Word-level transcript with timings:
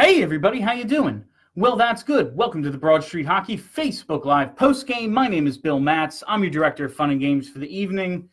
Hey 0.00 0.22
everybody, 0.22 0.60
how 0.60 0.72
you 0.72 0.84
doing? 0.84 1.22
Well, 1.56 1.76
that's 1.76 2.02
good. 2.02 2.34
Welcome 2.34 2.62
to 2.62 2.70
the 2.70 2.78
Broad 2.78 3.04
Street 3.04 3.26
Hockey 3.26 3.58
Facebook 3.58 4.24
Live 4.24 4.56
post 4.56 4.86
game. 4.86 5.12
My 5.12 5.28
name 5.28 5.46
is 5.46 5.58
Bill 5.58 5.78
Matz. 5.78 6.24
I'm 6.26 6.42
your 6.42 6.50
director 6.50 6.86
of 6.86 6.94
fun 6.94 7.10
and 7.10 7.20
games 7.20 7.50
for 7.50 7.58
the 7.58 7.68
evening. 7.68 8.30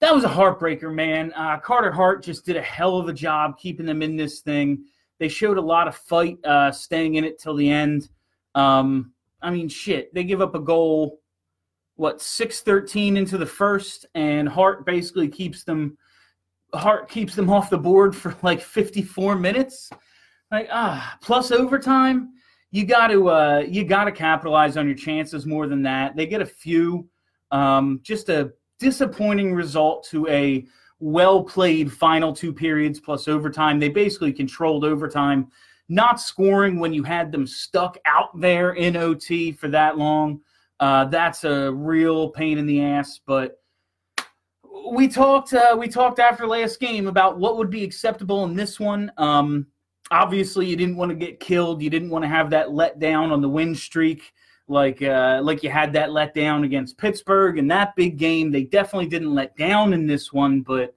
That 0.00 0.12
was 0.12 0.24
a 0.24 0.28
heartbreaker, 0.28 0.92
man. 0.92 1.32
Uh, 1.36 1.60
Carter 1.60 1.92
Hart 1.92 2.24
just 2.24 2.44
did 2.44 2.56
a 2.56 2.60
hell 2.60 2.98
of 2.98 3.06
a 3.06 3.12
job 3.12 3.56
keeping 3.56 3.86
them 3.86 4.02
in 4.02 4.16
this 4.16 4.40
thing. 4.40 4.84
They 5.20 5.28
showed 5.28 5.58
a 5.58 5.62
lot 5.62 5.86
of 5.86 5.94
fight, 5.94 6.44
uh, 6.44 6.72
staying 6.72 7.14
in 7.14 7.22
it 7.22 7.38
till 7.38 7.54
the 7.54 7.70
end. 7.70 8.08
Um, 8.56 9.12
I 9.40 9.52
mean, 9.52 9.68
shit. 9.68 10.12
They 10.12 10.24
give 10.24 10.40
up 10.40 10.56
a 10.56 10.60
goal, 10.60 11.20
what 11.94 12.20
six 12.20 12.62
thirteen 12.62 13.16
into 13.16 13.38
the 13.38 13.46
first, 13.46 14.06
and 14.16 14.48
Hart 14.48 14.84
basically 14.84 15.28
keeps 15.28 15.62
them. 15.62 15.96
Hart 16.74 17.08
keeps 17.08 17.36
them 17.36 17.48
off 17.48 17.70
the 17.70 17.78
board 17.78 18.16
for 18.16 18.34
like 18.42 18.60
54 18.60 19.36
minutes. 19.36 19.88
Like 20.50 20.68
ah, 20.70 21.18
plus 21.20 21.50
overtime 21.50 22.32
you 22.76 22.84
got 22.84 23.08
to 23.08 23.30
uh, 23.30 23.64
you 23.66 23.84
got 23.84 24.04
to 24.04 24.12
capitalize 24.12 24.76
on 24.76 24.86
your 24.86 24.96
chances 24.96 25.46
more 25.46 25.66
than 25.66 25.82
that. 25.82 26.16
They 26.16 26.26
get 26.26 26.42
a 26.42 26.46
few, 26.46 27.08
um, 27.50 28.00
just 28.02 28.28
a 28.28 28.52
disappointing 28.78 29.54
result 29.54 30.06
to 30.10 30.28
a 30.28 30.66
well 30.98 31.42
played 31.42 31.90
final 31.90 32.34
two 32.34 32.52
periods 32.52 33.00
plus 33.00 33.28
overtime. 33.28 33.78
They 33.78 33.88
basically 33.88 34.32
controlled 34.32 34.84
overtime, 34.84 35.48
not 35.88 36.20
scoring 36.20 36.78
when 36.78 36.92
you 36.92 37.02
had 37.02 37.32
them 37.32 37.46
stuck 37.46 37.96
out 38.04 38.38
there 38.38 38.74
in 38.74 38.96
OT 38.96 39.52
for 39.52 39.68
that 39.68 39.96
long. 39.96 40.40
Uh, 40.78 41.06
that's 41.06 41.44
a 41.44 41.72
real 41.72 42.28
pain 42.28 42.58
in 42.58 42.66
the 42.66 42.82
ass. 42.82 43.20
But 43.24 43.58
we 44.90 45.08
talked 45.08 45.54
uh, 45.54 45.76
we 45.78 45.88
talked 45.88 46.18
after 46.18 46.46
last 46.46 46.80
game 46.80 47.06
about 47.06 47.38
what 47.38 47.56
would 47.56 47.70
be 47.70 47.84
acceptable 47.84 48.44
in 48.44 48.54
this 48.54 48.78
one. 48.78 49.10
Um, 49.16 49.66
obviously 50.10 50.66
you 50.66 50.76
didn't 50.76 50.96
want 50.96 51.10
to 51.10 51.16
get 51.16 51.40
killed. 51.40 51.82
You 51.82 51.90
didn't 51.90 52.10
want 52.10 52.24
to 52.24 52.28
have 52.28 52.50
that 52.50 52.72
let 52.72 52.98
down 52.98 53.32
on 53.32 53.40
the 53.40 53.48
win 53.48 53.74
streak 53.74 54.32
like 54.68 55.02
uh, 55.02 55.40
like 55.42 55.62
you 55.62 55.70
had 55.70 55.92
that 55.92 56.12
let 56.12 56.34
down 56.34 56.64
against 56.64 56.98
Pittsburgh 56.98 57.58
in 57.58 57.68
that 57.68 57.94
big 57.96 58.16
game. 58.16 58.50
They 58.50 58.64
definitely 58.64 59.06
didn't 59.06 59.34
let 59.34 59.56
down 59.56 59.92
in 59.92 60.06
this 60.06 60.32
one, 60.32 60.62
but 60.62 60.94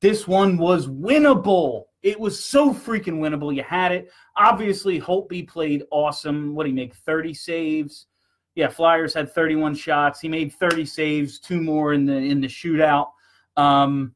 this 0.00 0.26
one 0.26 0.58
was 0.58 0.88
winnable. 0.88 1.84
It 2.02 2.18
was 2.18 2.44
so 2.44 2.74
freaking 2.74 3.20
winnable. 3.20 3.54
You 3.54 3.62
had 3.62 3.92
it. 3.92 4.10
Obviously, 4.36 5.00
Holtby 5.00 5.48
played 5.48 5.84
awesome. 5.90 6.54
What 6.54 6.64
did 6.64 6.70
he 6.70 6.74
make? 6.74 6.94
30 6.94 7.32
saves. 7.32 8.06
Yeah, 8.54 8.68
Flyers 8.68 9.14
had 9.14 9.32
31 9.32 9.74
shots. 9.74 10.20
He 10.20 10.28
made 10.28 10.52
30 10.52 10.84
saves, 10.84 11.38
two 11.38 11.60
more 11.60 11.92
in 11.92 12.04
the 12.04 12.16
in 12.16 12.40
the 12.40 12.48
shootout. 12.48 13.10
Um, 13.56 14.14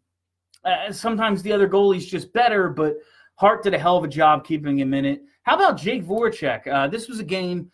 uh, 0.64 0.92
sometimes 0.92 1.42
the 1.42 1.52
other 1.52 1.68
goalie's 1.68 2.06
just 2.06 2.32
better, 2.32 2.68
but 2.68 2.96
Hart 3.38 3.62
did 3.62 3.72
a 3.72 3.78
hell 3.78 3.96
of 3.96 4.04
a 4.04 4.08
job 4.08 4.44
keeping 4.44 4.78
him 4.78 4.92
in 4.94 5.04
it. 5.04 5.22
How 5.42 5.54
about 5.54 5.78
Jake 5.78 6.04
Voracek? 6.04 6.66
Uh, 6.66 6.88
this 6.88 7.08
was 7.08 7.20
a 7.20 7.24
game. 7.24 7.70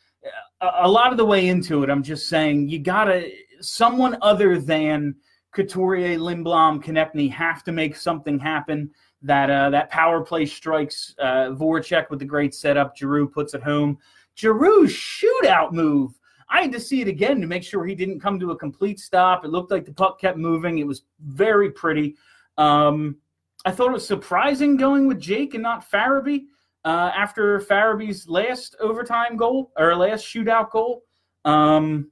A, 0.61 0.71
a 0.83 0.89
lot 0.89 1.11
of 1.11 1.17
the 1.17 1.25
way 1.25 1.49
into 1.49 1.83
it, 1.83 1.91
I'm 1.91 2.03
just 2.03 2.29
saying 2.29 2.69
you 2.69 2.79
gotta 2.79 3.31
someone 3.61 4.19
other 4.21 4.59
than 4.59 5.15
Couturier, 5.53 6.19
Lindblom, 6.19 6.85
Konecny 6.85 7.31
have 7.31 7.65
to 7.65 7.73
make 7.73 7.97
something 7.97 8.39
happen. 8.39 8.91
That 9.23 9.49
uh, 9.49 9.71
that 9.71 9.89
power 9.89 10.21
play 10.21 10.45
strikes 10.45 11.15
uh, 11.19 11.49
Voracek 11.53 12.11
with 12.11 12.19
the 12.19 12.27
great 12.27 12.55
setup. 12.55 12.95
Giroux 12.95 13.27
puts 13.27 13.55
it 13.55 13.63
home. 13.63 13.97
Giroux's 14.37 14.93
shootout 14.93 15.73
move. 15.73 16.13
I 16.51 16.61
had 16.61 16.73
to 16.73 16.81
see 16.81 17.01
it 17.01 17.09
again 17.09 17.41
to 17.41 17.47
make 17.47 17.63
sure 17.63 17.87
he 17.87 17.95
didn't 17.95 18.21
come 18.21 18.39
to 18.39 18.51
a 18.51 18.59
complete 18.59 19.01
stop. 19.01 19.45
It 19.45 19.49
looked 19.49 19.71
like 19.71 19.87
the 19.87 19.95
puck 19.95 20.21
kept 20.21 20.37
moving. 20.37 20.79
It 20.79 20.87
was 20.87 21.05
very 21.21 21.71
pretty. 21.71 22.17
Um, 22.59 23.17
I 23.65 23.71
thought 23.71 23.89
it 23.89 23.95
was 23.95 24.07
surprising 24.07 24.77
going 24.77 25.09
with 25.09 25.21
Jake 25.21 25.55
and 25.55 25.63
not 25.63 25.91
Farabee 25.91 26.45
uh, 26.85 27.11
after 27.15 27.59
Farabee's 27.61 28.29
last 28.29 28.77
overtime 28.81 29.37
goal 29.37 29.73
or 29.79 29.97
last 29.97 30.25
shootout 30.25 30.71
goal. 30.71 31.03
Um, 31.45 32.11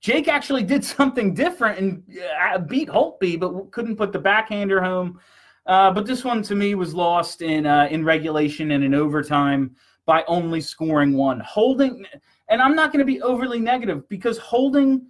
Jake 0.00 0.28
actually 0.28 0.64
did 0.64 0.84
something 0.96 1.34
different 1.34 1.78
and 1.78 2.02
uh, 2.42 2.58
beat 2.58 2.88
Holtby, 2.88 3.38
but 3.38 3.70
couldn't 3.70 3.96
put 3.96 4.12
the 4.12 4.18
backhander 4.18 4.82
home. 4.82 5.20
Uh, 5.66 5.92
but 5.92 6.06
this 6.06 6.24
one 6.24 6.42
to 6.42 6.54
me 6.54 6.74
was 6.74 6.94
lost 6.94 7.42
in 7.42 7.66
uh, 7.66 7.86
in 7.90 8.04
regulation 8.04 8.72
and 8.72 8.82
in 8.82 8.94
overtime 8.94 9.76
by 10.06 10.24
only 10.26 10.60
scoring 10.60 11.16
one. 11.16 11.38
Holding, 11.40 12.04
and 12.48 12.60
I'm 12.60 12.74
not 12.74 12.92
going 12.92 12.98
to 12.98 13.04
be 13.04 13.22
overly 13.22 13.60
negative 13.60 14.08
because 14.08 14.38
holding 14.38 15.06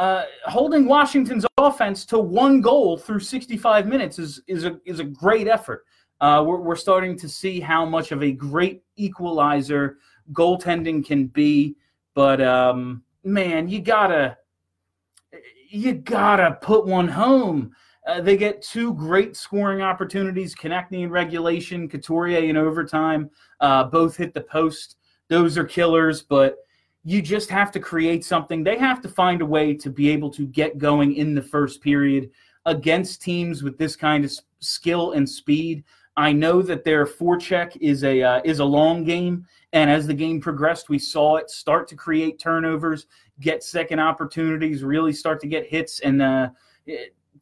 uh, 0.00 0.24
holding 0.46 0.86
Washington's 0.86 1.44
offense 1.58 2.06
to 2.06 2.18
one 2.18 2.62
goal 2.62 2.96
through 2.96 3.20
65 3.20 3.86
minutes 3.86 4.18
is 4.18 4.40
is 4.46 4.64
a 4.64 4.80
is 4.86 4.98
a 4.98 5.04
great 5.04 5.46
effort. 5.46 5.84
Uh, 6.22 6.42
we're, 6.46 6.58
we're 6.58 6.74
starting 6.74 7.18
to 7.18 7.28
see 7.28 7.60
how 7.60 7.84
much 7.84 8.10
of 8.10 8.22
a 8.22 8.32
great 8.32 8.82
equalizer 8.96 9.98
goaltending 10.32 11.04
can 11.04 11.26
be, 11.26 11.76
but 12.14 12.40
um, 12.40 13.02
man, 13.24 13.68
you 13.68 13.82
gotta 13.82 14.38
you 15.68 15.92
gotta 15.92 16.52
put 16.62 16.86
one 16.86 17.06
home. 17.06 17.70
Uh, 18.06 18.22
they 18.22 18.38
get 18.38 18.62
two 18.62 18.94
great 18.94 19.36
scoring 19.36 19.82
opportunities: 19.82 20.54
Konecny 20.54 21.02
in 21.02 21.10
regulation, 21.10 21.90
Couturier 21.90 22.48
in 22.48 22.56
overtime. 22.56 23.28
Uh, 23.60 23.84
both 23.84 24.16
hit 24.16 24.32
the 24.32 24.40
post. 24.40 24.96
Those 25.28 25.58
are 25.58 25.64
killers, 25.64 26.22
but 26.22 26.56
you 27.04 27.22
just 27.22 27.48
have 27.50 27.72
to 27.72 27.80
create 27.80 28.24
something. 28.24 28.62
They 28.62 28.78
have 28.78 29.00
to 29.02 29.08
find 29.08 29.40
a 29.40 29.46
way 29.46 29.74
to 29.74 29.90
be 29.90 30.10
able 30.10 30.30
to 30.30 30.46
get 30.46 30.78
going 30.78 31.14
in 31.14 31.34
the 31.34 31.42
first 31.42 31.80
period 31.80 32.30
against 32.66 33.22
teams 33.22 33.62
with 33.62 33.78
this 33.78 33.96
kind 33.96 34.24
of 34.24 34.32
skill 34.60 35.12
and 35.12 35.28
speed. 35.28 35.84
I 36.16 36.32
know 36.32 36.60
that 36.62 36.84
their 36.84 37.06
forecheck 37.06 37.76
is 37.80 38.04
a 38.04 38.22
uh, 38.22 38.40
is 38.44 38.58
a 38.58 38.64
long 38.64 39.04
game, 39.04 39.46
and 39.72 39.88
as 39.88 40.06
the 40.06 40.14
game 40.14 40.40
progressed, 40.40 40.90
we 40.90 40.98
saw 40.98 41.36
it 41.36 41.48
start 41.48 41.88
to 41.88 41.96
create 41.96 42.38
turnovers, 42.38 43.06
get 43.40 43.64
second 43.64 44.00
opportunities, 44.00 44.84
really 44.84 45.12
start 45.12 45.40
to 45.40 45.46
get 45.46 45.66
hits, 45.66 46.00
and 46.00 46.20
uh, 46.20 46.50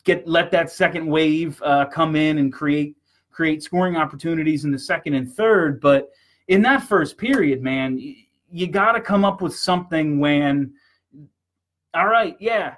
get 0.05 0.29
let 0.29 0.53
that 0.53 0.71
second 0.71 1.07
wave 1.07 1.61
uh, 1.65 1.87
come 1.87 2.15
in 2.15 2.39
and 2.39 2.53
create 2.53 2.95
create 3.33 3.63
scoring 3.63 3.97
opportunities 3.97 4.65
in 4.65 4.71
the 4.71 4.79
second 4.79 5.15
and 5.15 5.33
third. 5.33 5.81
But 5.81 6.11
in 6.47 6.63
that 6.63 6.85
first 6.85 7.19
period, 7.19 7.63
man 7.63 7.99
you 8.51 8.67
got 8.67 8.93
to 8.93 9.01
come 9.01 9.25
up 9.25 9.41
with 9.41 9.55
something 9.55 10.19
when, 10.19 10.75
all 11.95 12.07
right, 12.07 12.37
yeah, 12.41 12.75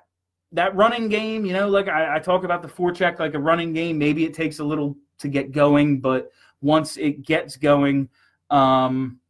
that 0.53 0.75
running 0.75 1.08
game, 1.08 1.44
you 1.44 1.53
know, 1.53 1.69
like 1.69 1.88
I, 1.88 2.16
I 2.16 2.19
talk 2.19 2.44
about 2.44 2.62
the 2.62 2.69
forecheck 2.69 3.19
like 3.19 3.34
a 3.34 3.38
running 3.38 3.72
game. 3.72 3.98
Maybe 3.98 4.25
it 4.25 4.34
takes 4.34 4.59
a 4.59 4.64
little 4.64 4.97
to 5.19 5.28
get 5.28 5.53
going, 5.53 6.00
but 6.00 6.30
once 6.60 6.97
it 6.97 7.22
gets 7.22 7.56
going, 7.56 8.09
um, 8.50 9.20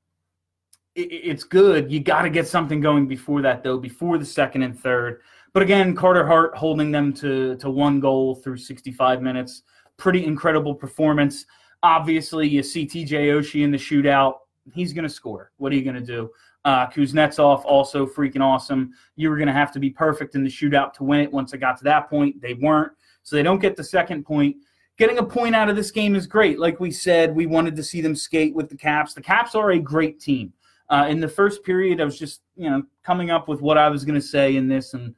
it, 0.94 1.12
it's 1.12 1.44
good. 1.44 1.90
You 1.90 2.00
got 2.00 2.22
to 2.22 2.30
get 2.30 2.48
something 2.48 2.80
going 2.80 3.06
before 3.06 3.42
that, 3.42 3.62
though, 3.62 3.78
before 3.78 4.18
the 4.18 4.24
second 4.24 4.62
and 4.62 4.78
third. 4.78 5.20
But 5.52 5.62
again, 5.62 5.94
Carter 5.94 6.26
Hart 6.26 6.56
holding 6.56 6.90
them 6.90 7.12
to 7.14 7.56
to 7.56 7.70
one 7.70 8.00
goal 8.00 8.36
through 8.36 8.58
65 8.58 9.20
minutes. 9.20 9.62
Pretty 9.96 10.24
incredible 10.24 10.74
performance. 10.74 11.44
Obviously, 11.82 12.48
you 12.48 12.62
see 12.62 12.86
TJ 12.86 13.10
Oshie 13.10 13.64
in 13.64 13.70
the 13.70 13.76
shootout 13.76 14.34
he's 14.75 14.92
going 14.92 15.04
to 15.04 15.10
score. 15.10 15.53
What 15.56 15.72
are 15.72 15.76
you 15.76 15.82
going 15.82 15.97
to 15.97 16.00
do? 16.00 16.31
Uh, 16.64 16.86
Kuznetsov 16.88 17.64
also 17.64 18.06
freaking 18.06 18.42
awesome. 18.42 18.92
You 19.16 19.31
were 19.31 19.36
going 19.36 19.47
to 19.47 19.53
have 19.53 19.72
to 19.72 19.81
be 19.81 19.91
perfect 19.91 20.34
in 20.34 20.42
the 20.42 20.50
shootout 20.50 20.92
to 20.94 21.04
win 21.04 21.20
it. 21.20 21.32
Once 21.32 21.53
it 21.53 21.58
got 21.58 21.78
to 21.78 21.84
that 21.84 22.10
point, 22.10 22.41
they 22.41 22.54
weren't. 22.54 22.92
So 23.22 23.36
they 23.36 23.42
don't 23.42 23.60
get 23.60 23.76
the 23.76 23.84
second 23.84 24.25
point. 24.25 24.56
Getting 24.98 25.19
a 25.19 25.25
point 25.25 25.54
out 25.54 25.70
of 25.70 25.76
this 25.76 25.91
game 25.91 26.14
is 26.14 26.26
great. 26.26 26.59
Like 26.59 26.78
we 26.78 26.91
said, 26.91 27.34
we 27.34 27.47
wanted 27.47 27.75
to 27.76 27.82
see 27.82 28.03
them 28.03 28.14
skate 28.14 28.54
with 28.54 28.69
the 28.69 28.76
Caps. 28.76 29.14
The 29.14 29.22
Caps 29.22 29.54
are 29.54 29.70
a 29.70 29.78
great 29.78 30.20
team. 30.20 30.53
Uh, 30.91 31.06
in 31.09 31.20
the 31.20 31.28
first 31.28 31.62
period, 31.62 32.00
I 32.00 32.04
was 32.04 32.19
just 32.19 32.42
you 32.56 32.69
know 32.69 32.82
coming 33.03 33.30
up 33.30 33.48
with 33.48 33.62
what 33.62 33.78
I 33.78 33.88
was 33.88 34.04
going 34.04 34.20
to 34.20 34.26
say 34.26 34.56
in 34.56 34.69
this, 34.69 34.92
and 34.92 35.14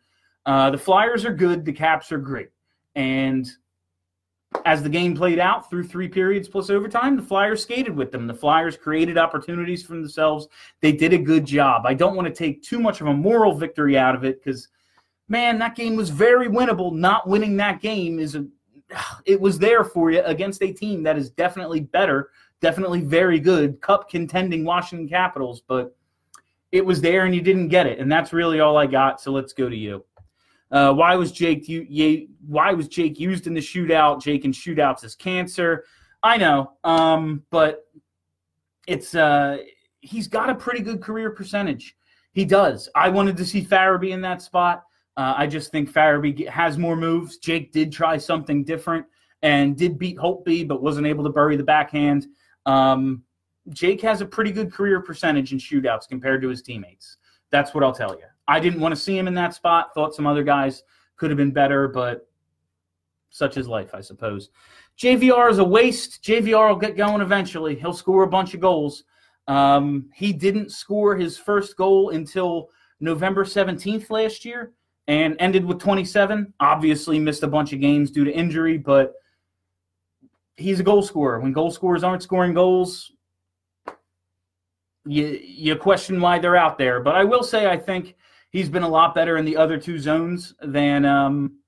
uh, 0.46 0.70
the 0.70 0.78
Flyers 0.78 1.24
are 1.24 1.32
good. 1.32 1.64
The 1.64 1.72
Caps 1.72 2.12
are 2.12 2.18
great, 2.18 2.50
and 2.94 3.50
as 4.64 4.82
the 4.82 4.88
game 4.88 5.16
played 5.16 5.38
out 5.38 5.68
through 5.68 5.84
three 5.84 6.08
periods 6.08 6.48
plus 6.48 6.70
overtime, 6.70 7.16
the 7.16 7.22
Flyers 7.22 7.62
skated 7.62 7.94
with 7.94 8.12
them. 8.12 8.26
The 8.26 8.34
Flyers 8.34 8.76
created 8.76 9.18
opportunities 9.18 9.82
for 9.82 9.94
themselves. 9.94 10.48
They 10.80 10.92
did 10.92 11.12
a 11.12 11.18
good 11.18 11.44
job. 11.44 11.86
I 11.86 11.94
don't 11.94 12.16
want 12.16 12.28
to 12.28 12.34
take 12.34 12.62
too 12.62 12.78
much 12.78 13.00
of 13.00 13.06
a 13.06 13.14
moral 13.14 13.54
victory 13.54 13.96
out 13.98 14.14
of 14.14 14.24
it 14.24 14.42
because, 14.42 14.68
man, 15.28 15.58
that 15.58 15.76
game 15.76 15.96
was 15.96 16.10
very 16.10 16.48
winnable. 16.48 16.92
Not 16.92 17.28
winning 17.28 17.56
that 17.56 17.80
game 17.80 18.18
is 18.18 18.34
a, 18.34 18.46
it 19.24 19.40
was 19.40 19.58
there 19.58 19.84
for 19.84 20.10
you 20.10 20.22
against 20.24 20.62
a 20.62 20.72
team 20.72 21.02
that 21.02 21.18
is 21.18 21.30
definitely 21.30 21.80
better, 21.80 22.30
definitely 22.60 23.00
very 23.00 23.40
good, 23.40 23.80
cup 23.80 24.08
contending 24.08 24.64
Washington 24.64 25.08
Capitals, 25.08 25.62
but 25.66 25.96
it 26.70 26.84
was 26.84 27.00
there 27.00 27.24
and 27.24 27.34
you 27.34 27.40
didn't 27.40 27.68
get 27.68 27.86
it. 27.86 27.98
And 27.98 28.10
that's 28.10 28.32
really 28.32 28.60
all 28.60 28.76
I 28.76 28.86
got. 28.86 29.20
So 29.20 29.32
let's 29.32 29.52
go 29.52 29.68
to 29.68 29.76
you. 29.76 30.04
Uh, 30.72 30.92
why 30.92 31.14
was 31.14 31.30
Jake? 31.30 31.66
Why 32.46 32.72
was 32.72 32.88
Jake 32.88 33.20
used 33.20 33.46
in 33.46 33.54
the 33.54 33.60
shootout? 33.60 34.22
Jake 34.22 34.44
in 34.46 34.52
shootouts 34.52 35.04
is 35.04 35.14
cancer. 35.14 35.84
I 36.22 36.38
know, 36.38 36.72
um, 36.82 37.44
but 37.50 37.84
it's 38.86 39.14
uh, 39.14 39.58
he's 40.00 40.26
got 40.28 40.48
a 40.48 40.54
pretty 40.54 40.80
good 40.80 41.02
career 41.02 41.30
percentage. 41.30 41.94
He 42.32 42.46
does. 42.46 42.88
I 42.94 43.10
wanted 43.10 43.36
to 43.36 43.44
see 43.44 43.62
Farabee 43.62 44.12
in 44.12 44.22
that 44.22 44.40
spot. 44.40 44.84
Uh, 45.18 45.34
I 45.36 45.46
just 45.46 45.70
think 45.70 45.92
Farabee 45.92 46.48
has 46.48 46.78
more 46.78 46.96
moves. 46.96 47.36
Jake 47.36 47.70
did 47.72 47.92
try 47.92 48.16
something 48.16 48.64
different 48.64 49.04
and 49.42 49.76
did 49.76 49.98
beat 49.98 50.16
Holtby, 50.16 50.66
but 50.66 50.82
wasn't 50.82 51.06
able 51.06 51.24
to 51.24 51.30
bury 51.30 51.56
the 51.56 51.64
backhand. 51.64 52.26
Um, 52.64 53.22
Jake 53.68 54.00
has 54.00 54.22
a 54.22 54.26
pretty 54.26 54.50
good 54.52 54.72
career 54.72 55.00
percentage 55.00 55.52
in 55.52 55.58
shootouts 55.58 56.08
compared 56.08 56.40
to 56.42 56.48
his 56.48 56.62
teammates. 56.62 57.18
That's 57.50 57.74
what 57.74 57.84
I'll 57.84 57.92
tell 57.92 58.14
you. 58.14 58.24
I 58.48 58.60
didn't 58.60 58.80
want 58.80 58.94
to 58.94 59.00
see 59.00 59.16
him 59.16 59.28
in 59.28 59.34
that 59.34 59.54
spot. 59.54 59.94
Thought 59.94 60.14
some 60.14 60.26
other 60.26 60.42
guys 60.42 60.82
could 61.16 61.30
have 61.30 61.36
been 61.36 61.52
better, 61.52 61.88
but 61.88 62.28
such 63.30 63.56
is 63.56 63.68
life, 63.68 63.94
I 63.94 64.00
suppose. 64.00 64.50
JVR 64.98 65.50
is 65.50 65.58
a 65.58 65.64
waste. 65.64 66.22
JVR 66.22 66.68
will 66.70 66.76
get 66.76 66.96
going 66.96 67.22
eventually. 67.22 67.74
He'll 67.74 67.92
score 67.92 68.24
a 68.24 68.28
bunch 68.28 68.54
of 68.54 68.60
goals. 68.60 69.04
Um, 69.48 70.10
he 70.14 70.32
didn't 70.32 70.70
score 70.70 71.16
his 71.16 71.38
first 71.38 71.76
goal 71.76 72.10
until 72.10 72.70
November 73.00 73.44
17th 73.44 74.10
last 74.10 74.44
year 74.44 74.72
and 75.08 75.36
ended 75.38 75.64
with 75.64 75.80
27. 75.80 76.52
Obviously, 76.60 77.18
missed 77.18 77.42
a 77.42 77.48
bunch 77.48 77.72
of 77.72 77.80
games 77.80 78.10
due 78.10 78.24
to 78.24 78.32
injury, 78.32 78.78
but 78.78 79.14
he's 80.56 80.80
a 80.80 80.84
goal 80.84 81.02
scorer. 81.02 81.40
When 81.40 81.52
goal 81.52 81.70
scorers 81.70 82.04
aren't 82.04 82.22
scoring 82.22 82.54
goals, 82.54 83.12
you 85.04 85.26
you 85.42 85.76
question 85.76 86.20
why 86.20 86.38
they're 86.38 86.56
out 86.56 86.78
there. 86.78 87.00
But 87.00 87.16
I 87.16 87.24
will 87.24 87.42
say 87.42 87.66
I 87.66 87.76
think 87.76 88.14
he's 88.52 88.68
been 88.68 88.84
a 88.84 88.88
lot 88.88 89.14
better 89.14 89.36
in 89.38 89.44
the 89.44 89.56
other 89.56 89.78
two 89.78 89.98
zones 89.98 90.54
than 90.62 91.04
um, 91.04 91.58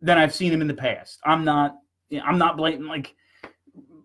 than 0.00 0.18
I've 0.18 0.34
seen 0.34 0.52
him 0.52 0.60
in 0.60 0.68
the 0.68 0.74
past. 0.74 1.20
I'm 1.24 1.44
not 1.44 1.76
I'm 2.22 2.38
not 2.38 2.56
blatant 2.56 2.86
like 2.86 3.14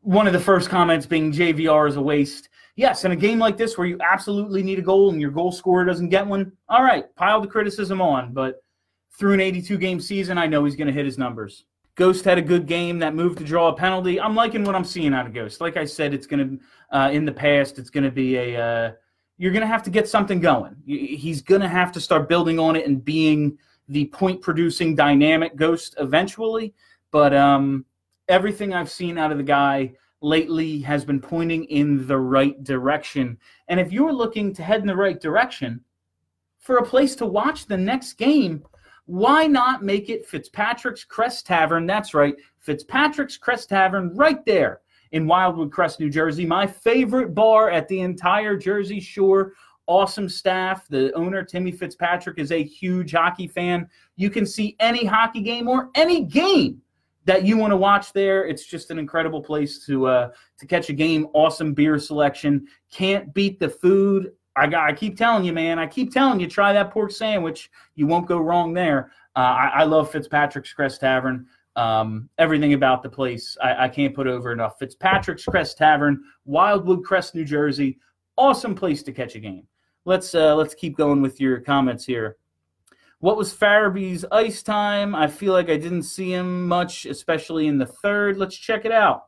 one 0.02 0.28
of 0.28 0.34
the 0.34 0.40
first 0.40 0.70
comments 0.70 1.06
being 1.06 1.32
JVR 1.32 1.90
is 1.90 1.98
a 1.98 2.02
waste. 2.02 2.50
Yes, 2.76 3.04
in 3.04 3.12
a 3.12 3.16
game 3.16 3.40
like 3.40 3.58
this 3.58 3.78
where 3.78 3.88
you 3.88 3.98
absolutely 4.00 4.64
need 4.64 4.80
a 4.80 4.82
goal 4.82 5.12
and 5.12 5.20
your 5.20 5.32
goal 5.32 5.52
scorer 5.52 5.84
doesn't 5.84 6.10
get 6.10 6.26
one, 6.26 6.54
all 6.70 6.82
right, 6.82 7.14
pile 7.16 7.42
the 7.42 7.48
criticism 7.48 8.02
on. 8.02 8.34
But 8.34 8.64
through 9.18 9.34
an 9.34 9.42
82 9.42 9.78
game 9.78 10.00
season, 10.00 10.38
I 10.38 10.48
know 10.48 10.64
he's 10.64 10.78
going 10.78 10.88
to 10.88 10.94
hit 10.94 11.06
his 11.06 11.18
numbers. 11.18 11.66
Ghost 11.96 12.24
had 12.24 12.38
a 12.38 12.42
good 12.42 12.66
game 12.66 13.00
that 13.00 13.14
moved 13.14 13.40
to 13.40 13.44
draw 13.44 13.68
a 13.68 13.76
penalty. 13.76 14.22
I'm 14.22 14.34
liking 14.34 14.64
what 14.64 14.76
I'm 14.76 14.86
seeing 14.86 15.14
out 15.14 15.28
of 15.28 15.34
Ghost. 15.34 15.60
Like 15.60 15.76
I 15.76 15.84
said, 15.84 16.14
it's 16.14 16.26
going 16.26 16.58
to 16.58 16.98
uh, 16.98 17.10
in 17.12 17.26
the 17.26 17.34
past, 17.34 17.78
it's 17.78 17.90
going 17.90 18.06
to 18.06 18.12
be 18.12 18.38
a 18.38 18.58
uh, 18.58 18.92
you're 19.40 19.54
going 19.54 19.62
to 19.62 19.68
have 19.68 19.84
to 19.84 19.90
get 19.90 20.08
something 20.08 20.42
going. 20.42 20.76
He's 20.86 21.42
going 21.42 21.62
to 21.62 21.68
have 21.68 21.94
to 21.94 22.02
start 22.02 22.28
building 22.28 22.60
on 22.60 22.76
it 22.76 22.86
and 22.86 23.04
being 23.04 23.58
the 23.88 24.06
point 24.08 24.42
producing 24.42 24.96
dynamic 24.96 25.56
Ghost 25.56 25.96
eventually. 25.98 26.76
But 27.10 27.34
um, 27.34 27.86
everything 28.28 28.74
I've 28.74 28.92
seen 28.92 29.18
out 29.18 29.32
of 29.32 29.38
the 29.38 29.44
guy 29.44 29.94
lately 30.22 30.82
has 30.82 31.06
been 31.06 31.22
pointing 31.22 31.64
in 31.66 32.06
the 32.06 32.18
right 32.18 32.62
direction. 32.66 33.38
And 33.70 33.80
if 33.80 33.94
you're 33.94 34.12
looking 34.12 34.54
to 34.56 34.62
head 34.62 34.82
in 34.82 34.88
the 34.88 34.96
right 34.96 35.20
direction 35.20 35.86
for 36.58 36.78
a 36.78 36.86
place 36.86 37.16
to 37.16 37.26
watch 37.26 37.66
the 37.66 37.78
next 37.78 38.14
game, 38.14 38.66
why 39.06 39.48
not 39.48 39.84
make 39.84 40.10
it 40.10 40.28
Fitzpatrick's 40.28 41.06
Crest 41.06 41.48
Tavern? 41.48 41.86
That's 41.86 42.14
right, 42.14 42.36
Fitzpatrick's 42.58 43.38
Crest 43.38 43.70
Tavern 43.70 44.14
right 44.18 44.46
there 44.46 44.82
in 45.12 45.28
Wildwood 45.28 45.72
Crest, 45.72 46.00
New 46.00 46.10
Jersey. 46.10 46.46
My 46.46 46.68
favorite 46.68 47.34
bar 47.34 47.70
at 47.70 47.88
the 47.88 48.02
entire 48.02 48.56
Jersey 48.56 49.00
Shore. 49.00 49.54
Awesome 49.88 50.30
staff. 50.30 50.88
The 50.88 51.12
owner, 51.14 51.44
Timmy 51.44 51.72
Fitzpatrick, 51.72 52.38
is 52.38 52.52
a 52.52 52.64
huge 52.64 53.14
hockey 53.14 53.48
fan. 53.48 53.90
You 54.18 54.30
can 54.30 54.46
see 54.46 54.76
any 54.80 55.06
hockey 55.06 55.42
game 55.42 55.68
or 55.68 55.90
any 55.96 56.24
game 56.24 56.82
that 57.26 57.44
you 57.44 57.58
want 57.58 57.72
to 57.72 57.78
watch 57.78 58.14
there. 58.14 58.46
It's 58.46 58.66
just 58.66 58.92
an 58.92 59.00
incredible 59.00 59.42
place 59.42 59.86
to 59.86 60.08
uh, 60.08 60.30
to 60.60 60.66
catch 60.66 60.90
a 60.90 60.94
game. 60.94 61.28
Awesome 61.34 61.74
beer 61.74 61.98
selection. 61.98 62.68
Can't 62.92 63.34
beat 63.34 63.60
the 63.60 63.70
food. 63.70 64.34
I. 64.56 64.66
I 64.66 64.94
keep 64.94 65.18
telling 65.18 65.44
you, 65.44 65.54
man. 65.54 65.80
I 65.80 65.88
keep 65.88 66.14
telling 66.14 66.40
you, 66.40 66.48
try 66.48 66.74
that 66.74 66.92
pork 66.92 67.12
sandwich. 67.12 67.72
You 67.96 68.08
won't 68.08 68.28
go 68.28 68.40
wrong 68.40 68.74
there. 68.74 69.12
Uh, 69.36 69.40
I, 69.40 69.68
I, 69.76 69.84
love 69.84 70.12
Fitzpatrick's 70.12 70.74
Crest 70.74 71.02
Tavern. 71.02 71.48
Um, 71.80 72.30
everything 72.38 72.74
about 72.74 73.04
the 73.04 73.10
place 73.10 73.56
I, 73.64 73.86
I, 73.86 73.88
can't 73.88 74.14
put 74.14 74.28
over 74.28 74.52
enough. 74.52 74.78
Fitzpatrick's 74.78 75.46
Crest 75.46 75.78
Tavern, 75.78 76.22
Wildwood 76.44 77.06
Crest, 77.06 77.36
New 77.36 77.46
Jersey. 77.46 77.98
Awesome 78.36 78.76
place 78.76 79.02
to 79.04 79.14
catch 79.14 79.36
a 79.36 79.40
game. 79.40 79.66
Let's 80.04 80.36
uh, 80.36 80.56
let's 80.56 80.74
keep 80.74 80.98
going 80.98 81.22
with 81.22 81.40
your 81.40 81.62
comments 81.62 82.04
here. 82.04 82.36
What 83.20 83.38
was 83.38 83.54
Farabee's 83.54 84.26
ice 84.30 84.62
time? 84.62 85.16
I 85.16 85.28
feel 85.28 85.54
like 85.54 85.70
I 85.70 85.78
didn't 85.78 86.04
see 86.04 86.34
him 86.34 86.68
much, 86.68 87.06
especially 87.06 87.68
in 87.68 87.78
the 87.78 87.86
third. 87.86 88.36
Let's 88.36 88.58
check 88.58 88.84
it 88.84 88.92
out. 88.92 89.28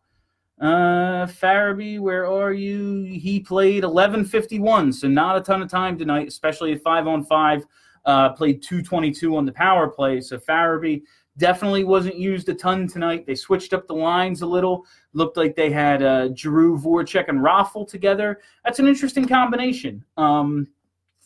Uh, 0.60 1.28
Farabee, 1.28 2.02
where 2.02 2.28
are 2.28 2.52
you? 2.52 3.04
He 3.04 3.40
played 3.40 3.84
11:51, 3.84 4.94
so 4.94 5.08
not 5.08 5.38
a 5.38 5.42
ton 5.42 5.62
of 5.62 5.70
time 5.70 5.98
tonight, 5.98 6.28
especially 6.28 6.74
at 6.74 6.84
five 6.84 7.08
on 7.08 7.24
five. 7.24 7.66
Uh, 8.04 8.34
played 8.34 8.62
222 8.62 9.38
on 9.38 9.46
the 9.46 9.52
power 9.54 9.88
play. 9.88 10.20
So 10.20 10.38
Farabee 10.38 11.04
definitely 11.38 11.84
wasn't 11.84 12.18
used 12.18 12.50
a 12.50 12.54
ton 12.54 12.88
tonight. 12.88 13.26
They 13.26 13.36
switched 13.36 13.74
up 13.74 13.88
the 13.88 13.96
lines 13.96 14.42
a 14.42 14.46
little. 14.46 14.86
Looked 15.14 15.38
like 15.38 15.56
they 15.56 15.72
had 15.72 16.04
uh, 16.04 16.34
Giroux, 16.36 16.78
Voracek, 16.78 17.30
and 17.30 17.40
Raffl 17.40 17.88
together. 17.88 18.40
That's 18.64 18.80
an 18.80 18.88
interesting 18.88 19.28
combination. 19.28 20.04
Um, 20.18 20.68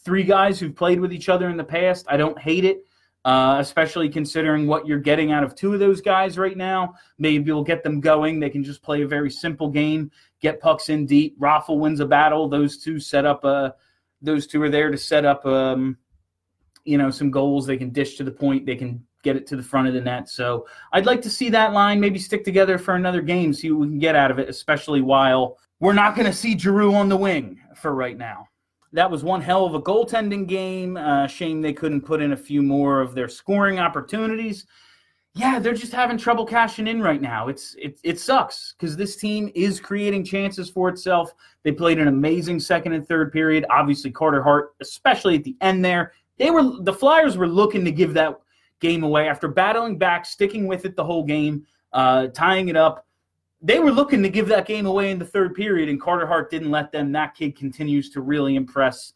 three 0.04 0.24
guys 0.24 0.60
who've 0.60 0.75
played 0.75 1.00
with 1.00 1.12
each 1.12 1.30
other 1.30 1.50
in 1.50 1.57
the 1.57 1.63
past. 1.63 2.06
I 2.10 2.18
don't 2.18 2.40
hate 2.40 2.66
it 2.66 2.86
uh, 3.25 3.57
especially 3.60 4.07
considering 4.07 4.68
what 4.68 4.86
you're 4.86 5.00
getting 5.00 5.31
out 5.31 5.44
of 5.44 5.56
two 5.56 5.74
of 5.74 5.80
those 5.80 6.00
guys 6.00 6.38
right 6.38 6.56
now. 6.56 6.94
Maybe 7.18 7.52
we'll 7.52 7.63
get 7.63 7.84
them 7.84 8.00
going. 8.00 8.40
They 8.40 8.52
can 8.52 8.63
just 8.63 8.84
play 8.84 9.02
a 9.02 9.07
very 9.07 9.31
simple 9.31 9.68
game, 9.68 10.12
get 10.42 10.62
pucks 10.62 10.90
in 10.90 11.07
deep. 11.07 11.38
Raffl 11.40 11.80
wins 11.80 12.00
a 12.00 12.06
battle. 12.06 12.48
Those 12.48 12.78
two 12.78 13.00
set 13.00 13.25
up 13.25 13.44
a. 13.44 13.48
Uh, 13.48 13.72
those 14.22 14.48
two 14.48 14.62
are 14.62 14.69
there 14.69 14.90
to 14.90 14.98
set 14.98 15.25
up, 15.25 15.46
um, 15.46 15.98
you 16.84 16.98
know, 16.98 17.12
some 17.12 17.30
goals. 17.30 17.68
They 17.68 17.78
can 17.78 17.90
dish 17.92 18.16
to 18.18 18.24
the 18.24 18.31
point. 18.31 18.66
They 18.66 18.75
can 18.75 19.06
get 19.25 19.36
it 19.36 19.45
to 19.48 19.57
the 19.57 19.63
front 19.63 19.89
of 19.89 19.94
the 19.94 20.00
net. 20.00 20.30
So 20.30 20.66
I'd 20.94 21.06
like 21.06 21.22
to 21.24 21.30
see 21.30 21.50
that 21.50 21.74
line 21.74 22.00
maybe 22.00 22.19
stick 22.19 22.45
together 22.45 22.77
for 22.77 22.95
another 22.95 23.22
game, 23.22 23.54
see 23.54 23.72
what 23.72 23.81
we 23.81 23.88
can 23.88 24.00
get 24.00 24.16
out 24.16 24.31
of 24.31 24.39
it, 24.39 24.48
especially 24.48 25.01
while 25.01 25.57
we're 25.81 25.92
not 25.92 26.16
going 26.16 26.27
to 26.27 26.33
see 26.33 26.57
Giroux 26.57 26.95
on 26.95 27.10
the 27.10 27.18
wing 27.18 27.60
for 27.75 27.94
right 27.94 28.18
now 28.18 28.48
that 28.95 29.12
was 29.12 29.24
one 29.24 29.42
hell 29.42 29.66
of 29.66 29.75
a 29.75 29.81
goaltending 29.81 30.48
game. 30.48 30.95
Uh, 30.98 31.27
shame 31.27 31.62
they 31.62 31.74
couldn't 31.74 32.01
put 32.01 32.22
in 32.22 32.31
a 32.31 32.38
few 32.38 32.63
more 32.63 33.01
of 33.01 33.13
their 33.13 33.27
scoring 33.27 33.77
opportunities. 33.77 34.66
Yeah, 35.33 35.60
they're 35.60 35.74
just 35.74 35.92
having 35.92 36.18
trouble 36.18 36.45
cashing 36.45 36.88
in 36.88 37.01
right 37.01 37.21
now. 37.21 37.50
It's 37.50 37.75
it 37.78 38.00
it 38.04 38.19
sucks 38.21 38.74
because 38.74 38.95
this 38.95 39.18
team 39.18 39.51
is 39.54 39.81
creating 39.81 40.24
chances 40.24 40.69
for 40.69 40.88
itself. 40.88 41.33
They 41.63 41.74
played 41.74 42.00
an 42.00 42.07
amazing 42.07 42.62
second 42.62 42.94
and 42.94 43.06
third 43.06 43.33
period. 43.33 43.66
Obviously, 43.69 44.12
Carter 44.12 44.42
Hart, 44.42 44.75
especially 44.80 45.36
at 45.36 45.44
the 45.44 45.57
end 45.60 45.83
there, 45.83 46.13
they 46.38 46.51
were 46.51 46.81
the 46.81 46.94
Flyers 46.94 47.36
were 47.36 47.50
looking 47.50 47.83
to 47.83 47.92
give 47.92 48.13
that 48.13 48.39
game 48.80 49.04
away 49.04 49.27
after 49.27 49.48
battling 49.48 49.98
back, 49.98 50.25
sticking 50.25 50.68
with 50.68 50.86
it 50.86 50.95
the 50.95 51.04
whole 51.04 51.24
game, 51.24 51.66
uh, 51.94 52.27
tying 52.27 52.69
it 52.69 52.75
up 52.75 53.06
they 53.66 53.80
were 53.80 53.92
looking 53.92 54.22
to 54.22 54.30
give 54.30 54.48
that 54.50 54.68
game 54.68 54.86
away 54.86 55.10
in 55.10 55.18
the 55.18 55.25
third 55.25 55.56
period, 55.56 55.89
and 55.89 56.00
Carter 56.00 56.27
Hart 56.27 56.51
didn't 56.51 56.69
let 56.69 56.92
them. 56.92 57.12
That 57.12 57.33
kid 57.33 57.57
continues 57.57 58.12
to 58.12 58.22
really 58.22 58.56
impress. 58.56 59.14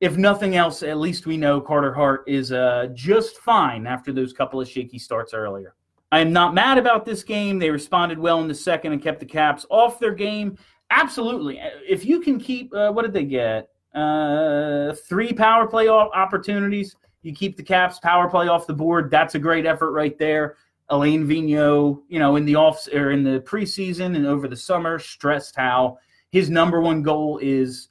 If 0.00 0.16
nothing 0.16 0.56
else, 0.56 0.82
at 0.82 0.96
least 0.96 1.26
we 1.26 1.36
know 1.36 1.60
Carter 1.60 1.92
Hart 1.92 2.24
is 2.26 2.50
uh, 2.50 2.88
just 2.94 3.36
fine 3.38 3.86
after 3.86 4.10
those 4.10 4.32
couple 4.32 4.58
of 4.58 4.68
shaky 4.68 4.98
starts 4.98 5.34
earlier. 5.34 5.74
I 6.10 6.20
am 6.20 6.32
not 6.32 6.54
mad 6.54 6.78
about 6.78 7.04
this 7.04 7.22
game. 7.22 7.58
They 7.58 7.70
responded 7.70 8.18
well 8.18 8.40
in 8.40 8.48
the 8.48 8.54
second 8.54 8.92
and 8.92 9.02
kept 9.02 9.20
the 9.20 9.26
Caps 9.26 9.66
off 9.68 9.98
their 9.98 10.14
game. 10.14 10.56
Absolutely. 10.90 11.60
If 11.86 12.06
you 12.06 12.20
can 12.20 12.40
keep, 12.40 12.72
uh, 12.74 12.90
what 12.90 13.02
did 13.02 13.12
they 13.12 13.24
get? 13.24 13.68
Uh, 13.94 14.94
three 15.08 15.32
power 15.34 15.66
play 15.66 15.88
opportunities. 15.88 16.96
You 17.24 17.34
keep 17.34 17.56
the 17.56 17.62
Caps 17.62 17.98
power 17.98 18.28
play 18.28 18.48
off 18.48 18.66
the 18.66 18.74
board. 18.74 19.10
That's 19.10 19.34
a 19.34 19.38
great 19.38 19.64
effort 19.64 19.92
right 19.92 20.16
there. 20.18 20.56
Alain 20.90 21.26
Vigneault, 21.26 22.02
you 22.08 22.18
know, 22.18 22.36
in 22.36 22.44
the 22.44 22.54
off 22.54 22.86
or 22.92 23.10
in 23.12 23.24
the 23.24 23.40
preseason 23.40 24.14
and 24.14 24.26
over 24.26 24.46
the 24.46 24.56
summer, 24.56 24.98
stressed 24.98 25.56
how 25.56 25.96
his 26.30 26.50
number 26.50 26.82
one 26.82 27.02
goal 27.02 27.38
is 27.42 27.88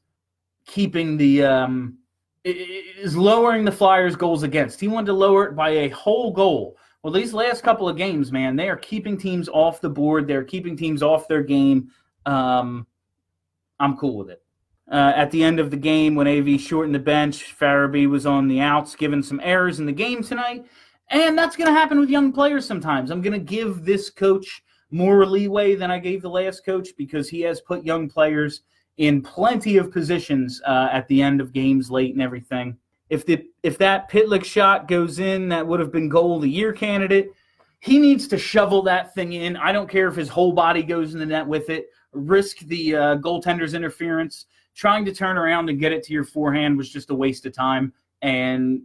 keeping 0.67 1.17
the 1.17 1.43
um, 1.43 1.97
is 2.43 3.17
lowering 3.17 3.65
the 3.65 3.71
Flyers' 3.71 4.15
goals 4.15 4.43
against. 4.43 4.79
He 4.79 4.87
wanted 4.87 5.07
to 5.07 5.13
lower 5.13 5.45
it 5.45 5.55
by 5.55 5.69
a 5.69 5.89
whole 5.89 6.31
goal. 6.31 6.77
Well, 7.01 7.11
these 7.11 7.33
last 7.33 7.63
couple 7.63 7.89
of 7.89 7.97
games, 7.97 8.31
man, 8.31 8.55
they 8.55 8.69
are 8.69 8.77
keeping 8.77 9.17
teams 9.17 9.49
off 9.49 9.81
the 9.81 9.89
board. 9.89 10.27
They're 10.27 10.43
keeping 10.43 10.77
teams 10.77 11.01
off 11.01 11.27
their 11.27 11.41
game. 11.41 11.89
Um, 12.27 12.85
I'm 13.79 13.97
cool 13.97 14.17
with 14.17 14.29
it. 14.29 14.42
Uh, 14.91 15.13
at 15.15 15.31
the 15.31 15.43
end 15.43 15.59
of 15.59 15.71
the 15.71 15.77
game, 15.77 16.13
when 16.13 16.27
AV 16.27 16.59
shortened 16.59 16.93
the 16.93 16.99
bench, 16.99 17.55
Farabee 17.57 18.09
was 18.09 18.25
on 18.25 18.47
the 18.47 18.59
outs, 18.59 18.95
given 18.95 19.23
some 19.23 19.39
errors 19.43 19.79
in 19.79 19.85
the 19.85 19.91
game 19.91 20.21
tonight. 20.21 20.65
And 21.09 21.37
that's 21.37 21.55
going 21.55 21.67
to 21.67 21.79
happen 21.79 21.99
with 21.99 22.09
young 22.09 22.31
players 22.31 22.65
sometimes. 22.65 23.09
I'm 23.09 23.21
going 23.21 23.33
to 23.33 23.39
give 23.39 23.85
this 23.85 24.09
coach 24.09 24.63
more 24.91 25.25
leeway 25.25 25.75
than 25.75 25.89
I 25.89 25.99
gave 25.99 26.21
the 26.21 26.29
last 26.29 26.65
coach 26.65 26.89
because 26.97 27.29
he 27.29 27.41
has 27.41 27.61
put 27.61 27.85
young 27.85 28.09
players 28.09 28.61
in 28.97 29.21
plenty 29.21 29.77
of 29.77 29.91
positions 29.91 30.61
uh, 30.65 30.89
at 30.91 31.07
the 31.07 31.21
end 31.21 31.41
of 31.41 31.53
games 31.53 31.89
late 31.89 32.13
and 32.13 32.21
everything. 32.21 32.77
If 33.09 33.25
the 33.25 33.45
if 33.63 33.77
that 33.79 34.09
Pitlick 34.09 34.43
shot 34.43 34.87
goes 34.87 35.19
in, 35.19 35.49
that 35.49 35.65
would 35.65 35.79
have 35.79 35.91
been 35.91 36.09
goal 36.09 36.37
of 36.37 36.41
the 36.41 36.49
year 36.49 36.73
candidate. 36.73 37.31
He 37.79 37.99
needs 37.99 38.27
to 38.29 38.37
shovel 38.37 38.81
that 38.83 39.13
thing 39.13 39.33
in. 39.33 39.57
I 39.57 39.71
don't 39.71 39.89
care 39.89 40.07
if 40.07 40.15
his 40.15 40.29
whole 40.29 40.53
body 40.53 40.83
goes 40.83 41.13
in 41.13 41.19
the 41.19 41.25
net 41.25 41.45
with 41.45 41.69
it. 41.69 41.87
Risk 42.13 42.59
the 42.59 42.95
uh, 42.95 43.17
goaltender's 43.17 43.73
interference. 43.73 44.45
Trying 44.75 45.05
to 45.05 45.13
turn 45.13 45.37
around 45.37 45.69
and 45.69 45.79
get 45.79 45.91
it 45.91 46.03
to 46.03 46.13
your 46.13 46.23
forehand 46.23 46.77
was 46.77 46.89
just 46.89 47.09
a 47.09 47.15
waste 47.15 47.45
of 47.45 47.53
time. 47.53 47.93
And 48.21 48.83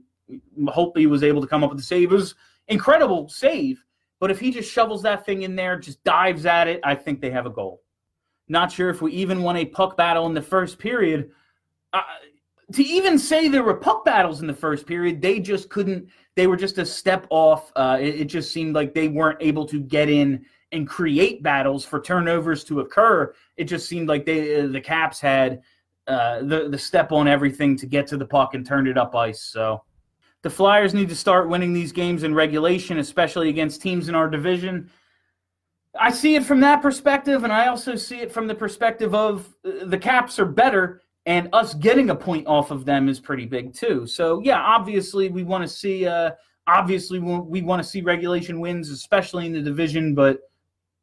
hopefully 0.68 1.06
was 1.06 1.22
able 1.22 1.40
to 1.40 1.46
come 1.46 1.64
up 1.64 1.70
with 1.70 1.78
the 1.78 1.84
save. 1.84 2.12
It 2.12 2.16
was 2.16 2.34
incredible 2.68 3.28
save, 3.28 3.82
but 4.20 4.30
if 4.30 4.38
he 4.38 4.50
just 4.50 4.70
shovels 4.70 5.02
that 5.02 5.24
thing 5.24 5.42
in 5.42 5.56
there, 5.56 5.78
just 5.78 6.02
dives 6.04 6.46
at 6.46 6.68
it, 6.68 6.80
I 6.84 6.94
think 6.94 7.20
they 7.20 7.30
have 7.30 7.46
a 7.46 7.50
goal. 7.50 7.82
Not 8.48 8.72
sure 8.72 8.90
if 8.90 9.02
we 9.02 9.12
even 9.12 9.42
won 9.42 9.56
a 9.56 9.64
puck 9.64 9.96
battle 9.96 10.26
in 10.26 10.34
the 10.34 10.42
first 10.42 10.78
period. 10.78 11.30
Uh, 11.92 12.02
to 12.72 12.82
even 12.82 13.18
say 13.18 13.48
there 13.48 13.62
were 13.62 13.74
puck 13.74 14.04
battles 14.04 14.40
in 14.40 14.46
the 14.46 14.54
first 14.54 14.86
period, 14.86 15.20
they 15.20 15.40
just 15.40 15.68
couldn't. 15.68 16.08
They 16.34 16.46
were 16.46 16.56
just 16.56 16.78
a 16.78 16.86
step 16.86 17.26
off. 17.30 17.72
Uh, 17.76 17.98
it, 18.00 18.20
it, 18.20 18.24
just 18.26 18.52
seemed 18.52 18.74
like 18.74 18.94
they 18.94 19.08
weren't 19.08 19.42
able 19.42 19.66
to 19.66 19.80
get 19.80 20.08
in 20.08 20.44
and 20.72 20.86
create 20.86 21.42
battles 21.42 21.84
for 21.84 22.00
turnovers 22.00 22.62
to 22.64 22.80
occur. 22.80 23.34
It 23.56 23.64
just 23.64 23.88
seemed 23.88 24.08
like 24.08 24.24
they 24.24 24.60
uh, 24.60 24.66
the 24.68 24.80
Caps 24.80 25.20
had 25.20 25.62
uh, 26.08 26.42
the 26.42 26.68
the 26.68 26.78
step 26.78 27.12
on 27.12 27.28
everything 27.28 27.76
to 27.76 27.86
get 27.86 28.06
to 28.08 28.16
the 28.16 28.26
puck 28.26 28.54
and 28.54 28.66
turn 28.66 28.86
it 28.86 28.98
up 28.98 29.14
ice. 29.14 29.42
So 29.42 29.82
the 30.42 30.50
Flyers 30.50 30.94
need 30.94 31.08
to 31.08 31.16
start 31.16 31.48
winning 31.48 31.72
these 31.72 31.92
games 31.92 32.22
in 32.22 32.34
regulation, 32.34 32.98
especially 32.98 33.48
against 33.48 33.82
teams 33.82 34.08
in 34.08 34.14
our 34.14 34.28
division. 34.28 34.90
I 35.98 36.10
see 36.10 36.36
it 36.36 36.44
from 36.44 36.60
that 36.60 36.80
perspective, 36.82 37.44
and 37.44 37.52
I 37.52 37.66
also 37.66 37.96
see 37.96 38.20
it 38.20 38.32
from 38.32 38.46
the 38.46 38.54
perspective 38.54 39.14
of 39.14 39.54
uh, 39.64 39.84
the 39.86 39.98
Caps 39.98 40.38
are 40.38 40.46
better 40.46 41.02
and 41.26 41.50
us 41.52 41.74
getting 41.74 42.08
a 42.08 42.14
point 42.16 42.46
off 42.46 42.70
of 42.70 42.86
them 42.86 43.06
is 43.06 43.20
pretty 43.20 43.44
big 43.44 43.74
too. 43.74 44.06
So 44.06 44.40
yeah, 44.42 44.60
obviously 44.60 45.28
we 45.28 45.44
want 45.44 45.62
to 45.62 45.68
see 45.68 46.06
uh, 46.06 46.30
obviously 46.66 47.18
we 47.18 47.60
want 47.60 47.82
to 47.82 47.88
see 47.88 48.00
regulation 48.00 48.60
wins, 48.60 48.90
especially 48.90 49.44
in 49.44 49.52
the 49.52 49.60
division. 49.60 50.14
But 50.14 50.38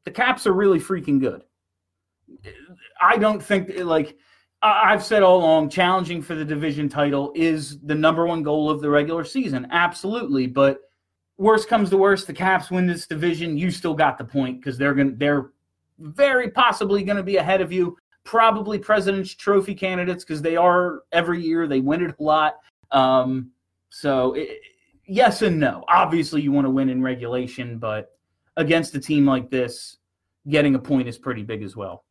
the 0.03 0.11
Caps 0.11 0.47
are 0.47 0.53
really 0.53 0.79
freaking 0.79 1.19
good. 1.19 1.43
I 2.99 3.17
don't 3.17 3.41
think 3.41 3.77
like 3.77 4.17
I've 4.65 5.03
said 5.03 5.21
all 5.21 5.37
along, 5.37 5.69
challenging 5.69 6.21
for 6.21 6.33
the 6.33 6.43
division 6.43 6.89
title 6.89 7.31
is 7.35 7.79
the 7.81 7.93
number 7.93 8.25
one 8.25 8.41
goal 8.41 8.69
of 8.69 8.81
the 8.81 8.89
regular 8.89 9.23
season. 9.23 9.67
Absolutely, 9.69 10.47
but 10.47 10.79
worst 11.37 11.67
comes 11.67 11.91
to 11.91 11.97
worst, 11.97 12.25
the 12.25 12.33
Caps 12.33 12.71
win 12.71 12.87
this 12.87 13.05
division. 13.05 13.57
You 13.57 13.69
still 13.69 13.93
got 13.93 14.17
the 14.17 14.25
point 14.25 14.59
because 14.59 14.77
they're 14.77 14.95
going 14.95 15.17
they're 15.17 15.51
very 15.99 16.49
possibly 16.49 17.03
going 17.03 17.17
to 17.17 17.23
be 17.23 17.37
ahead 17.37 17.61
of 17.61 17.71
you 17.71 17.97
probably 18.23 18.79
President's 18.79 19.35
Trophy 19.35 19.75
candidates 19.75 20.23
because 20.23 20.41
they 20.41 20.55
are 20.55 21.03
every 21.11 21.41
year. 21.41 21.67
They 21.67 21.79
win 21.79 22.03
it 22.03 22.15
a 22.19 22.23
lot. 22.23 22.55
Um, 22.91 23.51
so, 23.89 24.33
it, 24.33 24.61
yes 25.05 25.43
and 25.43 25.59
no. 25.59 25.85
Obviously, 25.87 26.41
you 26.41 26.51
want 26.51 26.65
to 26.65 26.71
win 26.71 26.89
in 26.89 27.03
regulation, 27.03 27.77
but 27.77 28.17
against 28.57 28.95
a 28.95 28.99
team 28.99 29.25
like 29.25 29.51
this, 29.51 29.97
getting 30.49 30.73
a 30.73 30.79
point 30.79 31.07
is 31.07 31.17
pretty 31.17 31.43
big 31.43 31.61
as 31.61 31.75
well. 31.75 32.04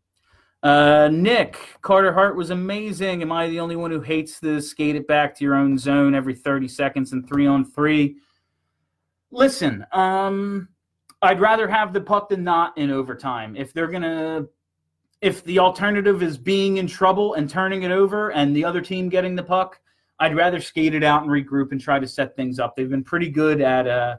Uh, 0.64 1.10
Nick, 1.12 1.58
Carter 1.82 2.10
Hart 2.10 2.36
was 2.36 2.48
amazing. 2.48 3.20
Am 3.20 3.30
I 3.30 3.48
the 3.48 3.60
only 3.60 3.76
one 3.76 3.90
who 3.90 4.00
hates 4.00 4.40
the 4.40 4.62
skate 4.62 4.96
it 4.96 5.06
back 5.06 5.36
to 5.36 5.44
your 5.44 5.54
own 5.54 5.76
zone 5.76 6.14
every 6.14 6.34
30 6.34 6.68
seconds 6.68 7.12
and 7.12 7.28
three 7.28 7.46
on 7.46 7.66
three? 7.66 8.16
Listen, 9.30 9.84
um, 9.92 10.68
I'd 11.20 11.38
rather 11.38 11.68
have 11.68 11.92
the 11.92 12.00
puck 12.00 12.30
than 12.30 12.44
not 12.44 12.78
in 12.78 12.90
overtime. 12.90 13.56
If 13.56 13.74
they're 13.74 13.88
to 13.88 14.48
if 15.20 15.44
the 15.44 15.58
alternative 15.58 16.22
is 16.22 16.38
being 16.38 16.78
in 16.78 16.86
trouble 16.86 17.34
and 17.34 17.48
turning 17.48 17.82
it 17.82 17.90
over 17.90 18.32
and 18.32 18.56
the 18.56 18.64
other 18.64 18.80
team 18.80 19.08
getting 19.10 19.34
the 19.34 19.42
puck, 19.42 19.80
I'd 20.18 20.36
rather 20.36 20.60
skate 20.60 20.94
it 20.94 21.04
out 21.04 21.22
and 21.22 21.30
regroup 21.30 21.72
and 21.72 21.80
try 21.80 21.98
to 21.98 22.06
set 22.06 22.36
things 22.36 22.58
up. 22.58 22.74
They've 22.74 22.88
been 22.88 23.04
pretty 23.04 23.28
good 23.28 23.60
at 23.60 23.86
uh, 23.86 24.16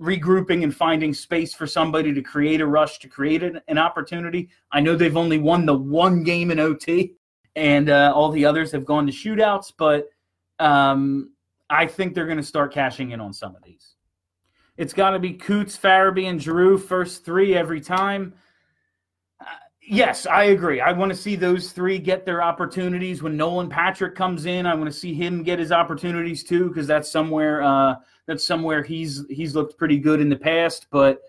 regrouping 0.00 0.62
and 0.62 0.74
finding 0.74 1.12
space 1.12 1.52
for 1.52 1.66
somebody 1.66 2.12
to 2.14 2.22
create 2.22 2.60
a 2.60 2.66
rush, 2.66 2.98
to 3.00 3.08
create 3.08 3.42
an, 3.42 3.60
an 3.68 3.78
opportunity. 3.78 4.48
I 4.72 4.80
know 4.80 4.96
they've 4.96 5.16
only 5.16 5.38
won 5.38 5.66
the 5.66 5.74
one 5.74 6.22
game 6.22 6.50
in 6.50 6.58
OT, 6.58 7.14
and 7.54 7.90
uh, 7.90 8.12
all 8.14 8.30
the 8.30 8.44
others 8.44 8.72
have 8.72 8.86
gone 8.86 9.06
to 9.06 9.12
shootouts, 9.12 9.72
but 9.76 10.08
um, 10.58 11.32
I 11.68 11.86
think 11.86 12.14
they're 12.14 12.26
going 12.26 12.38
to 12.38 12.42
start 12.42 12.72
cashing 12.72 13.10
in 13.10 13.20
on 13.20 13.32
some 13.32 13.54
of 13.54 13.62
these. 13.62 13.94
It's 14.76 14.94
got 14.94 15.10
to 15.10 15.18
be 15.18 15.34
Coots, 15.34 15.76
Farabee, 15.76 16.28
and 16.28 16.40
Giroux 16.40 16.78
first 16.78 17.24
three 17.24 17.54
every 17.54 17.80
time. 17.80 18.32
Yes, 19.92 20.24
I 20.24 20.44
agree. 20.44 20.80
I 20.80 20.92
want 20.92 21.10
to 21.10 21.18
see 21.18 21.34
those 21.34 21.72
three 21.72 21.98
get 21.98 22.24
their 22.24 22.44
opportunities 22.44 23.24
when 23.24 23.36
Nolan 23.36 23.68
Patrick 23.68 24.14
comes 24.14 24.46
in. 24.46 24.64
I 24.64 24.72
want 24.72 24.86
to 24.86 24.96
see 24.96 25.12
him 25.12 25.42
get 25.42 25.58
his 25.58 25.72
opportunities 25.72 26.44
too, 26.44 26.68
because 26.68 26.86
that's 26.86 27.10
somewhere 27.10 27.60
uh, 27.60 27.96
that's 28.26 28.46
somewhere 28.46 28.84
he's 28.84 29.24
he's 29.28 29.56
looked 29.56 29.76
pretty 29.76 29.98
good 29.98 30.20
in 30.20 30.28
the 30.28 30.36
past. 30.36 30.86
But 30.92 31.22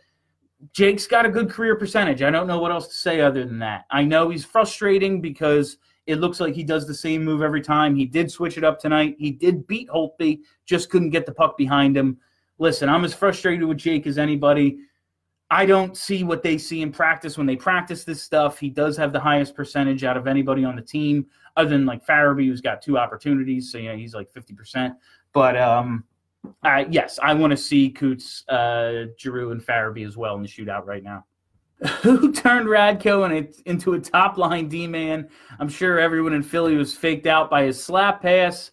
Jake's 0.74 1.08
got 1.08 1.26
a 1.26 1.30
good 1.30 1.50
career 1.50 1.76
percentage. 1.76 2.22
I 2.22 2.30
don't 2.30 2.46
know 2.46 2.60
what 2.60 2.72
else 2.72 2.88
to 2.90 2.94
say 2.94 3.20
other 3.22 3.44
than 3.46 3.58
that. 3.58 3.86
I 3.90 4.04
know 4.04 4.30
he's 4.30 4.46
frustrating 4.46 5.22
because 5.22 5.78
it 6.06 6.20
looks 6.20 6.40
like 6.40 6.54
he 6.54 6.64
does 6.64 6.86
the 6.86 6.94
same 6.94 7.24
move 7.24 7.42
every 7.42 7.62
time. 7.62 7.96
He 7.96 8.06
did 8.06 8.30
switch 8.30 8.60
it 8.60 8.64
up 8.64 8.80
tonight. 8.80 9.16
He 9.18 9.32
did 9.32 9.66
beat 9.66 9.90
Holtby, 9.90 10.42
just 10.68 10.92
couldn't 10.92 11.10
get 11.10 11.26
the 11.26 11.34
puck 11.34 11.58
behind 11.58 11.98
him. 11.98 12.20
Listen, 12.60 12.90
I'm 12.90 13.06
as 13.06 13.16
frustrated 13.16 13.68
with 13.68 13.80
Jake 13.80 14.06
as 14.06 14.20
anybody. 14.20 14.82
I 15.52 15.66
don't 15.66 15.98
see 15.98 16.24
what 16.24 16.44
they 16.44 16.58
see 16.58 16.82
in 16.82 16.94
practice 16.94 17.38
when 17.38 17.46
they 17.46 17.58
practice 17.58 18.06
this 18.06 18.24
stuff. 18.24 18.58
He 18.58 18.70
does 18.70 18.96
have 18.96 19.12
the 19.12 19.20
highest 19.20 19.54
percentage 19.54 20.06
out 20.06 20.16
of 20.16 20.26
anybody 20.26 20.64
on 20.64 20.78
the 20.78 20.82
team, 20.82 21.26
other 21.58 21.72
than 21.72 21.86
like 21.86 22.08
Farabee, 22.08 22.48
who's 22.48 22.62
got 22.62 22.82
two 22.82 22.98
opportunities. 22.98 23.70
So, 23.70 23.78
yeah, 23.78 23.94
he's 23.94 24.16
like 24.16 24.32
50%. 24.32 24.96
But 25.34 25.58
um, 25.58 26.06
I, 26.64 26.86
yes, 26.90 27.20
I 27.22 27.34
want 27.34 27.52
to 27.52 27.58
see 27.58 27.90
Coots, 27.90 28.48
uh, 28.48 29.08
Giroux, 29.20 29.52
and 29.52 29.62
Farabee 29.62 30.08
as 30.08 30.16
well 30.16 30.36
in 30.36 30.42
the 30.42 30.48
shootout 30.48 30.86
right 30.86 31.04
now. 31.04 31.26
Who 32.02 32.32
turned 32.32 32.68
Radko 32.68 33.62
into 33.66 33.94
a 33.94 34.00
top 34.00 34.38
line 34.38 34.70
D 34.70 34.88
man? 34.88 35.28
I'm 35.60 35.68
sure 35.68 36.00
everyone 36.00 36.32
in 36.32 36.44
Philly 36.44 36.78
was 36.78 36.96
faked 36.96 37.28
out 37.28 37.50
by 37.50 37.64
his 37.64 37.84
slap 37.84 38.22
pass. 38.22 38.72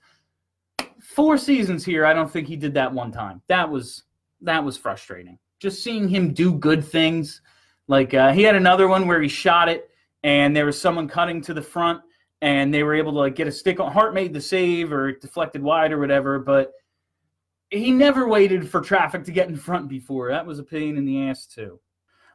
Four 1.00 1.38
seasons 1.38 1.84
here, 1.84 2.06
I 2.06 2.12
don't 2.12 2.30
think 2.30 2.46
he 2.46 2.54
did 2.54 2.74
that 2.74 2.92
one 2.92 3.10
time. 3.10 3.42
That 3.48 3.68
was 3.68 4.04
that 4.42 4.62
was 4.62 4.76
frustrating 4.76 5.38
just 5.58 5.82
seeing 5.82 6.08
him 6.08 6.32
do 6.32 6.54
good 6.54 6.84
things. 6.84 7.40
Like 7.86 8.14
uh, 8.14 8.32
he 8.32 8.42
had 8.42 8.54
another 8.54 8.88
one 8.88 9.06
where 9.06 9.20
he 9.20 9.28
shot 9.28 9.68
it, 9.68 9.90
and 10.22 10.54
there 10.54 10.66
was 10.66 10.80
someone 10.80 11.08
cutting 11.08 11.40
to 11.42 11.54
the 11.54 11.62
front, 11.62 12.02
and 12.42 12.72
they 12.72 12.82
were 12.82 12.94
able 12.94 13.12
to 13.12 13.18
like 13.18 13.34
get 13.34 13.48
a 13.48 13.52
stick 13.52 13.80
on. 13.80 13.92
Hart 13.92 14.14
made 14.14 14.32
the 14.32 14.40
save 14.40 14.92
or 14.92 15.12
deflected 15.12 15.62
wide 15.62 15.92
or 15.92 15.98
whatever, 15.98 16.38
but 16.38 16.72
he 17.70 17.90
never 17.90 18.28
waited 18.28 18.68
for 18.68 18.80
traffic 18.80 19.24
to 19.24 19.32
get 19.32 19.48
in 19.48 19.56
front 19.56 19.88
before. 19.88 20.30
That 20.30 20.46
was 20.46 20.58
a 20.58 20.64
pain 20.64 20.96
in 20.96 21.04
the 21.04 21.28
ass 21.28 21.46
too. 21.46 21.80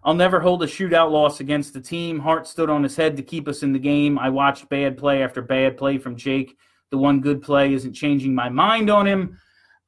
I'll 0.04 0.14
never 0.14 0.40
hold 0.40 0.62
a 0.64 0.68
shootout 0.68 1.12
loss 1.12 1.40
against 1.40 1.74
the 1.74 1.80
team. 1.80 2.20
Hart 2.20 2.46
stood 2.46 2.70
on 2.70 2.84
his 2.84 2.96
head 2.96 3.16
to 3.18 3.24
keep 3.24 3.48
us 3.48 3.64
in 3.64 3.72
the 3.72 3.80
game. 3.80 4.20
I 4.20 4.30
watched 4.30 4.70
bad 4.70 4.98
play 4.98 5.24
after 5.24 5.42
bad 5.42 5.78
play 5.78 5.98
from 5.98 6.18
Jake. 6.18 6.58
The 6.92 6.98
one 6.98 7.22
good 7.22 7.42
play 7.42 7.74
isn't 7.74 7.94
changing 7.94 8.36
my 8.36 8.50
mind 8.50 8.90
on 8.90 9.08
him. 9.08 9.40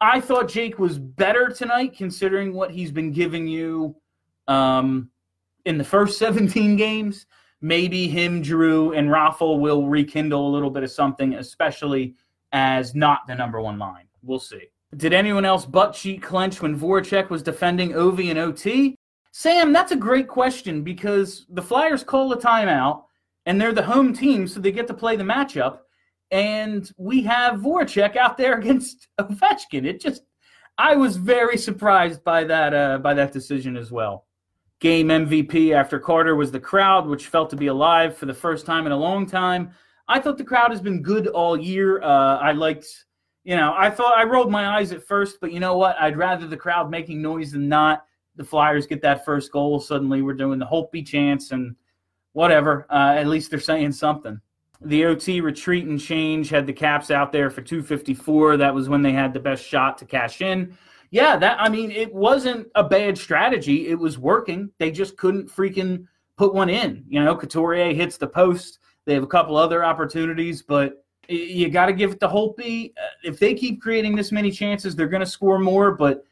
I 0.02 0.20
thought 0.20 0.50
Jake 0.50 0.78
was 0.78 1.00
better 1.00 1.50
tonight, 1.50 1.96
considering 1.96 2.54
what 2.54 2.72
he's 2.72 2.92
been 2.92 3.12
giving 3.12 3.48
you 3.48 3.96
um, 4.48 5.10
in 5.66 5.78
the 5.78 5.84
first 5.84 6.18
17 6.20 6.76
games. 6.76 7.26
Maybe 7.62 8.08
him, 8.08 8.42
Drew, 8.42 8.94
and 8.94 9.10
Raffl 9.10 9.60
will 9.60 9.88
rekindle 9.88 10.48
a 10.48 10.52
little 10.52 10.70
bit 10.70 10.84
of 10.84 10.92
something, 10.92 11.36
especially 11.36 12.16
as 12.52 12.94
not 12.94 13.26
the 13.28 13.36
number 13.36 13.60
one 13.62 13.80
line. 13.80 14.06
We'll 14.22 14.40
see. 14.40 14.70
Did 14.98 15.14
anyone 15.14 15.46
else 15.46 15.66
butt 15.66 15.94
cheek 15.94 16.22
clench 16.22 16.62
when 16.62 16.78
Voracek 16.78 17.30
was 17.30 17.42
defending 17.42 17.92
Ovi 17.92 18.30
and 18.30 18.40
OT? 18.40 18.96
Sam, 19.32 19.74
that's 19.74 19.92
a 19.92 19.98
great 19.98 20.28
question 20.28 20.84
because 20.84 21.46
the 21.50 21.62
Flyers 21.62 22.04
call 22.04 22.32
a 22.32 22.38
timeout 22.38 23.04
and 23.46 23.60
they're 23.60 23.74
the 23.74 23.84
home 23.84 24.14
team, 24.14 24.48
so 24.48 24.60
they 24.60 24.72
get 24.72 24.88
to 24.88 24.94
play 24.94 25.16
the 25.16 25.24
matchup 25.24 25.80
and 26.32 26.92
we 26.98 27.22
have 27.24 27.60
Voracek 27.60 28.16
out 28.16 28.38
there 28.38 28.56
against 28.60 29.08
Ovechkin. 29.20 29.86
It 29.86 30.02
just, 30.02 30.24
I 30.78 30.96
was 30.96 31.18
very 31.18 31.58
surprised 31.58 32.24
by 32.24 32.44
that 32.46 32.74
uh, 32.74 32.98
by 32.98 33.14
that 33.14 33.32
decision 33.32 33.78
as 33.78 33.92
well. 33.92 34.26
Game 34.82 35.08
MVP 35.08 35.74
after 35.74 36.00
Carter 36.00 36.36
was 36.36 36.52
the 36.52 36.60
crowd, 36.60 37.08
which 37.08 37.28
felt 37.28 37.50
to 37.52 37.56
be 37.56 37.68
alive 37.68 38.18
for 38.18 38.26
the 38.26 38.34
first 38.34 38.66
time 38.66 38.86
in 38.86 38.92
a 38.92 38.98
long 38.98 39.26
time. 39.26 39.72
I 40.08 40.20
thought 40.20 40.38
the 40.38 40.44
crowd 40.44 40.72
has 40.72 40.82
been 40.82 41.02
good 41.02 41.28
all 41.28 41.58
year. 41.58 42.02
Uh, 42.04 42.38
I 42.38 42.52
liked, 42.52 42.86
you 43.44 43.56
know, 43.56 43.74
I 43.76 43.90
thought 43.90 44.18
I 44.18 44.24
rolled 44.26 44.52
my 44.52 44.78
eyes 44.78 44.92
at 44.92 45.02
first, 45.02 45.38
but 45.40 45.52
you 45.52 45.60
know 45.60 45.78
what? 45.78 45.96
I'd 46.00 46.18
rather 46.18 46.46
the 46.46 46.58
crowd 46.58 46.92
making 46.92 47.22
noise 47.22 47.52
than 47.52 47.70
not. 47.70 48.04
The 48.36 48.44
Flyers 48.44 48.86
get 48.86 49.02
that 49.02 49.24
first 49.24 49.52
goal. 49.52 49.80
Suddenly, 49.80 50.22
we're 50.22 50.34
doing 50.34 50.60
the 50.60 50.66
Holtby 50.66 51.08
chance 51.08 51.52
and 51.52 51.76
whatever. 52.34 52.86
Uh, 52.90 53.14
at 53.16 53.28
least 53.28 53.50
they're 53.50 53.60
saying 53.62 53.94
something 53.94 54.40
the 54.82 55.06
OT 55.06 55.42
retreat 55.42 55.86
and 55.86 56.00
change 56.00 56.50
had 56.50 56.68
the 56.68 56.74
Caps 56.74 57.12
out 57.12 57.32
there 57.32 57.50
for 57.50 57.62
254. 57.62 58.58
That 58.58 58.74
was 58.74 58.90
when 58.90 59.02
they 59.02 59.12
had 59.12 59.34
the 59.34 59.40
best 59.40 59.66
shot 59.66 59.98
to 60.00 60.06
cash 60.06 60.42
in. 60.42 60.78
Yeah, 61.12 61.38
that 61.38 61.58
I 61.62 61.70
mean, 61.70 61.92
it 61.92 62.14
wasn't 62.14 62.68
a 62.76 62.84
bad 62.84 63.18
strategy. 63.18 63.88
It 63.88 63.96
was 63.98 64.18
working. 64.18 64.70
They 64.80 64.92
just 64.92 65.18
couldn't 65.18 65.50
freaking 65.50 66.08
put 66.38 66.54
one 66.54 66.70
in. 66.70 67.06
You 67.08 67.24
know, 67.24 67.36
Couturier 67.36 67.94
hits 67.94 68.18
the 68.18 68.28
post. 68.28 68.80
They 69.06 69.14
have 69.14 69.24
a 69.24 69.28
couple 69.28 69.56
other 69.56 69.86
opportunities, 69.86 70.62
but 70.62 71.06
you 71.30 71.70
got 71.70 71.88
to 71.88 71.94
give 71.94 72.14
it 72.14 72.20
to 72.20 72.28
Holtby. 72.28 72.92
Uh, 72.92 73.08
if 73.24 73.40
they 73.40 73.54
keep 73.54 73.82
creating 73.82 74.16
this 74.16 74.32
many 74.32 74.52
chances, 74.52 74.96
they're 74.96 75.08
going 75.08 75.22
to 75.22 75.26
score 75.26 75.60
more, 75.60 75.92
but 75.92 76.24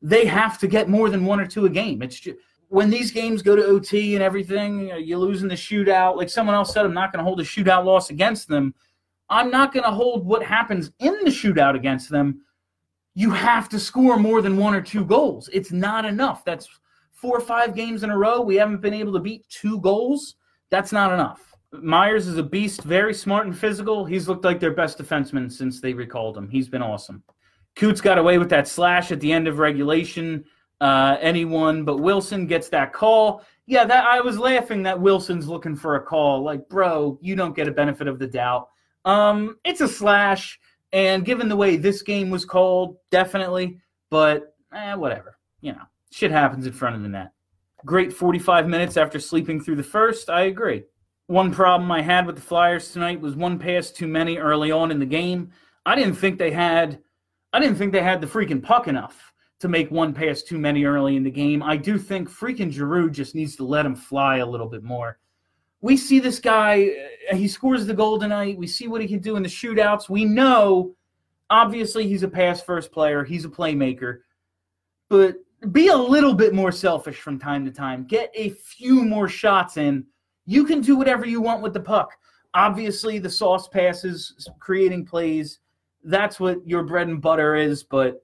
they 0.00 0.24
have 0.24 0.58
to 0.58 0.66
get 0.66 0.88
more 0.88 1.10
than 1.10 1.24
one 1.24 1.40
or 1.40 1.46
two 1.46 1.66
a 1.66 1.70
game. 1.70 2.02
It's 2.02 2.18
just 2.18 2.38
when 2.72 2.88
these 2.88 3.10
games 3.10 3.42
go 3.42 3.54
to 3.54 3.62
OT 3.66 4.14
and 4.14 4.22
everything, 4.22 4.88
you 4.98 5.14
are 5.14 5.20
losing 5.20 5.46
the 5.46 5.54
shootout. 5.54 6.16
Like 6.16 6.30
someone 6.30 6.54
else 6.54 6.72
said, 6.72 6.86
I'm 6.86 6.94
not 6.94 7.12
going 7.12 7.18
to 7.18 7.24
hold 7.24 7.38
a 7.38 7.44
shootout 7.44 7.84
loss 7.84 8.08
against 8.08 8.48
them. 8.48 8.74
I'm 9.28 9.50
not 9.50 9.74
going 9.74 9.84
to 9.84 9.90
hold 9.90 10.24
what 10.24 10.42
happens 10.42 10.90
in 10.98 11.18
the 11.22 11.30
shootout 11.30 11.76
against 11.76 12.08
them. 12.08 12.40
You 13.14 13.30
have 13.30 13.68
to 13.68 13.78
score 13.78 14.18
more 14.18 14.40
than 14.40 14.56
one 14.56 14.74
or 14.74 14.80
two 14.80 15.04
goals. 15.04 15.50
It's 15.52 15.70
not 15.70 16.06
enough. 16.06 16.46
That's 16.46 16.66
four 17.12 17.36
or 17.36 17.42
five 17.42 17.74
games 17.74 18.04
in 18.04 18.10
a 18.10 18.16
row. 18.16 18.40
We 18.40 18.56
haven't 18.56 18.80
been 18.80 18.94
able 18.94 19.12
to 19.12 19.20
beat 19.20 19.46
two 19.50 19.78
goals. 19.80 20.36
That's 20.70 20.92
not 20.92 21.12
enough. 21.12 21.54
Myers 21.74 22.26
is 22.26 22.38
a 22.38 22.42
beast, 22.42 22.84
very 22.84 23.12
smart 23.12 23.44
and 23.44 23.56
physical. 23.56 24.06
He's 24.06 24.28
looked 24.28 24.46
like 24.46 24.60
their 24.60 24.72
best 24.72 24.96
defenseman 24.96 25.52
since 25.52 25.82
they 25.82 25.92
recalled 25.92 26.38
him. 26.38 26.48
He's 26.48 26.70
been 26.70 26.80
awesome. 26.80 27.22
Coots 27.76 28.00
got 28.00 28.16
away 28.16 28.38
with 28.38 28.48
that 28.48 28.66
slash 28.66 29.12
at 29.12 29.20
the 29.20 29.30
end 29.30 29.46
of 29.46 29.58
regulation. 29.58 30.46
Uh, 30.82 31.16
anyone 31.20 31.84
but 31.84 31.98
Wilson 31.98 32.44
gets 32.44 32.68
that 32.70 32.92
call. 32.92 33.44
Yeah, 33.66 33.84
that 33.84 34.04
I 34.04 34.20
was 34.20 34.36
laughing 34.36 34.82
that 34.82 35.00
Wilson's 35.00 35.46
looking 35.46 35.76
for 35.76 35.94
a 35.94 36.02
call. 36.02 36.42
Like, 36.42 36.68
bro, 36.68 37.20
you 37.22 37.36
don't 37.36 37.54
get 37.54 37.68
a 37.68 37.70
benefit 37.70 38.08
of 38.08 38.18
the 38.18 38.26
doubt. 38.26 38.68
Um, 39.04 39.58
it's 39.64 39.80
a 39.80 39.86
slash, 39.86 40.58
and 40.92 41.24
given 41.24 41.48
the 41.48 41.54
way 41.54 41.76
this 41.76 42.02
game 42.02 42.30
was 42.30 42.44
called, 42.44 42.96
definitely. 43.12 43.78
But 44.10 44.56
eh, 44.74 44.94
whatever. 44.94 45.38
You 45.60 45.70
know, 45.70 45.82
shit 46.10 46.32
happens 46.32 46.66
in 46.66 46.72
front 46.72 46.96
of 46.96 47.02
the 47.02 47.08
net. 47.08 47.30
Great 47.86 48.12
45 48.12 48.66
minutes 48.66 48.96
after 48.96 49.20
sleeping 49.20 49.60
through 49.60 49.76
the 49.76 49.84
first. 49.84 50.28
I 50.30 50.42
agree. 50.42 50.82
One 51.28 51.52
problem 51.52 51.92
I 51.92 52.02
had 52.02 52.26
with 52.26 52.34
the 52.34 52.42
Flyers 52.42 52.90
tonight 52.90 53.20
was 53.20 53.36
one 53.36 53.60
pass 53.60 53.92
too 53.92 54.08
many 54.08 54.36
early 54.38 54.72
on 54.72 54.90
in 54.90 54.98
the 54.98 55.06
game. 55.06 55.52
I 55.86 55.94
didn't 55.94 56.16
think 56.16 56.40
they 56.40 56.50
had 56.50 56.98
I 57.52 57.60
didn't 57.60 57.76
think 57.76 57.92
they 57.92 58.02
had 58.02 58.20
the 58.20 58.26
freaking 58.26 58.60
puck 58.60 58.88
enough 58.88 59.31
to 59.62 59.68
make 59.68 59.92
one 59.92 60.12
pass 60.12 60.42
too 60.42 60.58
many 60.58 60.84
early 60.84 61.14
in 61.14 61.22
the 61.22 61.30
game. 61.30 61.62
I 61.62 61.76
do 61.76 61.96
think 61.96 62.28
freaking 62.28 62.68
Giroux 62.68 63.08
just 63.08 63.36
needs 63.36 63.54
to 63.56 63.64
let 63.64 63.86
him 63.86 63.94
fly 63.94 64.38
a 64.38 64.46
little 64.46 64.66
bit 64.66 64.82
more. 64.82 65.20
We 65.80 65.96
see 65.96 66.18
this 66.18 66.40
guy, 66.40 66.90
uh, 67.30 67.36
he 67.36 67.46
scores 67.46 67.86
the 67.86 67.94
goal 67.94 68.18
tonight. 68.18 68.58
We 68.58 68.66
see 68.66 68.88
what 68.88 69.00
he 69.00 69.06
can 69.06 69.20
do 69.20 69.36
in 69.36 69.42
the 69.44 69.48
shootouts. 69.48 70.08
We 70.08 70.24
know, 70.24 70.96
obviously, 71.48 72.08
he's 72.08 72.24
a 72.24 72.28
pass 72.28 72.60
first 72.60 72.90
player, 72.90 73.22
he's 73.22 73.44
a 73.44 73.48
playmaker, 73.48 74.22
but 75.08 75.36
be 75.70 75.86
a 75.88 75.96
little 75.96 76.34
bit 76.34 76.54
more 76.54 76.72
selfish 76.72 77.20
from 77.20 77.38
time 77.38 77.64
to 77.64 77.70
time. 77.70 78.04
Get 78.04 78.32
a 78.34 78.50
few 78.50 79.04
more 79.04 79.28
shots 79.28 79.76
in. 79.76 80.04
You 80.44 80.64
can 80.64 80.80
do 80.80 80.96
whatever 80.96 81.24
you 81.24 81.40
want 81.40 81.62
with 81.62 81.72
the 81.72 81.78
puck. 81.80 82.16
Obviously, 82.52 83.20
the 83.20 83.30
sauce 83.30 83.68
passes, 83.68 84.48
creating 84.58 85.06
plays 85.06 85.60
that's 86.04 86.40
what 86.40 86.66
your 86.66 86.82
bread 86.82 87.08
and 87.08 87.20
butter 87.20 87.54
is. 87.54 87.82
But 87.82 88.21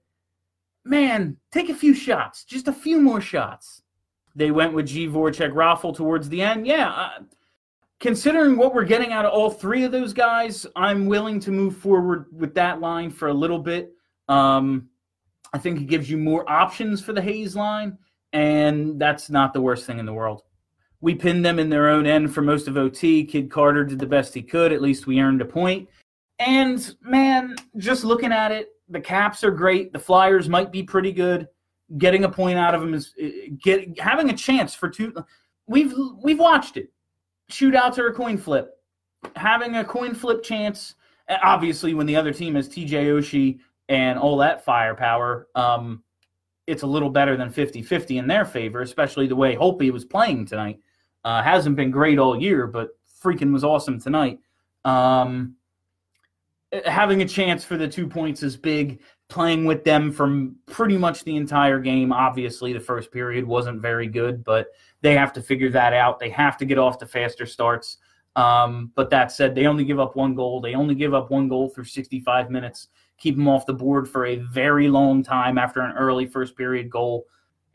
man, 0.88 1.36
take 1.52 1.68
a 1.68 1.74
few 1.74 1.94
shots, 1.94 2.44
just 2.44 2.68
a 2.68 2.72
few 2.72 3.00
more 3.00 3.20
shots. 3.20 3.82
They 4.34 4.50
went 4.50 4.72
with 4.72 4.86
G 4.86 5.08
Voracek 5.08 5.52
Raffl 5.52 5.96
towards 5.96 6.28
the 6.28 6.42
end. 6.42 6.66
Yeah, 6.66 6.90
uh, 6.90 7.22
considering 8.00 8.56
what 8.56 8.74
we're 8.74 8.84
getting 8.84 9.12
out 9.12 9.24
of 9.24 9.32
all 9.32 9.50
three 9.50 9.84
of 9.84 9.92
those 9.92 10.12
guys, 10.12 10.66
I'm 10.76 11.06
willing 11.06 11.40
to 11.40 11.50
move 11.50 11.76
forward 11.76 12.26
with 12.32 12.54
that 12.54 12.80
line 12.80 13.10
for 13.10 13.28
a 13.28 13.34
little 13.34 13.58
bit. 13.58 13.92
Um, 14.28 14.88
I 15.52 15.58
think 15.58 15.80
it 15.80 15.86
gives 15.86 16.10
you 16.10 16.18
more 16.18 16.48
options 16.50 17.02
for 17.02 17.12
the 17.12 17.22
Hayes 17.22 17.56
line, 17.56 17.98
and 18.32 19.00
that's 19.00 19.30
not 19.30 19.52
the 19.52 19.60
worst 19.60 19.86
thing 19.86 19.98
in 19.98 20.06
the 20.06 20.12
world. 20.12 20.42
We 21.00 21.14
pinned 21.14 21.44
them 21.44 21.58
in 21.58 21.70
their 21.70 21.88
own 21.88 22.06
end 22.06 22.34
for 22.34 22.42
most 22.42 22.68
of 22.68 22.76
OT. 22.76 23.24
Kid 23.24 23.50
Carter 23.50 23.84
did 23.84 23.98
the 23.98 24.06
best 24.06 24.34
he 24.34 24.42
could. 24.42 24.72
At 24.72 24.82
least 24.82 25.06
we 25.06 25.20
earned 25.20 25.40
a 25.40 25.44
point. 25.44 25.88
And 26.38 26.94
man, 27.02 27.56
just 27.76 28.04
looking 28.04 28.32
at 28.32 28.52
it, 28.52 28.68
the 28.88 29.00
Caps 29.00 29.44
are 29.44 29.50
great. 29.50 29.92
The 29.92 29.98
Flyers 29.98 30.48
might 30.48 30.72
be 30.72 30.82
pretty 30.82 31.12
good. 31.12 31.48
Getting 31.96 32.24
a 32.24 32.28
point 32.28 32.58
out 32.58 32.74
of 32.74 32.80
them 32.80 32.94
is 32.94 33.14
get 33.62 33.98
having 33.98 34.30
a 34.30 34.36
chance 34.36 34.74
for 34.74 34.88
two. 34.88 35.14
We've 35.66 35.94
we've 36.22 36.38
watched 36.38 36.76
it. 36.76 36.92
Shootouts 37.50 37.98
are 37.98 38.08
a 38.08 38.14
coin 38.14 38.36
flip. 38.36 38.70
Having 39.36 39.76
a 39.76 39.84
coin 39.84 40.14
flip 40.14 40.42
chance, 40.42 40.94
obviously, 41.42 41.94
when 41.94 42.06
the 42.06 42.16
other 42.16 42.32
team 42.32 42.54
has 42.54 42.68
TJ 42.68 42.90
Oshie 42.90 43.58
and 43.88 44.18
all 44.18 44.36
that 44.36 44.64
firepower, 44.64 45.48
um, 45.54 46.02
it's 46.66 46.82
a 46.82 46.86
little 46.86 47.08
better 47.08 47.36
than 47.36 47.50
50-50 47.50 48.18
in 48.18 48.26
their 48.26 48.44
favor, 48.44 48.82
especially 48.82 49.26
the 49.26 49.34
way 49.34 49.56
Holtby 49.56 49.90
was 49.90 50.04
playing 50.04 50.44
tonight. 50.44 50.78
Uh, 51.24 51.42
hasn't 51.42 51.76
been 51.76 51.90
great 51.90 52.18
all 52.18 52.40
year, 52.40 52.66
but 52.66 52.90
freaking 53.22 53.52
was 53.52 53.64
awesome 53.64 53.98
tonight. 53.98 54.38
Um, 54.84 55.56
having 56.84 57.22
a 57.22 57.28
chance 57.28 57.64
for 57.64 57.76
the 57.76 57.88
two 57.88 58.06
points 58.06 58.42
is 58.42 58.56
big. 58.56 59.00
Playing 59.28 59.66
with 59.66 59.84
them 59.84 60.10
from 60.10 60.56
pretty 60.66 60.96
much 60.96 61.22
the 61.22 61.36
entire 61.36 61.80
game. 61.80 62.12
Obviously, 62.12 62.72
the 62.72 62.80
first 62.80 63.12
period 63.12 63.46
wasn't 63.46 63.82
very 63.82 64.06
good, 64.06 64.42
but 64.42 64.68
they 65.02 65.14
have 65.14 65.34
to 65.34 65.42
figure 65.42 65.68
that 65.70 65.92
out. 65.92 66.18
They 66.18 66.30
have 66.30 66.56
to 66.58 66.64
get 66.64 66.78
off 66.78 66.98
to 66.98 67.06
faster 67.06 67.44
starts. 67.44 67.98
Um, 68.36 68.92
but 68.94 69.10
that 69.10 69.32
said, 69.32 69.54
they 69.54 69.66
only 69.66 69.84
give 69.84 70.00
up 70.00 70.16
one 70.16 70.34
goal. 70.34 70.60
They 70.60 70.74
only 70.74 70.94
give 70.94 71.12
up 71.12 71.30
one 71.30 71.48
goal 71.48 71.68
through 71.68 71.84
65 71.84 72.50
minutes. 72.50 72.88
Keep 73.18 73.36
them 73.36 73.48
off 73.48 73.66
the 73.66 73.74
board 73.74 74.08
for 74.08 74.26
a 74.26 74.36
very 74.36 74.88
long 74.88 75.22
time 75.22 75.58
after 75.58 75.80
an 75.80 75.96
early 75.96 76.24
first 76.24 76.56
period 76.56 76.88
goal. 76.88 77.26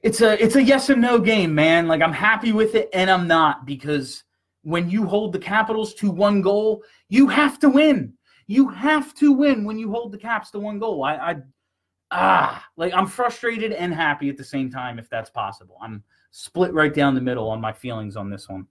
It's 0.01 0.21
a 0.21 0.41
it's 0.43 0.55
a 0.55 0.63
yes 0.63 0.89
and 0.89 1.01
no 1.01 1.19
game, 1.19 1.53
man. 1.53 1.87
Like 1.87 2.01
I'm 2.01 2.13
happy 2.13 2.51
with 2.51 2.75
it 2.75 2.89
and 2.93 3.11
I'm 3.11 3.27
not 3.27 3.65
because 3.65 4.23
when 4.63 4.89
you 4.89 5.05
hold 5.05 5.33
the 5.33 5.39
Capitals 5.39 5.93
to 5.95 6.09
one 6.09 6.41
goal, 6.41 6.83
you 7.09 7.27
have 7.27 7.59
to 7.59 7.69
win. 7.69 8.13
You 8.47 8.69
have 8.69 9.13
to 9.15 9.31
win 9.31 9.63
when 9.63 9.77
you 9.77 9.91
hold 9.91 10.11
the 10.11 10.17
Caps 10.17 10.51
to 10.51 10.59
one 10.59 10.79
goal. 10.79 11.03
I, 11.03 11.15
I 11.15 11.35
ah, 12.11 12.65
like 12.77 12.93
I'm 12.93 13.07
frustrated 13.07 13.71
and 13.71 13.93
happy 13.93 14.29
at 14.29 14.37
the 14.37 14.43
same 14.43 14.69
time 14.69 14.99
if 14.99 15.09
that's 15.09 15.29
possible. 15.29 15.77
I'm 15.81 16.03
split 16.31 16.73
right 16.73 16.93
down 16.93 17.15
the 17.15 17.21
middle 17.21 17.49
on 17.49 17.61
my 17.61 17.73
feelings 17.73 18.15
on 18.15 18.29
this 18.29 18.49
one. 18.49 18.67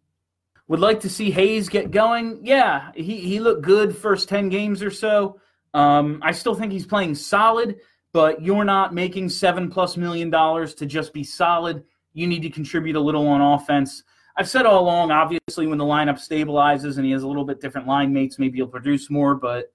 Would 0.69 0.81
like 0.81 1.01
to 1.01 1.11
see 1.11 1.31
Hayes 1.31 1.69
get 1.69 1.91
going. 1.91 2.41
Yeah, 2.43 2.91
he 2.95 3.19
he 3.19 3.41
looked 3.41 3.63
good 3.63 3.97
first 3.97 4.29
10 4.29 4.49
games 4.49 4.83
or 4.83 4.91
so. 4.91 5.41
Um, 5.75 6.21
I 6.23 6.33
still 6.33 6.55
think 6.55 6.73
he's 6.73 6.87
playing 6.87 7.15
solid, 7.15 7.77
but 8.13 8.43
you're 8.43 8.65
not 8.65 8.95
making 8.95 9.29
seven 9.29 9.71
plus 9.71 9.97
million 9.97 10.31
dollars 10.31 10.75
to 10.77 10.87
just 10.87 11.13
be 11.13 11.25
solid. 11.25 11.83
You 12.13 12.27
need 12.27 12.43
to 12.43 12.51
contribute 12.51 12.97
a 12.97 13.01
little 13.01 13.27
on 13.27 13.41
offense. 13.41 14.05
I've 14.37 14.49
said 14.49 14.67
all 14.67 14.83
along, 14.83 15.11
obviously, 15.11 15.67
when 15.67 15.79
the 15.79 15.85
lineup 15.85 16.19
stabilizes 16.19 16.97
and 16.97 17.05
he 17.05 17.13
has 17.13 17.23
a 17.23 17.29
little 17.29 17.45
bit 17.45 17.61
different 17.61 17.87
line 17.87 18.13
mates, 18.13 18.39
maybe 18.39 18.57
he'll 18.57 18.67
produce 18.67 19.11
more. 19.11 19.35
But 19.35 19.73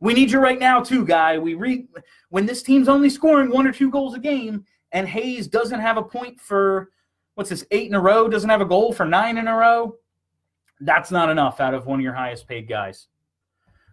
we 0.00 0.14
need 0.14 0.30
you 0.30 0.40
right 0.40 0.58
now, 0.58 0.80
too, 0.80 1.04
guy. 1.04 1.38
We 1.38 1.54
re- 1.54 1.86
when 2.30 2.46
this 2.46 2.62
team's 2.62 2.88
only 2.88 3.10
scoring 3.10 3.50
one 3.50 3.66
or 3.66 3.72
two 3.72 3.90
goals 3.90 4.14
a 4.14 4.18
game, 4.18 4.64
and 4.90 5.08
Hayes 5.08 5.46
doesn't 5.46 5.80
have 5.80 5.96
a 5.96 6.02
point 6.02 6.40
for 6.40 6.90
what's 7.34 7.50
this 7.50 7.64
eight 7.70 7.88
in 7.88 7.94
a 7.94 8.00
row, 8.00 8.28
doesn't 8.28 8.50
have 8.50 8.60
a 8.60 8.66
goal 8.66 8.92
for 8.92 9.06
nine 9.06 9.38
in 9.38 9.48
a 9.48 9.54
row. 9.54 9.94
That's 10.80 11.10
not 11.10 11.30
enough 11.30 11.60
out 11.60 11.74
of 11.74 11.86
one 11.86 12.00
of 12.00 12.04
your 12.04 12.12
highest 12.12 12.48
paid 12.48 12.68
guys. 12.68 13.06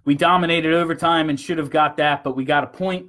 We 0.05 0.15
dominated 0.15 0.73
overtime 0.73 1.29
and 1.29 1.39
should 1.39 1.59
have 1.59 1.69
got 1.69 1.97
that, 1.97 2.23
but 2.23 2.35
we 2.35 2.43
got 2.43 2.63
a 2.63 2.67
point 2.67 3.07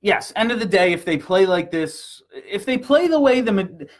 yes, 0.00 0.32
end 0.36 0.50
of 0.50 0.60
the 0.60 0.66
day, 0.66 0.92
if 0.92 1.04
they 1.04 1.16
play 1.16 1.46
like 1.46 1.70
this, 1.70 2.22
if 2.34 2.64
they 2.64 2.78
play 2.78 3.08
the 3.08 3.20
way 3.20 3.40
the 3.40 3.52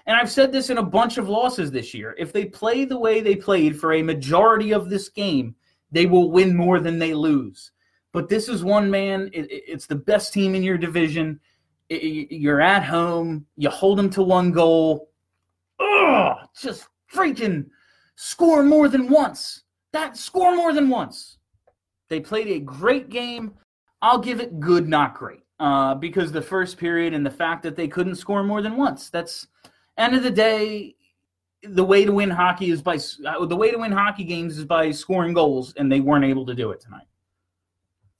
and 0.06 0.16
I've 0.16 0.30
said 0.30 0.52
this 0.52 0.70
in 0.70 0.78
a 0.78 0.82
bunch 0.82 1.18
of 1.18 1.28
losses 1.28 1.70
this 1.70 1.94
year, 1.94 2.14
if 2.18 2.32
they 2.32 2.46
play 2.46 2.84
the 2.84 2.98
way 2.98 3.20
they 3.20 3.36
played 3.36 3.78
for 3.78 3.92
a 3.92 4.02
majority 4.02 4.72
of 4.72 4.88
this 4.88 5.08
game, 5.08 5.54
they 5.90 6.06
will 6.06 6.30
win 6.30 6.56
more 6.56 6.80
than 6.80 6.98
they 6.98 7.14
lose. 7.14 7.72
But 8.12 8.28
this 8.28 8.48
is 8.48 8.64
one 8.64 8.90
man. 8.90 9.30
It, 9.32 9.46
it's 9.50 9.86
the 9.86 9.96
best 9.96 10.32
team 10.32 10.54
in 10.54 10.62
your 10.62 10.78
division. 10.78 11.40
It, 11.88 12.32
you're 12.32 12.60
at 12.60 12.84
home. 12.84 13.46
You 13.56 13.70
hold 13.70 13.98
them 13.98 14.10
to 14.10 14.22
one 14.22 14.52
goal. 14.52 15.10
Ugh, 15.78 16.36
just 16.60 16.88
freaking 17.12 17.66
score 18.16 18.62
more 18.62 18.88
than 18.88 19.08
once. 19.08 19.62
That 19.92 20.16
score 20.16 20.54
more 20.54 20.72
than 20.72 20.88
once. 20.88 21.38
They 22.08 22.20
played 22.20 22.48
a 22.48 22.60
great 22.60 23.08
game. 23.08 23.54
I'll 24.02 24.18
give 24.18 24.40
it 24.40 24.60
good, 24.60 24.88
not 24.88 25.14
great 25.14 25.40
uh, 25.60 25.94
because 25.94 26.32
the 26.32 26.40
first 26.42 26.78
period 26.78 27.12
and 27.12 27.24
the 27.24 27.30
fact 27.30 27.62
that 27.62 27.76
they 27.76 27.86
couldn't 27.86 28.16
score 28.16 28.42
more 28.42 28.62
than 28.62 28.76
once. 28.76 29.10
That's 29.10 29.46
end 29.98 30.16
of 30.16 30.22
the 30.22 30.30
day. 30.30 30.96
The 31.62 31.84
way 31.84 32.06
to 32.06 32.12
win 32.12 32.30
hockey 32.30 32.70
is 32.70 32.80
by 32.80 32.98
uh, 33.26 33.44
the 33.44 33.56
way 33.56 33.70
to 33.70 33.76
win 33.76 33.92
hockey 33.92 34.24
games 34.24 34.56
is 34.56 34.64
by 34.64 34.90
scoring 34.90 35.34
goals, 35.34 35.74
and 35.76 35.92
they 35.92 36.00
weren't 36.00 36.24
able 36.24 36.46
to 36.46 36.54
do 36.54 36.70
it 36.70 36.80
tonight. 36.80 37.06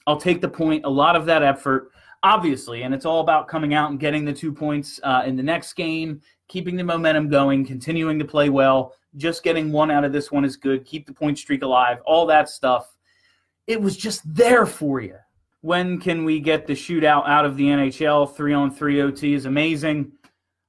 I'll 0.07 0.21
take 0.21 0.43
the 0.43 0.49
point. 0.49 0.85
A 0.85 0.91
lot 0.91 1.17
of 1.17 1.25
that 1.27 1.43
effort, 1.43 1.93
obviously, 2.23 2.83
and 2.83 2.93
it's 2.93 3.07
all 3.07 3.21
about 3.21 3.49
coming 3.49 3.73
out 3.73 3.91
and 3.91 3.99
getting 3.99 4.27
the 4.27 4.33
two 4.35 4.53
points 4.53 5.01
uh, 5.03 5.23
in 5.25 5.37
the 5.37 5.43
next 5.43 5.73
game, 5.73 6.21
keeping 6.49 6.77
the 6.77 6.85
momentum 6.85 7.31
going, 7.31 7.65
continuing 7.65 8.19
to 8.19 8.25
play 8.27 8.51
well. 8.51 8.93
Just 9.17 9.43
getting 9.43 9.73
one 9.73 9.91
out 9.91 10.05
of 10.05 10.13
this 10.13 10.31
one 10.31 10.45
is 10.45 10.57
good. 10.59 10.85
Keep 10.85 11.07
the 11.07 11.15
point 11.15 11.39
streak 11.39 11.63
alive. 11.63 12.01
All 12.05 12.27
that 12.27 12.51
stuff. 12.51 12.95
It 13.67 13.81
was 13.81 13.97
just 13.97 14.23
there 14.27 14.67
for 14.67 15.01
you 15.01 15.17
when 15.63 15.99
can 15.99 16.25
we 16.25 16.41
get 16.41 16.67
the 16.67 16.73
shootout 16.73 17.29
out 17.29 17.45
of 17.45 17.57
the 17.57 17.65
NHL? 17.65 18.35
Three 18.35 18.55
on 18.55 18.71
three 18.71 19.01
OT 19.01 19.35
is 19.35 19.47
amazing. 19.47 20.13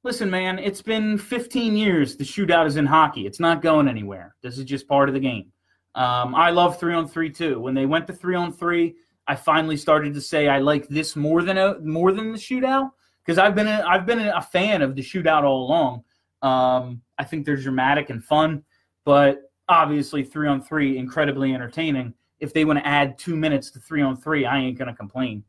Listen, 0.04 0.30
man, 0.30 0.58
it's 0.60 0.82
been 0.82 1.17
15 1.17 1.75
years 1.75 2.15
the 2.15 2.23
shootout 2.23 2.65
is 2.65 2.75
in 2.75 2.86
hockey. 2.86 3.25
It's 3.25 3.39
not 3.39 3.62
going 3.62 3.88
anywhere. 3.88 4.36
This 4.41 4.58
is 4.58 4.65
just 4.65 4.88
part 4.88 5.10
of 5.10 5.13
the 5.13 5.21
game. 5.21 5.51
Um, 5.93 6.34
I 6.36 6.49
love 6.49 6.80
three 6.80 6.93
on 6.93 7.08
three 7.08 7.30
too. 7.30 7.60
When 7.60 7.73
they 7.73 7.86
went 7.86 8.08
to 8.08 8.13
three 8.13 8.36
on 8.36 8.51
three, 8.51 8.95
I 9.27 9.36
finally 9.36 9.77
started 9.77 10.13
to 10.13 10.21
say 10.21 10.47
I 10.47 10.60
like 10.60 10.88
this 10.88 11.15
more 11.15 11.43
than 11.43 11.58
a, 11.58 11.80
more 11.80 12.12
than 12.12 12.32
the 12.32 12.38
shootout 12.38 12.91
because 13.23 13.38
I've 13.38 13.56
been 13.56 13.67
a, 13.67 13.84
I've 13.88 14.06
been 14.06 14.19
a 14.19 14.41
fan 14.41 14.82
of 14.82 14.95
the 14.95 15.01
shootout 15.01 15.43
all 15.43 15.67
along. 15.67 16.04
Um, 16.41 17.01
I 17.17 17.23
think 17.23 17.45
they're 17.45 17.56
dramatic 17.56 18.10
and 18.10 18.23
fun, 18.23 18.63
but 19.06 19.51
obviously 19.69 20.23
three 20.23 20.47
on 20.47 20.62
three 20.62 20.97
incredibly 20.97 21.54
entertaining 21.54 22.13
if 22.41 22.54
they 22.54 22.65
want 22.65 22.80
to 22.80 22.88
add 22.88 23.17
two 23.17 23.36
minutes 23.36 23.71
to 23.71 23.80
three 23.80 24.01
on 24.01 24.17
three, 24.17 24.45
I 24.45 24.58
ain't 24.58 24.77
gonna 24.77 24.95
complain. 24.95 25.43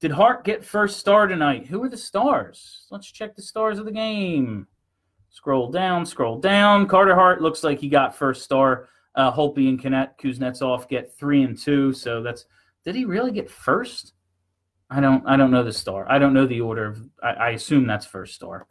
Did 0.00 0.10
Hart 0.10 0.44
get 0.44 0.64
first 0.64 0.98
star 0.98 1.26
tonight? 1.26 1.66
Who 1.66 1.82
are 1.84 1.88
the 1.88 1.96
stars? 1.96 2.86
Let's 2.90 3.10
check 3.10 3.36
the 3.36 3.42
stars 3.42 3.78
of 3.78 3.84
the 3.84 3.92
game. 3.92 4.66
Scroll 5.30 5.70
down, 5.70 6.06
scroll 6.06 6.38
down. 6.38 6.86
Carter 6.86 7.14
Hart 7.14 7.42
looks 7.42 7.62
like 7.62 7.78
he 7.78 7.88
got 7.88 8.14
first 8.16 8.42
star. 8.42 8.88
Uh, 9.14 9.32
Holtby 9.32 9.68
and 9.68 9.80
Kuznetsov 9.80 10.88
get 10.88 11.16
three 11.16 11.42
and 11.42 11.58
two. 11.58 11.92
So 11.92 12.22
that's 12.22 12.46
did 12.84 12.94
he 12.94 13.04
really 13.04 13.32
get 13.32 13.50
first? 13.50 14.14
I 14.90 15.00
don't 15.00 15.26
I 15.26 15.36
don't 15.36 15.50
know 15.50 15.64
the 15.64 15.72
star. 15.72 16.10
I 16.10 16.18
don't 16.18 16.34
know 16.34 16.46
the 16.46 16.60
order. 16.60 16.86
Of, 16.86 17.08
I, 17.22 17.30
I 17.30 17.50
assume 17.50 17.86
that's 17.86 18.06
first 18.06 18.34
star. 18.34 18.66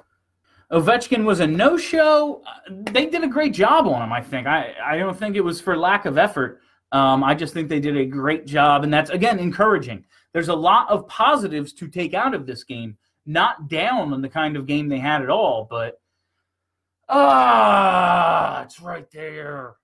Ovechkin 0.71 1.23
was 1.23 1.39
a 1.39 1.47
no-show. 1.47 2.41
They 2.69 3.05
did 3.05 3.23
a 3.23 3.27
great 3.27 3.53
job 3.53 3.87
on 3.87 4.01
him. 4.01 4.11
I 4.11 4.21
think. 4.21 4.47
I 4.47 4.73
I 4.83 4.97
don't 4.97 5.17
think 5.17 5.35
it 5.35 5.41
was 5.41 5.61
for 5.61 5.77
lack 5.77 6.05
of 6.05 6.17
effort. 6.17 6.61
Um, 6.93 7.23
I 7.23 7.33
just 7.33 7.55
think 7.55 7.69
they 7.69 7.79
did 7.79 7.97
a 7.97 8.05
great 8.05 8.45
job, 8.45 8.83
and 8.83 8.93
that's 8.93 9.09
again 9.09 9.39
encouraging. 9.39 10.05
There's 10.31 10.49
a 10.49 10.55
lot 10.55 10.89
of 10.89 11.07
positives 11.07 11.73
to 11.73 11.87
take 11.87 12.13
out 12.13 12.35
of 12.35 12.45
this 12.45 12.63
game. 12.63 12.97
Not 13.25 13.67
down 13.67 14.13
on 14.13 14.21
the 14.21 14.29
kind 14.29 14.55
of 14.55 14.67
game 14.67 14.87
they 14.87 14.99
had 14.99 15.23
at 15.23 15.29
all, 15.29 15.65
but 15.69 15.99
ah, 17.09 18.61
it's 18.61 18.79
right 18.79 19.09
there. 19.11 19.75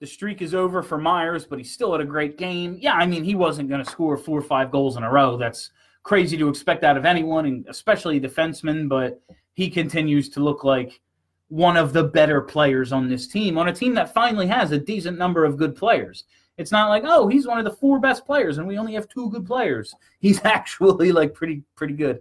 The 0.00 0.06
streak 0.06 0.40
is 0.40 0.54
over 0.54 0.82
for 0.82 0.96
Myers, 0.96 1.44
but 1.44 1.58
he 1.58 1.64
still 1.64 1.92
had 1.92 2.00
a 2.00 2.06
great 2.06 2.38
game. 2.38 2.78
Yeah, 2.80 2.94
I 2.94 3.06
mean, 3.06 3.22
he 3.22 3.34
wasn't 3.34 3.68
going 3.68 3.84
to 3.84 3.90
score 3.90 4.16
four 4.16 4.38
or 4.38 4.42
five 4.42 4.70
goals 4.70 4.96
in 4.96 5.02
a 5.02 5.10
row. 5.10 5.36
That's 5.36 5.70
crazy 6.04 6.38
to 6.38 6.48
expect 6.48 6.84
out 6.84 6.96
of 6.96 7.04
anyone, 7.04 7.44
and 7.44 7.66
especially 7.68 8.16
a 8.16 8.20
defensemen, 8.20 8.88
but 8.88 9.20
he 9.52 9.68
continues 9.68 10.30
to 10.30 10.40
look 10.40 10.64
like 10.64 11.02
one 11.50 11.76
of 11.76 11.92
the 11.92 12.04
better 12.04 12.40
players 12.40 12.92
on 12.92 13.08
this 13.08 13.26
team, 13.26 13.58
on 13.58 13.68
a 13.68 13.72
team 13.72 13.92
that 13.94 14.14
finally 14.14 14.46
has 14.46 14.70
a 14.70 14.78
decent 14.78 15.18
number 15.18 15.44
of 15.44 15.56
good 15.56 15.76
players. 15.76 16.24
It's 16.56 16.70
not 16.70 16.88
like, 16.88 17.02
oh, 17.04 17.26
he's 17.26 17.46
one 17.46 17.58
of 17.58 17.64
the 17.64 17.72
four 17.72 17.98
best 17.98 18.24
players 18.24 18.58
and 18.58 18.66
we 18.66 18.78
only 18.78 18.94
have 18.94 19.08
two 19.08 19.28
good 19.30 19.46
players. 19.46 19.94
He's 20.20 20.44
actually 20.44 21.10
like 21.10 21.32
pretty 21.32 21.62
pretty 21.74 21.94
good. 21.94 22.20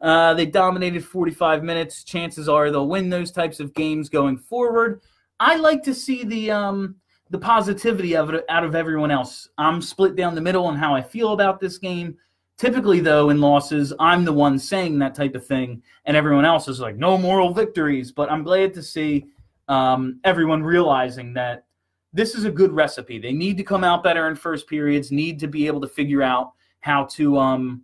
Uh, 0.00 0.34
they 0.34 0.46
dominated 0.46 1.04
45 1.04 1.64
minutes. 1.64 2.04
Chances 2.04 2.48
are 2.48 2.70
they'll 2.70 2.88
win 2.88 3.10
those 3.10 3.32
types 3.32 3.58
of 3.60 3.74
games 3.74 4.08
going 4.08 4.38
forward. 4.38 5.00
I 5.40 5.56
like 5.56 5.82
to 5.82 5.94
see 5.94 6.24
the 6.24 6.52
um, 6.52 6.94
the 7.30 7.38
positivity 7.38 8.14
of 8.14 8.30
it 8.30 8.44
out 8.48 8.62
of 8.62 8.76
everyone 8.76 9.10
else. 9.10 9.48
I'm 9.58 9.82
split 9.82 10.14
down 10.14 10.34
the 10.36 10.40
middle 10.40 10.66
on 10.66 10.76
how 10.76 10.94
I 10.94 11.02
feel 11.02 11.32
about 11.32 11.58
this 11.58 11.78
game. 11.78 12.16
Typically, 12.62 13.00
though, 13.00 13.30
in 13.30 13.40
losses, 13.40 13.92
I'm 13.98 14.24
the 14.24 14.32
one 14.32 14.56
saying 14.56 14.96
that 15.00 15.16
type 15.16 15.34
of 15.34 15.44
thing, 15.44 15.82
and 16.04 16.16
everyone 16.16 16.44
else 16.44 16.68
is 16.68 16.78
like, 16.78 16.94
no 16.94 17.18
moral 17.18 17.52
victories. 17.52 18.12
But 18.12 18.30
I'm 18.30 18.44
glad 18.44 18.72
to 18.74 18.82
see 18.84 19.26
um, 19.66 20.20
everyone 20.22 20.62
realizing 20.62 21.34
that 21.34 21.64
this 22.12 22.36
is 22.36 22.44
a 22.44 22.52
good 22.52 22.70
recipe. 22.70 23.18
They 23.18 23.32
need 23.32 23.56
to 23.56 23.64
come 23.64 23.82
out 23.82 24.04
better 24.04 24.28
in 24.28 24.36
first 24.36 24.68
periods, 24.68 25.10
need 25.10 25.40
to 25.40 25.48
be 25.48 25.66
able 25.66 25.80
to 25.80 25.88
figure 25.88 26.22
out 26.22 26.52
how 26.78 27.06
to 27.06 27.36
um, 27.36 27.82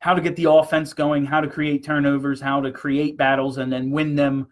how 0.00 0.12
to 0.12 0.20
get 0.20 0.36
the 0.36 0.50
offense 0.50 0.92
going, 0.92 1.24
how 1.24 1.40
to 1.40 1.48
create 1.48 1.82
turnovers, 1.82 2.42
how 2.42 2.60
to 2.60 2.70
create 2.70 3.16
battles, 3.16 3.56
and 3.56 3.72
then 3.72 3.90
win 3.90 4.14
them 4.14 4.48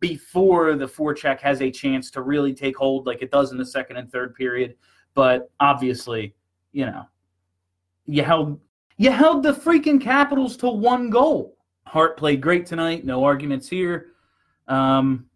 before 0.00 0.76
the 0.76 0.84
forecheck 0.84 1.40
has 1.40 1.62
a 1.62 1.70
chance 1.70 2.10
to 2.10 2.20
really 2.20 2.52
take 2.52 2.76
hold 2.76 3.06
like 3.06 3.22
it 3.22 3.30
does 3.30 3.52
in 3.52 3.56
the 3.56 3.64
second 3.64 3.96
and 3.96 4.12
third 4.12 4.34
period. 4.34 4.74
But 5.14 5.50
obviously, 5.60 6.34
you 6.72 6.84
know, 6.84 7.06
you 8.04 8.22
held 8.22 8.60
you 8.96 9.10
held 9.10 9.42
the 9.42 9.52
freaking 9.52 10.00
Capitals 10.00 10.56
to 10.58 10.68
one 10.68 11.10
goal. 11.10 11.56
Hart 11.86 12.16
played 12.16 12.40
great 12.40 12.66
tonight, 12.66 13.04
no 13.04 13.24
arguments 13.24 13.68
here. 13.68 14.12
Um, 14.68 15.26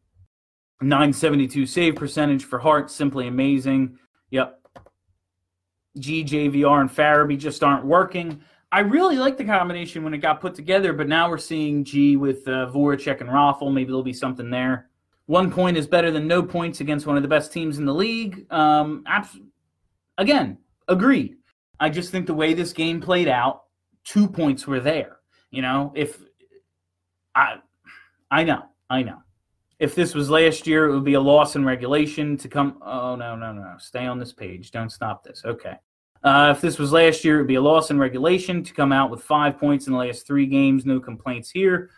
972 0.80 1.66
save 1.66 1.96
percentage 1.96 2.44
for 2.44 2.58
Hart, 2.58 2.90
simply 2.90 3.28
amazing. 3.28 3.98
Yep. 4.30 4.60
GJVR 5.98 6.80
and 6.82 6.90
Farabee 6.90 7.38
just 7.38 7.62
aren't 7.62 7.84
working. 7.84 8.40
I 8.72 8.80
really 8.80 9.16
like 9.16 9.38
the 9.38 9.44
combination 9.44 10.04
when 10.04 10.12
it 10.12 10.18
got 10.18 10.40
put 10.40 10.54
together, 10.54 10.92
but 10.92 11.08
now 11.08 11.30
we're 11.30 11.38
seeing 11.38 11.84
G 11.84 12.16
with 12.16 12.46
uh, 12.46 12.70
Voracek 12.72 13.20
and 13.20 13.30
Raffl. 13.30 13.72
Maybe 13.72 13.86
there'll 13.86 14.02
be 14.02 14.12
something 14.12 14.50
there. 14.50 14.90
One 15.26 15.50
point 15.50 15.76
is 15.76 15.86
better 15.86 16.10
than 16.10 16.26
no 16.26 16.42
points 16.42 16.80
against 16.80 17.06
one 17.06 17.16
of 17.16 17.22
the 17.22 17.28
best 17.28 17.52
teams 17.52 17.78
in 17.78 17.84
the 17.84 17.94
league. 17.94 18.46
Um, 18.52 19.02
abs- 19.06 19.38
again, 20.18 20.58
agreed. 20.88 21.35
I 21.78 21.90
just 21.90 22.10
think 22.10 22.26
the 22.26 22.34
way 22.34 22.54
this 22.54 22.72
game 22.72 23.00
played 23.00 23.28
out, 23.28 23.62
two 24.04 24.28
points 24.28 24.66
were 24.66 24.80
there. 24.80 25.18
You 25.50 25.62
know, 25.62 25.92
if 25.94 26.18
I, 27.34 27.56
I 28.30 28.44
know, 28.44 28.64
I 28.88 29.02
know. 29.02 29.18
If 29.78 29.94
this 29.94 30.14
was 30.14 30.30
last 30.30 30.66
year, 30.66 30.86
it 30.86 30.94
would 30.94 31.04
be 31.04 31.14
a 31.14 31.20
loss 31.20 31.54
in 31.54 31.64
regulation 31.64 32.36
to 32.38 32.48
come. 32.48 32.78
Oh 32.82 33.14
no, 33.14 33.36
no, 33.36 33.52
no! 33.52 33.74
Stay 33.78 34.06
on 34.06 34.18
this 34.18 34.32
page. 34.32 34.70
Don't 34.70 34.90
stop 34.90 35.22
this. 35.22 35.42
Okay. 35.44 35.74
Uh, 36.24 36.52
if 36.56 36.62
this 36.62 36.78
was 36.78 36.92
last 36.92 37.24
year, 37.24 37.36
it 37.36 37.38
would 37.42 37.46
be 37.46 37.56
a 37.56 37.60
loss 37.60 37.90
in 37.90 37.98
regulation 37.98 38.64
to 38.64 38.72
come 38.72 38.90
out 38.90 39.10
with 39.10 39.22
five 39.22 39.58
points 39.58 39.86
in 39.86 39.92
the 39.92 39.98
last 39.98 40.26
three 40.26 40.46
games. 40.46 40.86
No 40.86 40.98
complaints 40.98 41.50
here. 41.50 41.90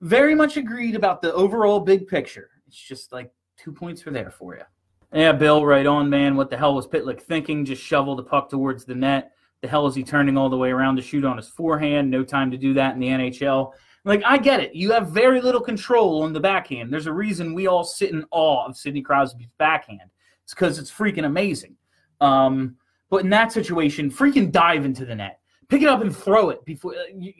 Very 0.00 0.34
much 0.34 0.56
agreed 0.56 0.96
about 0.96 1.22
the 1.22 1.32
overall 1.32 1.78
big 1.78 2.08
picture. 2.08 2.50
It's 2.66 2.76
just 2.76 3.12
like 3.12 3.30
two 3.56 3.72
points 3.72 4.04
were 4.04 4.12
there 4.12 4.30
for 4.30 4.56
you. 4.56 4.64
Yeah, 5.12 5.32
Bill, 5.32 5.66
right 5.66 5.86
on, 5.86 6.08
man. 6.08 6.36
What 6.36 6.48
the 6.48 6.56
hell 6.56 6.74
was 6.74 6.86
Pitlick 6.86 7.20
thinking? 7.20 7.66
Just 7.66 7.82
shovel 7.82 8.16
the 8.16 8.22
puck 8.22 8.48
towards 8.48 8.86
the 8.86 8.94
net. 8.94 9.32
The 9.60 9.68
hell 9.68 9.86
is 9.86 9.94
he 9.94 10.02
turning 10.02 10.38
all 10.38 10.48
the 10.48 10.56
way 10.56 10.70
around 10.70 10.96
to 10.96 11.02
shoot 11.02 11.24
on 11.24 11.36
his 11.36 11.48
forehand? 11.48 12.10
No 12.10 12.24
time 12.24 12.50
to 12.50 12.56
do 12.56 12.72
that 12.74 12.94
in 12.94 13.00
the 13.00 13.08
NHL. 13.08 13.72
Like, 14.04 14.22
I 14.24 14.38
get 14.38 14.60
it. 14.60 14.74
You 14.74 14.90
have 14.92 15.10
very 15.10 15.40
little 15.40 15.60
control 15.60 16.22
on 16.22 16.32
the 16.32 16.40
backhand. 16.40 16.92
There's 16.92 17.06
a 17.06 17.12
reason 17.12 17.54
we 17.54 17.66
all 17.66 17.84
sit 17.84 18.10
in 18.10 18.24
awe 18.30 18.66
of 18.66 18.76
Sidney 18.76 19.02
Crosby's 19.02 19.50
backhand. 19.58 20.10
It's 20.44 20.54
because 20.54 20.78
it's 20.78 20.90
freaking 20.90 21.26
amazing. 21.26 21.76
Um, 22.20 22.76
but 23.10 23.22
in 23.22 23.30
that 23.30 23.52
situation, 23.52 24.10
freaking 24.10 24.50
dive 24.50 24.86
into 24.86 25.04
the 25.04 25.14
net, 25.14 25.40
pick 25.68 25.82
it 25.82 25.88
up 25.88 26.00
and 26.00 26.16
throw 26.16 26.48
it 26.48 26.64
before. 26.64 26.94
Uh, 26.94 27.04
you, 27.14 27.34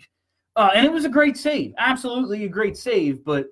uh, 0.54 0.70
and 0.74 0.84
it 0.84 0.92
was 0.92 1.06
a 1.06 1.08
great 1.08 1.38
save, 1.38 1.72
absolutely 1.78 2.44
a 2.44 2.48
great 2.48 2.76
save. 2.76 3.24
But 3.24 3.46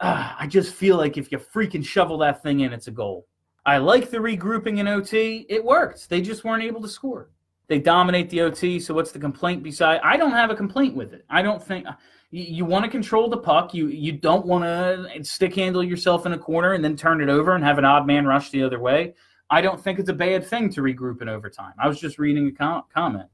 uh, 0.00 0.34
I 0.38 0.46
just 0.46 0.72
feel 0.72 0.96
like 0.96 1.18
if 1.18 1.32
you 1.32 1.38
freaking 1.38 1.84
shovel 1.84 2.18
that 2.18 2.42
thing 2.42 2.60
in, 2.60 2.72
it's 2.72 2.86
a 2.86 2.92
goal. 2.92 3.26
I 3.66 3.78
like 3.78 4.10
the 4.10 4.18
regrouping 4.18 4.78
in 4.78 4.86
OT. 4.86 5.44
It 5.48 5.64
worked. 5.64 6.08
They 6.08 6.20
just 6.20 6.44
weren't 6.44 6.62
able 6.62 6.80
to 6.82 6.88
score. 6.88 7.30
They 7.66 7.80
dominate 7.80 8.30
the 8.30 8.42
OT. 8.42 8.78
So 8.78 8.94
what's 8.94 9.10
the 9.10 9.18
complaint? 9.18 9.64
Beside, 9.64 10.00
I 10.04 10.16
don't 10.16 10.30
have 10.30 10.50
a 10.50 10.54
complaint 10.54 10.94
with 10.94 11.12
it. 11.12 11.24
I 11.28 11.42
don't 11.42 11.62
think 11.62 11.84
you, 12.30 12.44
you 12.44 12.64
want 12.64 12.84
to 12.84 12.90
control 12.90 13.28
the 13.28 13.38
puck. 13.38 13.74
You 13.74 13.88
you 13.88 14.12
don't 14.12 14.46
want 14.46 14.64
to 14.64 15.24
stick 15.24 15.56
handle 15.56 15.82
yourself 15.82 16.26
in 16.26 16.32
a 16.32 16.38
corner 16.38 16.74
and 16.74 16.84
then 16.84 16.96
turn 16.96 17.20
it 17.20 17.28
over 17.28 17.56
and 17.56 17.64
have 17.64 17.78
an 17.78 17.84
odd 17.84 18.06
man 18.06 18.24
rush 18.24 18.50
the 18.50 18.62
other 18.62 18.78
way. 18.78 19.14
I 19.50 19.60
don't 19.60 19.80
think 19.80 19.98
it's 19.98 20.10
a 20.10 20.14
bad 20.14 20.46
thing 20.46 20.70
to 20.70 20.80
regroup 20.80 21.20
in 21.20 21.28
overtime. 21.28 21.74
I 21.78 21.88
was 21.88 22.00
just 22.00 22.18
reading 22.18 22.48
a 22.48 22.52
com- 22.52 22.84
comment. 22.94 23.28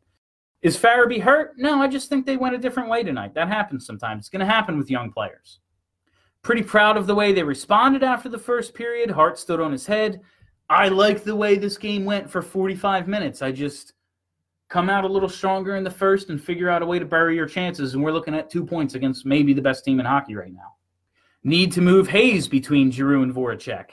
Is 0.62 0.79
Farabee 0.79 1.21
hurt? 1.21 1.55
No, 1.59 1.83
I 1.83 1.88
just 1.88 2.09
think 2.09 2.25
they 2.25 2.37
went 2.37 2.55
a 2.55 2.59
different 2.59 2.88
way 2.88 3.03
tonight. 3.03 3.35
That 3.35 3.49
happens 3.49 3.85
sometimes. 3.85 4.21
It's 4.21 4.29
going 4.29 4.40
to 4.40 4.47
happen 4.47 4.79
with 4.79 4.90
young 4.90 5.11
players. 5.11 5.59
Pretty 6.43 6.63
proud 6.63 6.97
of 6.97 7.07
the 7.07 7.15
way 7.15 7.33
they 7.33 7.43
responded 7.43 8.03
after 8.03 8.29
the 8.29 8.39
first 8.39 8.75
period. 8.75 9.11
Hart 9.11 9.39
stood 9.39 9.61
on 9.61 9.71
his 9.73 9.87
head. 9.87 10.21
I 10.69 10.89
like 10.89 11.23
the 11.23 11.37
way 11.37 11.57
this 11.57 11.79
game 11.79 12.05
went 12.05 12.29
for 12.29 12.43
45 12.43 13.07
minutes. 13.07 13.43
I 13.43 13.53
just 13.53 13.93
come 14.69 14.89
out 14.91 15.05
a 15.05 15.09
little 15.09 15.29
stronger 15.29 15.77
in 15.77 15.85
the 15.85 15.91
first 15.91 16.31
and 16.31 16.43
figure 16.43 16.71
out 16.71 16.83
a 16.83 16.87
way 16.87 16.99
to 16.99 17.05
bury 17.05 17.37
your 17.37 17.47
chances. 17.47 17.95
And 17.95 18.03
we're 18.03 18.13
looking 18.13 18.35
at 18.35 18.51
two 18.51 18.65
points 18.65 18.95
against 18.95 19.27
maybe 19.27 19.53
the 19.53 19.63
best 19.63 19.85
team 19.85 20.01
in 20.01 20.07
hockey 20.07 20.35
right 20.35 20.53
now. 20.53 20.77
Need 21.45 21.73
to 21.73 21.81
move 21.81 22.09
Hayes 22.09 22.49
between 22.49 22.91
Giroux 22.91 23.23
and 23.23 23.35
Voracek. 23.35 23.91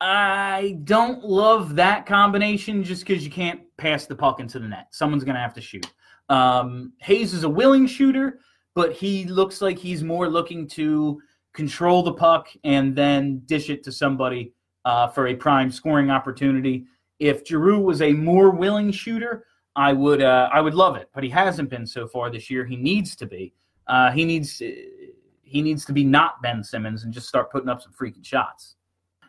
I 0.00 0.78
don't 0.84 1.24
love 1.24 1.74
that 1.76 2.06
combination 2.06 2.84
just 2.84 3.04
because 3.06 3.24
you 3.24 3.30
can't 3.30 3.60
pass 3.78 4.06
the 4.06 4.14
puck 4.14 4.40
into 4.40 4.58
the 4.58 4.68
net. 4.68 4.88
Someone's 4.92 5.24
going 5.24 5.34
to 5.34 5.40
have 5.40 5.54
to 5.54 5.60
shoot. 5.60 5.90
Um, 6.28 6.92
Hayes 7.00 7.34
is 7.34 7.44
a 7.44 7.48
willing 7.48 7.86
shooter, 7.86 8.40
but 8.74 8.92
he 8.92 9.24
looks 9.24 9.60
like 9.60 9.78
he's 9.78 10.04
more 10.04 10.28
looking 10.28 10.68
to 10.68 11.20
control 11.56 12.02
the 12.02 12.12
puck 12.12 12.48
and 12.62 12.94
then 12.94 13.38
dish 13.46 13.70
it 13.70 13.82
to 13.82 13.90
somebody 13.90 14.52
uh, 14.84 15.08
for 15.08 15.26
a 15.26 15.34
prime 15.34 15.70
scoring 15.70 16.10
opportunity. 16.10 16.84
If 17.18 17.44
Giroux 17.46 17.80
was 17.80 18.02
a 18.02 18.12
more 18.12 18.50
willing 18.50 18.92
shooter, 18.92 19.46
I 19.74 19.92
would 19.92 20.22
uh, 20.22 20.48
I 20.52 20.60
would 20.60 20.74
love 20.74 20.96
it, 20.96 21.08
but 21.14 21.24
he 21.24 21.30
hasn't 21.30 21.70
been 21.70 21.86
so 21.86 22.06
far 22.06 22.30
this 22.30 22.50
year. 22.50 22.64
He 22.64 22.76
needs 22.76 23.16
to 23.16 23.26
be. 23.26 23.54
Uh, 23.86 24.10
he 24.10 24.24
needs 24.24 24.58
he 24.58 25.62
needs 25.62 25.84
to 25.86 25.92
be 25.92 26.04
not 26.04 26.42
Ben 26.42 26.62
Simmons 26.62 27.04
and 27.04 27.12
just 27.12 27.28
start 27.28 27.50
putting 27.50 27.68
up 27.68 27.82
some 27.82 27.92
freaking 27.92 28.24
shots. 28.24 28.76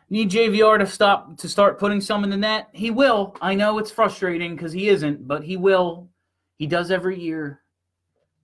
Need 0.09 0.31
JVR 0.31 0.79
to 0.79 0.85
stop 0.85 1.37
to 1.37 1.49
start 1.49 1.79
putting 1.79 2.01
some 2.01 2.23
in 2.23 2.29
the 2.29 2.37
net. 2.37 2.67
He 2.73 2.91
will. 2.91 3.35
I 3.41 3.55
know 3.55 3.77
it's 3.77 3.91
frustrating 3.91 4.55
because 4.55 4.73
he 4.73 4.89
isn't, 4.89 5.27
but 5.27 5.43
he 5.43 5.57
will. 5.57 6.09
He 6.57 6.67
does 6.67 6.91
every 6.91 7.19
year. 7.19 7.61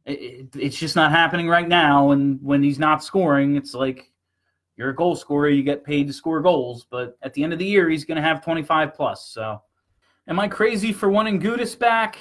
It, 0.06 0.12
it, 0.12 0.56
it's 0.60 0.78
just 0.78 0.96
not 0.96 1.12
happening 1.12 1.48
right 1.48 1.68
now. 1.68 2.12
And 2.12 2.40
when 2.42 2.62
he's 2.62 2.80
not 2.80 3.04
scoring, 3.04 3.56
it's 3.56 3.74
like 3.74 4.12
you're 4.76 4.90
a 4.90 4.96
goal 4.96 5.16
scorer. 5.16 5.50
You 5.50 5.64
get 5.64 5.84
paid 5.84 6.08
to 6.08 6.14
score 6.14 6.42
goals, 6.42 6.86
but 6.90 7.18
at 7.22 7.34
the 7.34 7.44
end 7.44 7.54
of 7.54 7.60
the 7.60 7.66
year, 7.66 7.90
he's 7.90 8.06
going 8.06 8.18
to 8.18 8.22
have 8.22 8.44
25 8.44 8.94
plus. 8.94 9.28
So, 9.28 9.62
am 10.28 10.40
I 10.40 10.48
crazy 10.48 10.92
for 10.92 11.10
wanting 11.10 11.40
Gudas 11.40 11.78
back? 11.78 12.18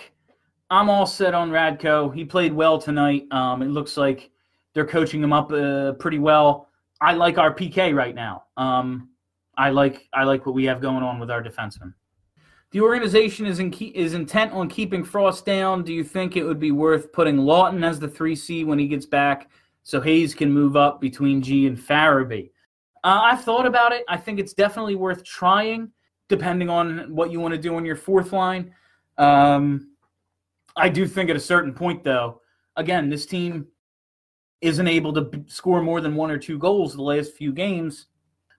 I'm 0.70 0.88
all 0.88 1.06
set 1.06 1.34
on 1.34 1.50
Radko. 1.50 2.14
He 2.14 2.24
played 2.24 2.52
well 2.52 2.78
tonight. 2.78 3.24
Um, 3.30 3.62
it 3.62 3.68
looks 3.68 3.96
like 3.96 4.30
they're 4.74 4.86
coaching 4.86 5.22
him 5.22 5.32
up 5.32 5.52
uh, 5.52 5.92
pretty 5.92 6.18
well. 6.18 6.68
I 7.00 7.14
like 7.14 7.36
our 7.36 7.54
PK 7.54 7.94
right 7.94 8.14
now. 8.14 8.44
Um, 8.56 9.10
I 9.58 9.70
like 9.70 10.08
I 10.14 10.24
like 10.24 10.46
what 10.46 10.54
we 10.54 10.64
have 10.64 10.80
going 10.80 11.02
on 11.02 11.18
with 11.18 11.30
our 11.30 11.42
defensemen. 11.42 11.92
The 12.72 12.80
organization 12.80 13.46
is 13.46 13.58
in 13.58 13.70
key, 13.70 13.92
is 13.94 14.14
intent 14.14 14.52
on 14.52 14.68
keeping 14.68 15.04
Frost 15.04 15.44
down. 15.44 15.82
Do 15.82 15.92
you 15.92 16.02
think 16.02 16.36
it 16.36 16.44
would 16.44 16.58
be 16.58 16.72
worth 16.72 17.12
putting 17.12 17.36
Laughton 17.36 17.86
as 17.86 18.00
the 18.00 18.08
three 18.08 18.34
C 18.34 18.64
when 18.64 18.78
he 18.78 18.88
gets 18.88 19.06
back 19.06 19.50
so 19.82 20.00
Hayes 20.00 20.34
can 20.34 20.50
move 20.50 20.76
up 20.76 21.00
between 21.00 21.42
G 21.42 21.66
and 21.66 21.76
Farabee. 21.76 22.50
Uh, 23.04 23.20
I've 23.24 23.44
thought 23.44 23.66
about 23.66 23.92
it. 23.92 24.04
I 24.08 24.16
think 24.16 24.38
it's 24.38 24.52
definitely 24.52 24.94
worth 24.94 25.24
trying, 25.24 25.90
depending 26.28 26.70
on 26.70 27.14
what 27.14 27.30
you 27.30 27.40
want 27.40 27.52
to 27.52 27.60
do 27.60 27.74
on 27.74 27.84
your 27.84 27.96
fourth 27.96 28.32
line. 28.32 28.72
Um, 29.18 29.90
I 30.76 30.88
do 30.88 31.06
think 31.06 31.28
at 31.28 31.36
a 31.36 31.40
certain 31.40 31.74
point, 31.74 32.04
though, 32.04 32.40
again, 32.76 33.10
this 33.10 33.26
team 33.26 33.66
isn't 34.60 34.86
able 34.86 35.12
to 35.14 35.44
score 35.48 35.82
more 35.82 36.00
than 36.00 36.14
one 36.14 36.30
or 36.30 36.38
two 36.38 36.58
goals 36.58 36.94
the 36.94 37.02
last 37.02 37.34
few 37.34 37.52
games. 37.52 38.06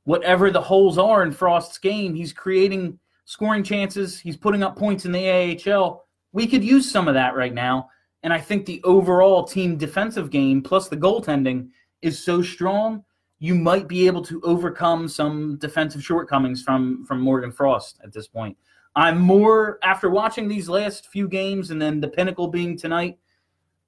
Whatever 0.03 0.51
the 0.51 0.61
holes 0.61 0.97
are 0.97 1.23
in 1.23 1.31
Frost's 1.31 1.77
game, 1.77 2.13
he's 2.13 2.33
creating 2.33 2.99
scoring 3.25 3.63
chances. 3.63 4.19
He's 4.19 4.37
putting 4.37 4.63
up 4.63 4.75
points 4.75 5.05
in 5.05 5.11
the 5.11 5.61
AHL. 5.67 6.05
We 6.31 6.47
could 6.47 6.63
use 6.63 6.89
some 6.89 7.07
of 7.07 7.13
that 7.13 7.35
right 7.35 7.53
now. 7.53 7.89
And 8.23 8.31
I 8.31 8.39
think 8.39 8.65
the 8.65 8.81
overall 8.83 9.43
team 9.43 9.77
defensive 9.77 10.29
game 10.29 10.61
plus 10.61 10.87
the 10.87 10.97
goaltending 10.97 11.69
is 12.01 12.23
so 12.23 12.41
strong, 12.41 13.03
you 13.39 13.55
might 13.55 13.87
be 13.87 14.07
able 14.07 14.21
to 14.23 14.41
overcome 14.43 15.07
some 15.07 15.57
defensive 15.57 16.03
shortcomings 16.03 16.63
from 16.63 17.05
from 17.05 17.19
Morgan 17.19 17.51
Frost 17.51 17.99
at 18.03 18.13
this 18.13 18.27
point. 18.27 18.57
I'm 18.95 19.17
more 19.17 19.79
after 19.83 20.09
watching 20.09 20.47
these 20.47 20.69
last 20.69 21.07
few 21.07 21.27
games 21.27 21.71
and 21.71 21.81
then 21.81 21.99
the 21.99 22.07
pinnacle 22.07 22.47
being 22.47 22.77
tonight, 22.77 23.17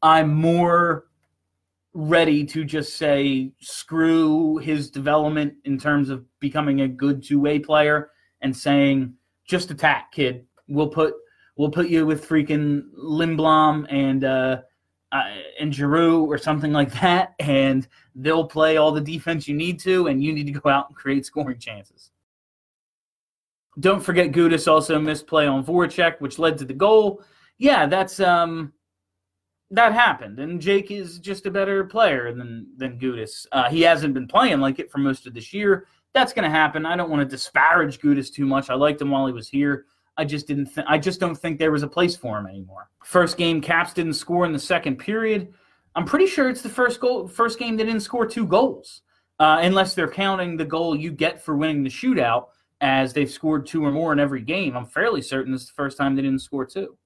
I'm 0.02 0.34
more 0.34 1.06
ready 1.94 2.44
to 2.44 2.66
just 2.66 2.98
say 2.98 3.54
screw 3.62 4.58
his 4.58 4.90
development 4.92 5.54
in 5.64 5.78
terms 5.78 6.10
of 6.10 6.26
becoming 6.42 6.82
a 6.82 6.88
good 6.88 7.24
two-way 7.24 7.60
player 7.60 8.12
and 8.42 8.56
saying 8.56 9.14
just 9.46 9.72
attack 9.72 10.12
kid. 10.12 10.46
We'll 10.68 10.90
put 10.90 11.16
we'll 11.56 11.72
put 11.72 11.88
you 11.88 12.06
with 12.06 12.28
freaking 12.28 12.84
Lindblom 12.98 13.86
and 13.90 14.24
uh, 14.24 14.62
uh, 15.12 15.24
and 15.60 15.74
Giroux 15.74 16.26
or 16.26 16.38
something 16.38 16.74
like 16.74 16.92
that, 17.00 17.34
and 17.40 17.88
they'll 18.16 18.48
play 18.48 18.78
all 18.78 18.92
the 18.92 19.02
defense 19.02 19.48
you 19.48 19.56
need 19.56 19.80
to, 19.82 20.08
and 20.08 20.24
you 20.24 20.34
need 20.34 20.48
to 20.48 20.60
go 20.60 20.70
out 20.70 20.90
and 20.90 20.98
create 20.98 21.26
scoring 21.26 21.60
chances. 21.60 22.12
Don't 23.80 24.02
forget, 24.02 24.32
Gudas 24.32 24.72
also 24.72 25.00
missed 25.00 25.28
play 25.28 25.48
on 25.48 25.66
Voracek, 25.66 26.22
which 26.22 26.40
led 26.40 26.58
to 26.58 26.66
the 26.66 26.74
goal. 26.74 27.22
Yeah, 27.58 27.86
that's 27.88 28.20
um, 28.20 28.74
that 29.72 29.94
happened, 29.94 30.40
and 30.40 30.62
Jake 30.62 30.92
is 30.92 31.20
just 31.20 31.46
a 31.46 31.52
better 31.52 31.84
player 31.84 32.34
than 32.34 32.68
than 32.78 33.00
Gudas. 33.00 33.46
Uh, 33.52 33.70
he 33.70 33.82
hasn't 33.82 34.14
been 34.14 34.28
playing 34.28 34.60
like 34.60 34.80
it 34.80 34.92
for 34.92 35.00
most 35.00 35.28
of 35.28 35.34
this 35.34 35.54
year. 35.54 35.88
That's 36.16 36.34
going 36.34 36.46
to 36.46 36.50
happen. 36.50 36.86
I 36.86 36.96
don't 36.96 37.10
want 37.12 37.30
to 37.30 37.36
disparage 37.36 38.00
Gudas 38.00 38.34
too 38.34 38.46
much. 38.46 38.70
I 38.70 38.74
liked 38.74 39.02
him 39.02 39.12
while 39.12 39.28
he 39.28 39.34
was 39.34 39.50
here. 39.50 39.86
I 40.18 40.24
just 40.24 40.48
didn't. 40.48 40.74
Th- 40.74 40.88
I 40.90 40.98
just 40.98 41.20
don't 41.20 41.36
think 41.36 41.60
there 41.60 41.74
was 41.74 41.84
a 41.84 41.90
place 41.90 42.16
for 42.16 42.40
him 42.40 42.48
anymore. 42.48 42.90
First 43.04 43.38
game, 43.38 43.60
Caps 43.60 43.94
didn't 43.94 44.14
score 44.14 44.46
in 44.46 44.54
the 44.54 44.60
second 44.60 44.96
period. 44.96 45.54
I'm 45.94 46.06
pretty 46.06 46.28
sure 46.28 46.50
it's 46.50 46.62
the 46.62 46.70
first 46.70 47.02
goal. 47.02 47.28
First 47.28 47.60
game 47.60 47.76
they 47.76 47.84
didn't 47.84 48.00
score 48.00 48.26
two 48.26 48.46
goals, 48.46 49.02
uh, 49.40 49.60
unless 49.62 49.94
they're 49.94 50.10
counting 50.10 50.56
the 50.56 50.64
goal 50.64 50.96
you 50.96 51.12
get 51.12 51.44
for 51.44 51.58
winning 51.58 51.84
the 51.84 51.90
shootout, 51.90 52.46
as 52.80 53.12
they've 53.12 53.30
scored 53.30 53.66
two 53.66 53.84
or 53.84 53.92
more 53.92 54.14
in 54.14 54.20
every 54.20 54.42
game. 54.42 54.78
I'm 54.78 54.86
fairly 54.86 55.22
certain 55.22 55.54
is 55.54 55.68
the 55.68 55.74
first 55.74 55.98
time 55.98 56.16
they 56.16 56.22
didn't 56.22 56.40
score 56.40 56.66
two. 56.66 56.98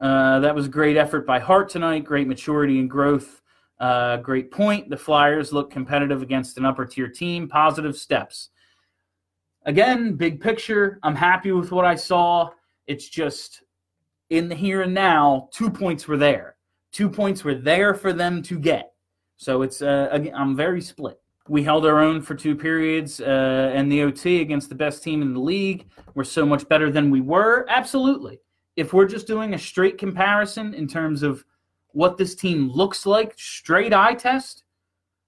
Uh, 0.00 0.40
that 0.40 0.54
was 0.54 0.64
a 0.64 0.70
great 0.70 0.96
effort 0.96 1.26
by 1.26 1.40
Hart 1.40 1.68
tonight. 1.68 2.04
Great 2.04 2.26
maturity 2.26 2.78
and 2.80 2.88
growth. 2.88 3.42
Uh, 3.78 4.16
great 4.18 4.50
point. 4.50 4.88
The 4.88 4.96
Flyers 4.96 5.52
look 5.52 5.70
competitive 5.70 6.22
against 6.22 6.56
an 6.58 6.64
upper 6.64 6.86
tier 6.86 7.08
team. 7.08 7.48
Positive 7.48 7.96
steps 7.96 8.50
again, 9.66 10.14
big 10.14 10.40
picture, 10.40 10.98
I'm 11.02 11.14
happy 11.14 11.52
with 11.52 11.70
what 11.70 11.84
I 11.84 11.96
saw. 11.96 12.50
It's 12.86 13.08
just 13.08 13.62
in 14.30 14.48
the 14.48 14.54
here 14.54 14.82
and 14.82 14.94
now, 14.94 15.48
two 15.52 15.70
points 15.70 16.08
were 16.08 16.16
there. 16.16 16.56
Two 16.92 17.10
points 17.10 17.44
were 17.44 17.54
there 17.54 17.92
for 17.92 18.12
them 18.12 18.42
to 18.44 18.58
get. 18.58 18.92
So 19.36 19.60
it's 19.62 19.82
uh, 19.82 20.08
again, 20.10 20.34
I'm 20.34 20.56
very 20.56 20.80
split. 20.80 21.20
We 21.48 21.62
held 21.62 21.84
our 21.84 22.00
own 22.00 22.22
for 22.22 22.34
two 22.34 22.56
periods, 22.56 23.20
uh, 23.20 23.70
and 23.74 23.92
the 23.92 24.02
OT 24.02 24.40
against 24.40 24.68
the 24.68 24.74
best 24.74 25.04
team 25.04 25.22
in 25.22 25.32
the 25.32 25.40
league. 25.40 25.86
We're 26.14 26.24
so 26.24 26.46
much 26.46 26.66
better 26.68 26.90
than 26.90 27.10
we 27.10 27.20
were. 27.20 27.66
Absolutely. 27.68 28.40
If 28.74 28.92
we're 28.92 29.06
just 29.06 29.26
doing 29.26 29.54
a 29.54 29.58
straight 29.58 29.98
comparison 29.98 30.74
in 30.74 30.88
terms 30.88 31.22
of 31.22 31.44
what 31.96 32.18
this 32.18 32.34
team 32.34 32.70
looks 32.70 33.06
like, 33.06 33.32
straight 33.38 33.94
eye 33.94 34.12
test, 34.12 34.64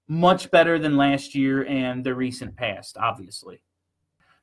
much 0.07 0.51
better 0.51 0.77
than 0.77 0.97
last 0.97 1.33
year 1.33 1.65
and 1.65 2.03
the 2.03 2.13
recent 2.13 2.55
past, 2.55 2.95
obviously. 2.95 3.59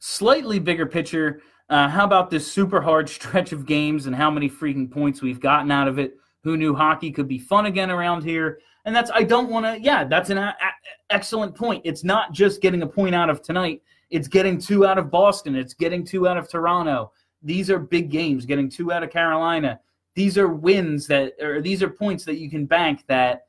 Slightly 0.00 0.58
bigger 0.58 0.86
picture. 0.86 1.40
Uh, 1.70 1.88
how 1.88 2.04
about 2.04 2.28
this 2.28 2.50
super 2.50 2.80
hard 2.80 3.08
stretch 3.16 3.52
of 3.52 3.64
games 3.64 4.06
and 4.06 4.16
how 4.16 4.28
many 4.28 4.50
freaking 4.50 4.90
points 4.90 5.22
we've 5.22 5.38
gotten 5.38 5.70
out 5.70 5.86
of 5.86 6.00
it? 6.00 6.16
Who 6.42 6.56
knew 6.56 6.74
hockey 6.74 7.12
could 7.12 7.28
be 7.28 7.38
fun 7.38 7.66
again 7.66 7.92
around 7.92 8.24
here? 8.24 8.58
And 8.86 8.94
that's, 8.94 9.12
I 9.14 9.22
don't 9.22 9.48
want 9.48 9.64
to, 9.64 9.80
yeah, 9.80 10.02
that's 10.02 10.30
an 10.30 10.38
a- 10.38 10.56
a- 10.60 11.14
excellent 11.14 11.54
point. 11.54 11.82
It's 11.84 12.02
not 12.02 12.32
just 12.32 12.60
getting 12.60 12.82
a 12.82 12.88
point 12.88 13.14
out 13.14 13.30
of 13.30 13.40
tonight, 13.40 13.82
it's 14.10 14.26
getting 14.26 14.58
two 14.58 14.84
out 14.84 14.98
of 14.98 15.12
Boston, 15.12 15.54
it's 15.54 15.74
getting 15.74 16.04
two 16.04 16.26
out 16.26 16.38
of 16.38 16.48
Toronto. 16.48 17.12
These 17.40 17.70
are 17.70 17.78
big 17.78 18.10
games, 18.10 18.46
getting 18.46 18.68
two 18.68 18.90
out 18.90 19.04
of 19.04 19.10
Carolina. 19.10 19.78
These 20.16 20.37
are 20.37 20.48
wins 20.48 21.07
that, 21.07 21.35
or 21.40 21.62
these 21.62 21.83
are 21.83 21.88
points 21.88 22.24
that 22.24 22.38
you 22.38 22.50
can 22.50 22.66
bank 22.66 23.05
that, 23.07 23.46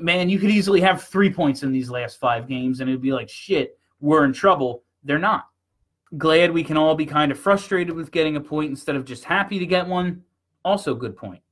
man, 0.00 0.30
you 0.30 0.38
could 0.38 0.50
easily 0.50 0.80
have 0.80 1.02
three 1.02 1.30
points 1.30 1.62
in 1.62 1.72
these 1.72 1.90
last 1.90 2.18
five 2.18 2.48
games 2.48 2.80
and 2.80 2.88
it'd 2.88 3.02
be 3.02 3.12
like, 3.12 3.28
shit, 3.28 3.78
we're 4.00 4.24
in 4.24 4.32
trouble. 4.32 4.84
They're 5.04 5.18
not 5.18 5.50
glad 6.16 6.52
we 6.52 6.64
can 6.64 6.76
all 6.76 6.94
be 6.94 7.06
kind 7.06 7.30
of 7.30 7.38
frustrated 7.38 7.94
with 7.94 8.10
getting 8.10 8.36
a 8.36 8.40
point 8.40 8.70
instead 8.70 8.96
of 8.96 9.04
just 9.04 9.24
happy 9.24 9.58
to 9.58 9.66
get 9.66 9.86
one. 9.86 10.22
Also, 10.64 10.94
good 10.94 11.16
point. 11.16 11.42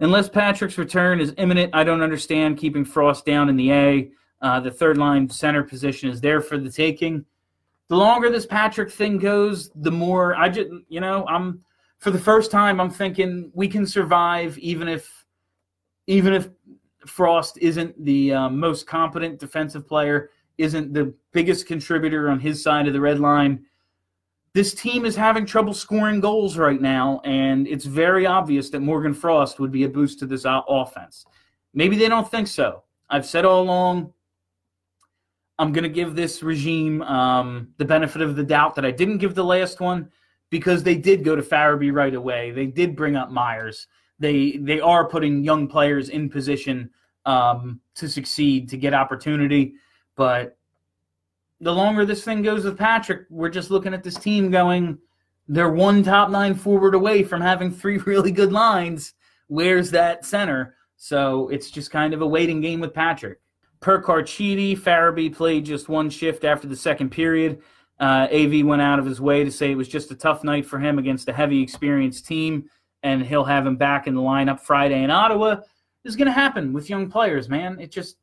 Unless 0.00 0.28
Patrick's 0.28 0.78
return 0.78 1.20
is 1.20 1.34
imminent, 1.38 1.74
I 1.74 1.82
don't 1.82 2.02
understand 2.02 2.58
keeping 2.58 2.84
Frost 2.84 3.26
down 3.26 3.48
in 3.48 3.56
the 3.56 3.72
A. 3.72 4.10
Uh, 4.40 4.60
the 4.60 4.70
third 4.70 4.96
line 4.96 5.28
center 5.28 5.64
position 5.64 6.08
is 6.08 6.20
there 6.20 6.40
for 6.40 6.58
the 6.58 6.70
taking. 6.70 7.24
The 7.88 7.96
longer 7.96 8.30
this 8.30 8.46
Patrick 8.46 8.90
thing 8.90 9.18
goes, 9.18 9.70
the 9.74 9.90
more 9.90 10.36
I 10.36 10.48
just, 10.50 10.68
you 10.88 11.00
know, 11.00 11.26
I'm 11.26 11.64
for 11.98 12.10
the 12.10 12.18
first 12.18 12.50
time, 12.50 12.80
I'm 12.80 12.90
thinking 12.90 13.50
we 13.54 13.68
can 13.68 13.86
survive 13.86 14.56
even 14.58 14.88
if, 14.88 15.26
even 16.06 16.32
if 16.32 16.48
Frost 17.06 17.58
isn't 17.58 18.04
the 18.04 18.32
uh, 18.32 18.48
most 18.48 18.86
competent 18.86 19.38
defensive 19.38 19.86
player 19.86 20.30
isn't 20.58 20.92
the 20.92 21.14
biggest 21.32 21.66
contributor 21.66 22.30
on 22.30 22.40
his 22.40 22.62
side 22.62 22.86
of 22.86 22.92
the 22.92 23.00
red 23.00 23.20
line. 23.20 23.64
This 24.54 24.74
team 24.74 25.04
is 25.04 25.14
having 25.14 25.46
trouble 25.46 25.74
scoring 25.74 26.20
goals 26.20 26.56
right 26.56 26.80
now, 26.80 27.20
and 27.24 27.68
it's 27.68 27.84
very 27.84 28.26
obvious 28.26 28.70
that 28.70 28.80
Morgan 28.80 29.14
Frost 29.14 29.60
would 29.60 29.70
be 29.70 29.84
a 29.84 29.88
boost 29.88 30.18
to 30.20 30.26
this 30.26 30.44
offense. 30.46 31.26
Maybe 31.74 31.96
they 31.96 32.08
don't 32.08 32.28
think 32.28 32.48
so. 32.48 32.82
I've 33.10 33.26
said 33.26 33.44
all 33.44 33.62
along, 33.62 34.12
I'm 35.58 35.72
going 35.72 35.84
to 35.84 35.88
give 35.88 36.14
this 36.14 36.42
regime 36.42 37.02
um, 37.02 37.68
the 37.78 37.84
benefit 37.84 38.22
of 38.22 38.36
the 38.36 38.44
doubt 38.44 38.74
that 38.76 38.84
I 38.84 38.90
didn't 38.90 39.18
give 39.18 39.34
the 39.34 39.44
last 39.44 39.80
one 39.80 40.10
because 40.50 40.82
they 40.82 40.94
did 40.96 41.24
go 41.24 41.36
to 41.36 41.42
Farabee 41.42 41.92
right 41.92 42.14
away. 42.14 42.50
They 42.50 42.66
did 42.66 42.96
bring 42.96 43.16
up 43.16 43.30
Myers. 43.30 43.86
They 44.18 44.58
they 44.58 44.80
are 44.80 45.08
putting 45.08 45.44
young 45.44 45.68
players 45.68 46.08
in 46.08 46.28
position 46.28 46.90
um, 47.26 47.80
to 47.94 48.08
succeed, 48.08 48.68
to 48.70 48.76
get 48.76 48.94
opportunity. 48.94 49.74
But 50.16 50.56
the 51.60 51.72
longer 51.72 52.04
this 52.04 52.24
thing 52.24 52.42
goes 52.42 52.64
with 52.64 52.78
Patrick, 52.78 53.26
we're 53.30 53.50
just 53.50 53.70
looking 53.70 53.94
at 53.94 54.02
this 54.02 54.16
team 54.16 54.50
going, 54.50 54.98
they're 55.48 55.70
one 55.70 56.02
top 56.02 56.30
nine 56.30 56.54
forward 56.54 56.94
away 56.94 57.22
from 57.22 57.40
having 57.40 57.70
three 57.70 57.98
really 58.06 58.32
good 58.32 58.52
lines. 58.52 59.14
Where's 59.48 59.90
that 59.92 60.24
center? 60.24 60.74
So 60.96 61.48
it's 61.48 61.70
just 61.70 61.90
kind 61.90 62.12
of 62.12 62.22
a 62.22 62.26
waiting 62.26 62.60
game 62.60 62.80
with 62.80 62.94
Patrick. 62.94 63.38
Per 63.80 64.02
Carchidi, 64.02 64.76
Farabee 64.76 65.32
played 65.32 65.64
just 65.64 65.88
one 65.88 66.10
shift 66.10 66.44
after 66.44 66.66
the 66.66 66.76
second 66.76 67.10
period. 67.10 67.62
Uh, 68.00 68.28
AV 68.32 68.64
went 68.64 68.82
out 68.82 68.98
of 68.98 69.06
his 69.06 69.20
way 69.20 69.42
to 69.42 69.50
say 69.50 69.72
it 69.72 69.76
was 69.76 69.88
just 69.88 70.10
a 70.10 70.14
tough 70.14 70.44
night 70.44 70.64
for 70.64 70.78
him 70.78 70.98
against 70.98 71.28
a 71.28 71.32
heavy 71.32 71.62
experienced 71.62 72.26
team, 72.26 72.68
and 73.02 73.24
he'll 73.24 73.44
have 73.44 73.66
him 73.66 73.76
back 73.76 74.06
in 74.06 74.14
the 74.14 74.20
lineup 74.20 74.60
Friday 74.60 75.02
in 75.02 75.10
Ottawa. 75.10 75.56
This 76.04 76.12
is 76.12 76.16
going 76.16 76.26
to 76.26 76.32
happen 76.32 76.72
with 76.72 76.88
young 76.88 77.10
players, 77.10 77.48
man. 77.48 77.80
It 77.80 77.90
just 77.90 78.16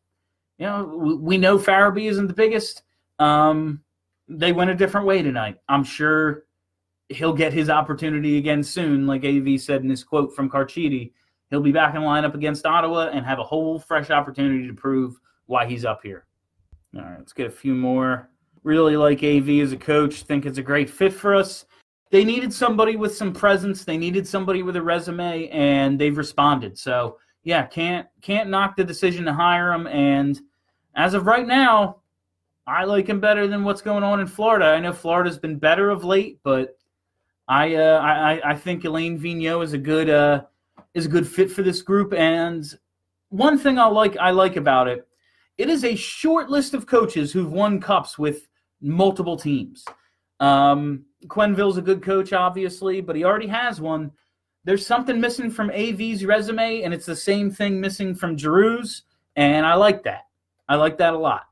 you 0.58 0.66
know, 0.66 1.20
we 1.22 1.38
know 1.38 1.58
Farabee 1.58 2.10
isn't 2.10 2.28
the 2.28 2.34
biggest. 2.34 2.84
Um, 3.20 3.82
they 4.28 4.54
went 4.54 4.70
a 4.70 4.76
different 4.76 5.06
way 5.06 5.22
tonight. 5.22 5.58
I'm 5.68 5.84
sure 5.84 6.46
he'll 7.10 7.34
get 7.34 7.54
his 7.54 7.70
opportunity 7.70 8.38
again 8.38 8.64
soon. 8.64 9.06
Like 9.06 9.26
AV 9.26 9.60
said 9.60 9.82
in 9.82 9.88
this 9.88 10.04
quote 10.04 10.34
from 10.34 10.50
Carchidi, 10.50 11.12
he'll 11.50 11.62
be 11.62 11.72
back 11.72 11.96
in 11.96 12.02
lineup 12.02 12.34
against 12.34 12.66
Ottawa 12.66 13.10
and 13.10 13.26
have 13.26 13.40
a 13.40 13.44
whole 13.44 13.80
fresh 13.80 14.10
opportunity 14.10 14.68
to 14.68 14.74
prove 14.74 15.20
why 15.46 15.66
he's 15.66 15.86
up 15.86 16.00
here. 16.02 16.26
All 16.96 17.02
right, 17.02 17.20
let's 17.20 17.34
get 17.34 17.48
a 17.48 17.52
few 17.52 17.76
more. 17.76 18.30
Really 18.66 18.98
like 18.98 19.24
AV 19.24 19.62
as 19.62 19.74
a 19.74 19.78
coach. 19.78 20.24
Think 20.24 20.48
it's 20.48 20.58
a 20.58 20.64
great 20.64 20.90
fit 20.90 21.14
for 21.14 21.36
us. 21.36 21.66
They 22.10 22.24
needed 22.24 22.52
somebody 22.52 22.96
with 22.96 23.16
some 23.16 23.32
presence. 23.32 23.86
They 23.86 23.96
needed 23.96 24.28
somebody 24.28 24.64
with 24.64 24.76
a 24.76 24.82
resume, 24.82 25.48
and 25.50 26.00
they've 26.00 26.18
responded. 26.18 26.76
So 26.76 27.20
yeah, 27.44 27.68
can't 27.68 28.08
can't 28.24 28.50
knock 28.50 28.76
the 28.76 28.84
decision 28.84 29.24
to 29.26 29.34
hire 29.34 29.72
him. 29.72 29.86
And 29.86 30.42
as 30.96 31.14
of 31.14 31.28
right 31.28 31.46
now, 31.46 31.98
I 32.66 32.86
like 32.86 33.06
him 33.06 33.20
better 33.20 33.46
than 33.46 33.64
what's 33.64 33.84
going 33.84 34.04
on 34.04 34.20
in 34.20 34.26
Florida. 34.26 34.66
I 34.66 34.80
know 34.80 34.94
Florida's 34.94 35.38
been 35.38 35.60
better 35.60 35.92
of 35.92 36.04
late, 36.04 36.40
but 36.42 36.76
I 37.48 37.76
uh, 37.76 38.00
I 38.00 38.50
I 38.50 38.56
think 38.56 38.84
Alain 38.84 39.20
Vigneault 39.20 39.64
is 39.64 39.74
a 39.74 39.78
good 39.78 40.10
uh, 40.10 40.42
is 40.96 41.06
a 41.06 41.10
good 41.10 41.28
fit 41.28 41.52
for 41.52 41.62
this 41.62 41.84
group. 41.84 42.14
And 42.14 42.66
one 43.30 43.60
thing 43.60 43.78
I 43.78 43.86
like 43.86 44.18
I 44.18 44.32
like 44.32 44.56
about 44.56 44.88
it, 44.88 45.08
it 45.60 45.70
is 45.70 45.84
a 45.84 45.96
short 45.96 46.50
list 46.50 46.74
of 46.74 46.88
coaches 46.88 47.32
who've 47.32 47.52
won 47.52 47.80
cups 47.80 48.18
with 48.18 48.48
multiple 48.86 49.36
teams. 49.36 49.84
Um, 50.40 51.06
Quenneville's 51.28 51.78
a 51.78 51.82
good 51.82 52.04
coach, 52.04 52.34
obviously, 52.34 53.02
but 53.02 53.16
he 53.16 53.24
already 53.24 53.48
has 53.48 53.82
one. 53.82 54.12
There's 54.64 54.86
something 54.86 55.20
missing 55.20 55.52
from 55.52 55.72
AV's 55.72 56.26
resume, 56.26 56.82
and 56.84 56.94
it's 56.94 57.06
the 57.06 57.16
same 57.16 57.52
thing 57.52 57.80
missing 57.80 58.16
from 58.16 58.38
Giroux's, 58.38 59.04
and 59.36 59.66
I 59.66 59.76
like 59.76 60.04
that. 60.04 60.26
I 60.68 60.76
like 60.76 60.98
that 60.98 61.14
a 61.14 61.18
lot. 61.18 61.44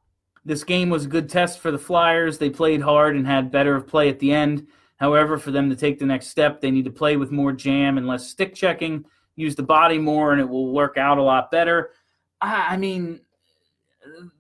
This 0.45 0.63
game 0.63 0.89
was 0.89 1.05
a 1.05 1.09
good 1.09 1.29
test 1.29 1.59
for 1.59 1.71
the 1.71 1.77
Flyers. 1.77 2.37
They 2.37 2.49
played 2.49 2.81
hard 2.81 3.15
and 3.15 3.25
had 3.25 3.51
better 3.51 3.75
of 3.75 3.87
play 3.87 4.09
at 4.09 4.19
the 4.19 4.33
end. 4.33 4.67
However, 4.97 5.37
for 5.37 5.51
them 5.51 5.69
to 5.69 5.75
take 5.75 5.99
the 5.99 6.05
next 6.05 6.27
step, 6.27 6.59
they 6.59 6.71
need 6.71 6.85
to 6.85 6.91
play 6.91 7.17
with 7.17 7.31
more 7.31 7.51
jam 7.51 7.97
and 7.97 8.07
less 8.07 8.27
stick 8.27 8.53
checking, 8.55 9.05
use 9.35 9.55
the 9.55 9.63
body 9.63 9.97
more, 9.97 10.31
and 10.31 10.41
it 10.41 10.49
will 10.49 10.71
work 10.71 10.97
out 10.97 11.17
a 11.17 11.23
lot 11.23 11.51
better. 11.51 11.91
I, 12.41 12.73
I 12.73 12.77
mean, 12.77 13.21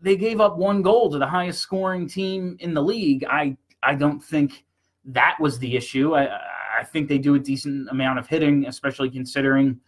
they 0.01 0.15
gave 0.15 0.41
up 0.41 0.57
one 0.57 0.81
goal 0.81 1.09
to 1.11 1.17
the 1.17 1.27
highest 1.27 1.61
scoring 1.61 2.07
team 2.07 2.57
in 2.59 2.73
the 2.73 2.81
league. 2.81 3.25
I 3.29 3.57
I 3.81 3.95
don't 3.95 4.23
think 4.23 4.65
that 5.05 5.37
was 5.39 5.59
the 5.59 5.75
issue. 5.75 6.15
I 6.15 6.39
I 6.79 6.83
think 6.83 7.07
they 7.07 7.17
do 7.17 7.35
a 7.35 7.39
decent 7.39 7.89
amount 7.89 8.19
of 8.19 8.27
hitting, 8.27 8.65
especially 8.65 9.09
considering 9.09 9.79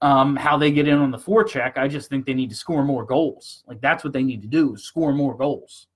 um, 0.00 0.34
how 0.34 0.56
they 0.56 0.72
get 0.72 0.88
in 0.88 0.98
on 0.98 1.10
the 1.10 1.18
forecheck. 1.18 1.76
I 1.76 1.88
just 1.88 2.08
think 2.08 2.26
they 2.26 2.34
need 2.34 2.50
to 2.50 2.56
score 2.56 2.84
more 2.84 3.04
goals. 3.04 3.62
Like 3.66 3.80
that's 3.80 4.04
what 4.04 4.12
they 4.12 4.22
need 4.22 4.42
to 4.42 4.48
do: 4.48 4.74
is 4.74 4.84
score 4.84 5.12
more 5.12 5.36
goals. 5.36 5.86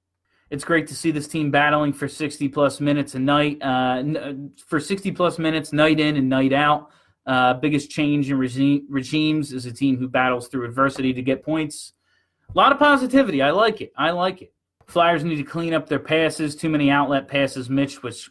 It's 0.50 0.64
great 0.64 0.86
to 0.88 0.94
see 0.94 1.10
this 1.10 1.26
team 1.26 1.50
battling 1.50 1.92
for 1.92 2.06
60 2.06 2.48
plus 2.50 2.80
minutes 2.80 3.16
a 3.16 3.18
night, 3.18 3.58
uh, 3.62 4.04
for 4.64 4.78
60 4.78 5.10
plus 5.10 5.40
minutes 5.40 5.72
night 5.72 5.98
in 5.98 6.16
and 6.16 6.28
night 6.28 6.52
out. 6.52 6.90
Uh, 7.26 7.54
biggest 7.54 7.90
change 7.90 8.30
in 8.30 8.38
regime, 8.38 8.86
regimes 8.88 9.52
is 9.52 9.66
a 9.66 9.72
team 9.72 9.96
who 9.96 10.06
battles 10.06 10.46
through 10.46 10.64
adversity 10.64 11.12
to 11.12 11.22
get 11.22 11.44
points. 11.44 11.94
A 12.56 12.58
lot 12.58 12.72
of 12.72 12.78
positivity. 12.78 13.42
I 13.42 13.50
like 13.50 13.82
it. 13.82 13.92
I 13.98 14.12
like 14.12 14.40
it. 14.40 14.50
Flyers 14.86 15.22
need 15.22 15.36
to 15.36 15.42
clean 15.42 15.74
up 15.74 15.86
their 15.86 15.98
passes. 15.98 16.56
Too 16.56 16.70
many 16.70 16.90
outlet 16.90 17.28
passes 17.28 17.68
missed, 17.68 18.02
which 18.02 18.30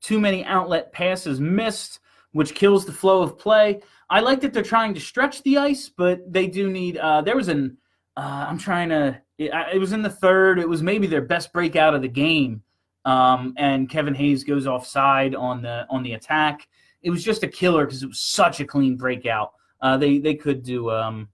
too 0.00 0.18
many 0.18 0.42
outlet 0.46 0.92
passes 0.92 1.42
missed, 1.42 2.00
which 2.32 2.54
kills 2.54 2.86
the 2.86 2.92
flow 2.92 3.20
of 3.20 3.38
play. 3.38 3.82
I 4.08 4.20
like 4.20 4.40
that 4.40 4.54
they're 4.54 4.62
trying 4.62 4.94
to 4.94 5.00
stretch 5.00 5.42
the 5.42 5.58
ice, 5.58 5.90
but 5.90 6.32
they 6.32 6.46
do 6.46 6.70
need. 6.70 6.96
Uh, 6.96 7.20
there 7.20 7.36
was 7.36 7.48
an. 7.48 7.76
Uh, 8.16 8.46
I'm 8.48 8.56
trying 8.56 8.88
to. 8.88 9.20
It, 9.36 9.50
it, 9.74 9.78
was 9.78 9.92
in 9.92 10.00
the 10.00 10.08
third. 10.08 10.58
It 10.58 10.68
was 10.68 10.82
maybe 10.82 11.06
their 11.06 11.20
best 11.20 11.52
breakout 11.52 11.94
of 11.94 12.00
the 12.00 12.08
game, 12.08 12.62
um, 13.04 13.52
and 13.58 13.90
Kevin 13.90 14.14
Hayes 14.14 14.42
goes 14.42 14.66
offside 14.66 15.34
on 15.34 15.60
the 15.60 15.86
on 15.90 16.02
the 16.02 16.14
attack. 16.14 16.66
It 17.02 17.10
was 17.10 17.22
just 17.22 17.42
a 17.42 17.48
killer 17.48 17.84
because 17.84 18.02
it 18.02 18.08
was 18.08 18.20
such 18.20 18.58
a 18.60 18.64
clean 18.64 18.96
breakout. 18.96 19.52
Uh, 19.82 19.98
they 19.98 20.16
they 20.16 20.34
could 20.34 20.62
do 20.62 20.90
um, 20.90 21.28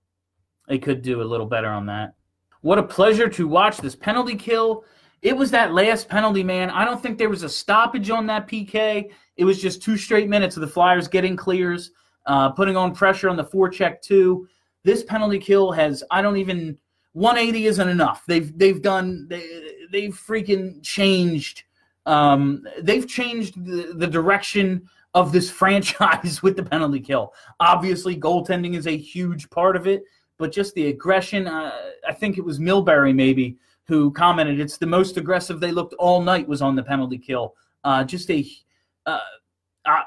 they 0.66 0.78
could 0.78 1.02
do 1.02 1.22
a 1.22 1.24
little 1.24 1.46
better 1.46 1.68
on 1.68 1.86
that. 1.86 2.14
What 2.62 2.78
a 2.78 2.82
pleasure 2.82 3.28
to 3.28 3.46
watch 3.46 3.78
this 3.78 3.96
penalty 3.96 4.36
kill. 4.36 4.84
It 5.20 5.36
was 5.36 5.50
that 5.50 5.72
last 5.72 6.08
penalty, 6.08 6.42
man. 6.42 6.70
I 6.70 6.84
don't 6.84 7.00
think 7.00 7.18
there 7.18 7.28
was 7.28 7.42
a 7.42 7.48
stoppage 7.48 8.08
on 8.08 8.26
that 8.26 8.48
PK. 8.48 9.10
It 9.36 9.44
was 9.44 9.60
just 9.60 9.82
two 9.82 9.96
straight 9.96 10.28
minutes 10.28 10.56
of 10.56 10.62
the 10.62 10.68
Flyers 10.68 11.08
getting 11.08 11.36
clears, 11.36 11.90
uh, 12.26 12.50
putting 12.50 12.76
on 12.76 12.94
pressure 12.94 13.28
on 13.28 13.36
the 13.36 13.44
forecheck 13.44 14.00
too. 14.00 14.48
This 14.84 15.02
penalty 15.02 15.38
kill 15.38 15.72
has 15.72 16.02
I 16.10 16.22
don't 16.22 16.36
even 16.36 16.78
180 17.12 17.66
isn't 17.66 17.88
enough. 17.88 18.24
They've 18.26 18.56
they've 18.56 18.80
done 18.80 19.26
they, 19.28 19.44
they've 19.90 20.14
freaking 20.14 20.82
changed. 20.82 21.64
Um, 22.06 22.64
they've 22.80 23.06
changed 23.06 23.64
the, 23.64 23.94
the 23.96 24.06
direction 24.06 24.88
of 25.14 25.32
this 25.32 25.50
franchise 25.60 26.42
with 26.42 26.56
the 26.56 26.64
penalty 26.64 27.00
kill. 27.00 27.32
Obviously, 27.58 28.18
goaltending 28.18 28.76
is 28.76 28.86
a 28.86 28.96
huge 28.96 29.50
part 29.50 29.76
of 29.76 29.86
it 29.88 30.04
but 30.38 30.52
just 30.52 30.74
the 30.74 30.88
aggression. 30.88 31.46
Uh, 31.46 31.72
I 32.06 32.12
think 32.12 32.38
it 32.38 32.44
was 32.44 32.58
Milbury 32.58 33.14
maybe 33.14 33.58
who 33.86 34.10
commented 34.12 34.60
it's 34.60 34.78
the 34.78 34.86
most 34.86 35.16
aggressive 35.16 35.60
they 35.60 35.72
looked 35.72 35.94
all 35.94 36.22
night 36.22 36.48
was 36.48 36.62
on 36.62 36.76
the 36.76 36.82
penalty 36.82 37.18
kill. 37.18 37.54
Uh, 37.84 38.04
just 38.04 38.30
a, 38.30 38.46
uh, 39.06 39.18
I, 39.84 40.04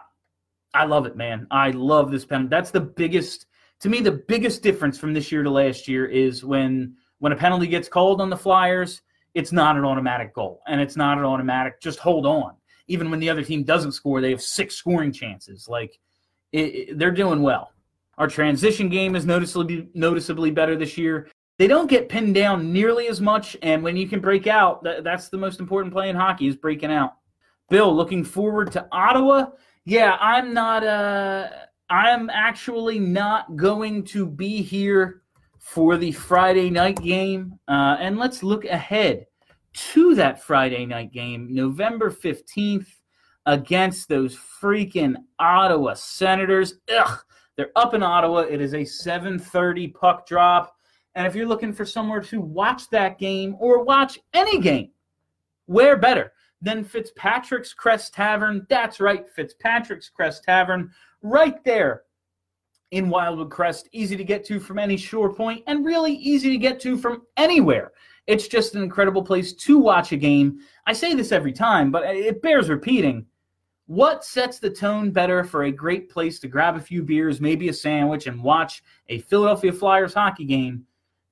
I 0.73 0.85
love 0.85 1.05
it, 1.05 1.15
man. 1.15 1.47
I 1.51 1.71
love 1.71 2.11
this 2.11 2.25
penalty. 2.25 2.49
That's 2.49 2.71
the 2.71 2.81
biggest 2.81 3.47
to 3.81 3.89
me. 3.89 4.01
The 4.01 4.23
biggest 4.27 4.63
difference 4.63 4.97
from 4.97 5.13
this 5.13 5.31
year 5.31 5.43
to 5.43 5.49
last 5.49 5.87
year 5.87 6.05
is 6.05 6.43
when 6.43 6.95
when 7.19 7.31
a 7.31 7.35
penalty 7.35 7.67
gets 7.67 7.87
called 7.87 8.21
on 8.21 8.29
the 8.29 8.37
Flyers, 8.37 9.01
it's 9.33 9.51
not 9.51 9.77
an 9.77 9.85
automatic 9.85 10.33
goal, 10.33 10.61
and 10.67 10.79
it's 10.81 10.95
not 10.95 11.17
an 11.17 11.25
automatic 11.25 11.81
just 11.81 11.99
hold 11.99 12.25
on. 12.25 12.53
Even 12.87 13.09
when 13.09 13.19
the 13.19 13.29
other 13.29 13.43
team 13.43 13.63
doesn't 13.63 13.93
score, 13.93 14.21
they 14.21 14.31
have 14.31 14.41
six 14.41 14.75
scoring 14.75 15.11
chances. 15.11 15.67
Like 15.67 15.99
it, 16.51 16.59
it, 16.59 16.99
they're 16.99 17.11
doing 17.11 17.41
well. 17.41 17.71
Our 18.17 18.27
transition 18.27 18.89
game 18.89 19.15
is 19.15 19.25
noticeably 19.25 19.89
noticeably 19.93 20.51
better 20.51 20.75
this 20.75 20.97
year. 20.97 21.27
They 21.57 21.67
don't 21.67 21.89
get 21.89 22.09
pinned 22.09 22.35
down 22.35 22.73
nearly 22.73 23.07
as 23.07 23.21
much, 23.21 23.55
and 23.61 23.81
when 23.81 23.95
you 23.95 24.07
can 24.07 24.19
break 24.19 24.45
out, 24.45 24.83
that, 24.83 25.03
that's 25.03 25.29
the 25.29 25.37
most 25.37 25.59
important 25.59 25.93
play 25.93 26.09
in 26.09 26.15
hockey 26.15 26.47
is 26.47 26.55
breaking 26.55 26.91
out. 26.91 27.13
Bill, 27.69 27.95
looking 27.95 28.23
forward 28.23 28.71
to 28.73 28.87
Ottawa. 28.91 29.47
Yeah, 29.85 30.17
I'm 30.19 30.53
not. 30.53 30.85
Uh, 30.85 31.49
I'm 31.89 32.29
actually 32.29 32.99
not 32.99 33.55
going 33.55 34.03
to 34.05 34.25
be 34.25 34.61
here 34.61 35.21
for 35.59 35.97
the 35.97 36.11
Friday 36.11 36.69
night 36.69 37.01
game. 37.01 37.59
Uh, 37.67 37.97
and 37.99 38.17
let's 38.17 38.43
look 38.43 38.65
ahead 38.65 39.25
to 39.73 40.15
that 40.15 40.41
Friday 40.41 40.85
night 40.85 41.11
game, 41.11 41.47
November 41.53 42.09
15th, 42.09 42.87
against 43.45 44.07
those 44.07 44.35
freaking 44.35 45.15
Ottawa 45.39 45.93
Senators. 45.93 46.75
Ugh, 46.95 47.19
they're 47.57 47.71
up 47.75 47.93
in 47.93 48.03
Ottawa. 48.03 48.39
It 48.39 48.61
is 48.61 48.73
a 48.73 48.85
7:30 48.85 49.93
puck 49.93 50.27
drop. 50.27 50.75
And 51.15 51.25
if 51.25 51.35
you're 51.35 51.47
looking 51.47 51.73
for 51.73 51.85
somewhere 51.85 52.21
to 52.21 52.41
watch 52.41 52.89
that 52.89 53.17
game 53.17 53.55
or 53.59 53.83
watch 53.83 54.19
any 54.33 54.59
game, 54.59 54.91
where 55.65 55.95
better 55.95 56.33
than 56.61 56.83
Fitzpatrick's 56.83 57.73
Crest 57.73 58.13
Tavern? 58.13 58.65
That's 58.69 58.99
right, 58.99 59.27
Fitzpatrick's 59.29 60.09
Crest 60.09 60.43
Tavern, 60.43 60.91
right 61.21 61.63
there 61.63 62.03
in 62.91 63.09
Wildwood 63.09 63.49
Crest. 63.49 63.87
Easy 63.93 64.17
to 64.17 64.23
get 64.23 64.43
to 64.45 64.59
from 64.59 64.77
any 64.77 64.97
shore 64.97 65.33
point 65.33 65.63
and 65.67 65.85
really 65.85 66.13
easy 66.13 66.49
to 66.49 66.57
get 66.57 66.79
to 66.81 66.97
from 66.97 67.23
anywhere. 67.37 67.91
It's 68.27 68.47
just 68.47 68.75
an 68.75 68.83
incredible 68.83 69.23
place 69.23 69.53
to 69.53 69.77
watch 69.77 70.11
a 70.11 70.17
game. 70.17 70.59
I 70.85 70.93
say 70.93 71.13
this 71.13 71.31
every 71.31 71.53
time, 71.53 71.91
but 71.91 72.03
it 72.15 72.41
bears 72.41 72.69
repeating. 72.69 73.25
What 73.87 74.25
sets 74.25 74.57
the 74.57 74.69
tone 74.69 75.11
better 75.11 75.43
for 75.43 75.63
a 75.63 75.71
great 75.71 76.09
place 76.09 76.39
to 76.39 76.47
grab 76.47 76.75
a 76.75 76.79
few 76.79 77.03
beers, 77.03 77.39
maybe 77.39 77.69
a 77.69 77.73
sandwich, 77.73 78.25
and 78.25 78.41
watch 78.41 78.81
a 79.09 79.19
Philadelphia 79.19 79.71
Flyers 79.71 80.15
hockey 80.15 80.45
game 80.45 80.85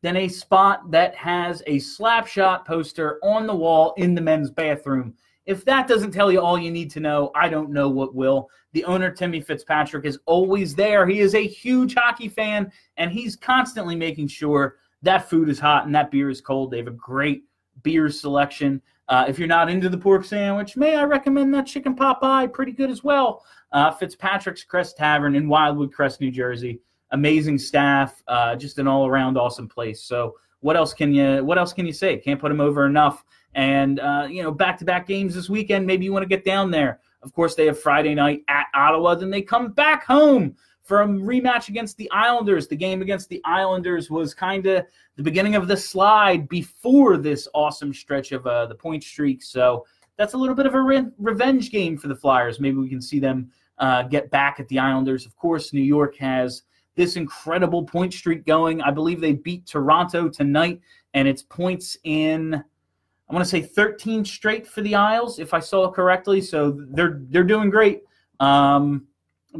than 0.03 0.17
a 0.17 0.27
spot 0.27 0.91
that 0.91 1.15
has 1.15 1.63
a 1.65 1.77
slapshot 1.77 2.63
poster 2.63 3.19
on 3.23 3.47
the 3.47 3.55
wall 3.55 3.95
in 3.97 4.13
the 4.13 4.21
men's 4.21 4.51
bathroom? 4.51 5.15
If 5.47 5.65
that 5.65 5.87
doesn't 5.87 6.11
tell 6.11 6.31
you 6.31 6.41
all 6.41 6.59
you 6.59 6.69
need 6.69 6.91
to 6.91 6.99
know, 6.99 7.31
I 7.33 7.49
don't 7.49 7.71
know 7.71 7.89
what 7.89 8.13
will. 8.13 8.49
The 8.73 8.85
owner, 8.85 9.09
Timmy 9.09 9.41
Fitzpatrick, 9.41 10.05
is 10.05 10.19
always 10.27 10.75
there. 10.75 11.07
He 11.07 11.21
is 11.21 11.33
a 11.33 11.47
huge 11.47 11.95
hockey 11.95 12.29
fan, 12.29 12.71
and 12.97 13.11
he's 13.11 13.35
constantly 13.35 13.95
making 13.95 14.27
sure 14.27 14.77
that 15.01 15.27
food 15.27 15.49
is 15.49 15.59
hot 15.59 15.85
and 15.87 15.95
that 15.95 16.11
beer 16.11 16.29
is 16.29 16.39
cold. 16.39 16.69
They 16.69 16.77
have 16.77 16.87
a 16.87 16.91
great 16.91 17.45
beer 17.81 18.09
selection. 18.09 18.79
Uh, 19.09 19.25
if 19.27 19.37
you're 19.37 19.47
not 19.47 19.69
into 19.69 19.89
the 19.89 19.97
pork 19.97 20.23
sandwich, 20.23 20.77
may 20.77 20.95
I 20.95 21.03
recommend 21.03 21.53
that 21.53 21.65
chicken 21.65 21.95
pot 21.95 22.21
pie? 22.21 22.47
Pretty 22.47 22.71
good 22.71 22.89
as 22.89 23.03
well. 23.03 23.43
Uh, 23.71 23.91
Fitzpatrick's 23.91 24.63
Crest 24.63 24.97
Tavern 24.97 25.35
in 25.35 25.49
Wildwood 25.49 25.91
Crest, 25.91 26.21
New 26.21 26.31
Jersey. 26.31 26.79
Amazing 27.11 27.57
staff, 27.57 28.23
uh, 28.27 28.55
just 28.55 28.79
an 28.79 28.87
all-around 28.87 29.37
awesome 29.37 29.67
place. 29.67 30.03
So 30.03 30.35
what 30.61 30.77
else 30.77 30.93
can 30.93 31.13
you 31.13 31.43
what 31.43 31.57
else 31.57 31.73
can 31.73 31.85
you 31.85 31.93
say? 31.93 32.17
Can't 32.17 32.39
put 32.39 32.49
them 32.49 32.61
over 32.61 32.85
enough. 32.85 33.23
And 33.55 33.99
uh, 33.99 34.27
you 34.29 34.41
know, 34.41 34.51
back-to-back 34.51 35.05
games 35.05 35.35
this 35.35 35.49
weekend. 35.49 35.85
Maybe 35.85 36.05
you 36.05 36.13
want 36.13 36.23
to 36.23 36.29
get 36.29 36.45
down 36.45 36.71
there. 36.71 37.01
Of 37.21 37.33
course, 37.33 37.55
they 37.55 37.65
have 37.67 37.79
Friday 37.79 38.15
night 38.15 38.43
at 38.47 38.67
Ottawa. 38.73 39.15
Then 39.15 39.29
they 39.29 39.41
come 39.41 39.73
back 39.73 40.05
home 40.05 40.55
a 40.89 41.07
rematch 41.07 41.69
against 41.69 41.97
the 41.97 42.09
Islanders. 42.11 42.67
The 42.67 42.75
game 42.75 43.01
against 43.01 43.29
the 43.29 43.41
Islanders 43.45 44.09
was 44.09 44.33
kind 44.33 44.65
of 44.65 44.85
the 45.15 45.23
beginning 45.23 45.55
of 45.55 45.67
the 45.67 45.77
slide 45.77 46.49
before 46.49 47.17
this 47.17 47.47
awesome 47.53 47.93
stretch 47.93 48.31
of 48.31 48.45
uh, 48.45 48.65
the 48.65 48.75
point 48.75 49.03
streak. 49.03 49.41
So 49.43 49.85
that's 50.17 50.33
a 50.33 50.37
little 50.37 50.55
bit 50.55 50.65
of 50.65 50.75
a 50.75 50.81
re- 50.81 51.07
revenge 51.17 51.71
game 51.71 51.97
for 51.97 52.07
the 52.07 52.15
Flyers. 52.15 52.59
Maybe 52.59 52.77
we 52.77 52.89
can 52.89 53.01
see 53.01 53.19
them 53.19 53.51
uh, 53.77 54.03
get 54.03 54.29
back 54.29 54.59
at 54.59 54.67
the 54.67 54.79
Islanders. 54.79 55.25
Of 55.25 55.35
course, 55.35 55.73
New 55.73 55.81
York 55.81 56.15
has 56.17 56.63
this 56.95 57.15
incredible 57.15 57.83
point 57.83 58.13
streak 58.13 58.45
going. 58.45 58.81
I 58.81 58.91
believe 58.91 59.19
they 59.19 59.33
beat 59.33 59.65
Toronto 59.65 60.29
tonight, 60.29 60.79
and 61.13 61.27
it's 61.27 61.41
points 61.41 61.97
in. 62.03 62.53
I 62.53 63.33
want 63.33 63.43
to 63.43 63.49
say 63.49 63.61
13 63.61 64.25
straight 64.25 64.67
for 64.67 64.81
the 64.81 64.95
Isles, 64.95 65.39
if 65.39 65.53
I 65.53 65.59
saw 65.59 65.89
correctly. 65.89 66.41
So 66.41 66.77
they're 66.89 67.21
they're 67.29 67.43
doing 67.43 67.69
great. 67.69 68.03
Um, 68.39 69.07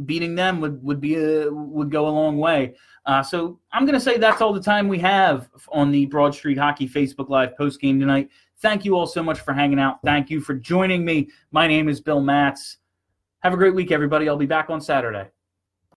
beating 0.04 0.34
them 0.34 0.60
would 0.60 0.82
would 0.82 1.00
be 1.00 1.16
a, 1.16 1.50
would 1.50 1.90
go 1.90 2.08
a 2.08 2.10
long 2.10 2.38
way. 2.38 2.74
Uh, 3.06 3.22
so 3.22 3.60
I'm 3.72 3.84
going 3.84 3.94
to 3.94 4.00
say 4.00 4.16
that's 4.16 4.40
all 4.40 4.52
the 4.52 4.62
time 4.62 4.88
we 4.88 4.98
have 5.00 5.48
on 5.68 5.90
the 5.90 6.06
Broad 6.06 6.34
Street 6.34 6.58
Hockey 6.58 6.88
Facebook 6.88 7.28
Live 7.28 7.56
post 7.56 7.80
game 7.80 8.00
tonight. 8.00 8.30
Thank 8.58 8.84
you 8.84 8.96
all 8.96 9.06
so 9.06 9.22
much 9.22 9.40
for 9.40 9.52
hanging 9.52 9.78
out. 9.78 9.98
Thank 10.04 10.30
you 10.30 10.40
for 10.40 10.54
joining 10.54 11.04
me. 11.04 11.28
My 11.50 11.66
name 11.66 11.88
is 11.88 12.00
Bill 12.00 12.20
Matz. 12.20 12.78
Have 13.40 13.52
a 13.52 13.56
great 13.56 13.74
week, 13.74 13.92
everybody. 13.92 14.28
I'll 14.28 14.38
be 14.38 14.46
back 14.46 14.70
on 14.70 14.80
Saturday. 14.80 15.28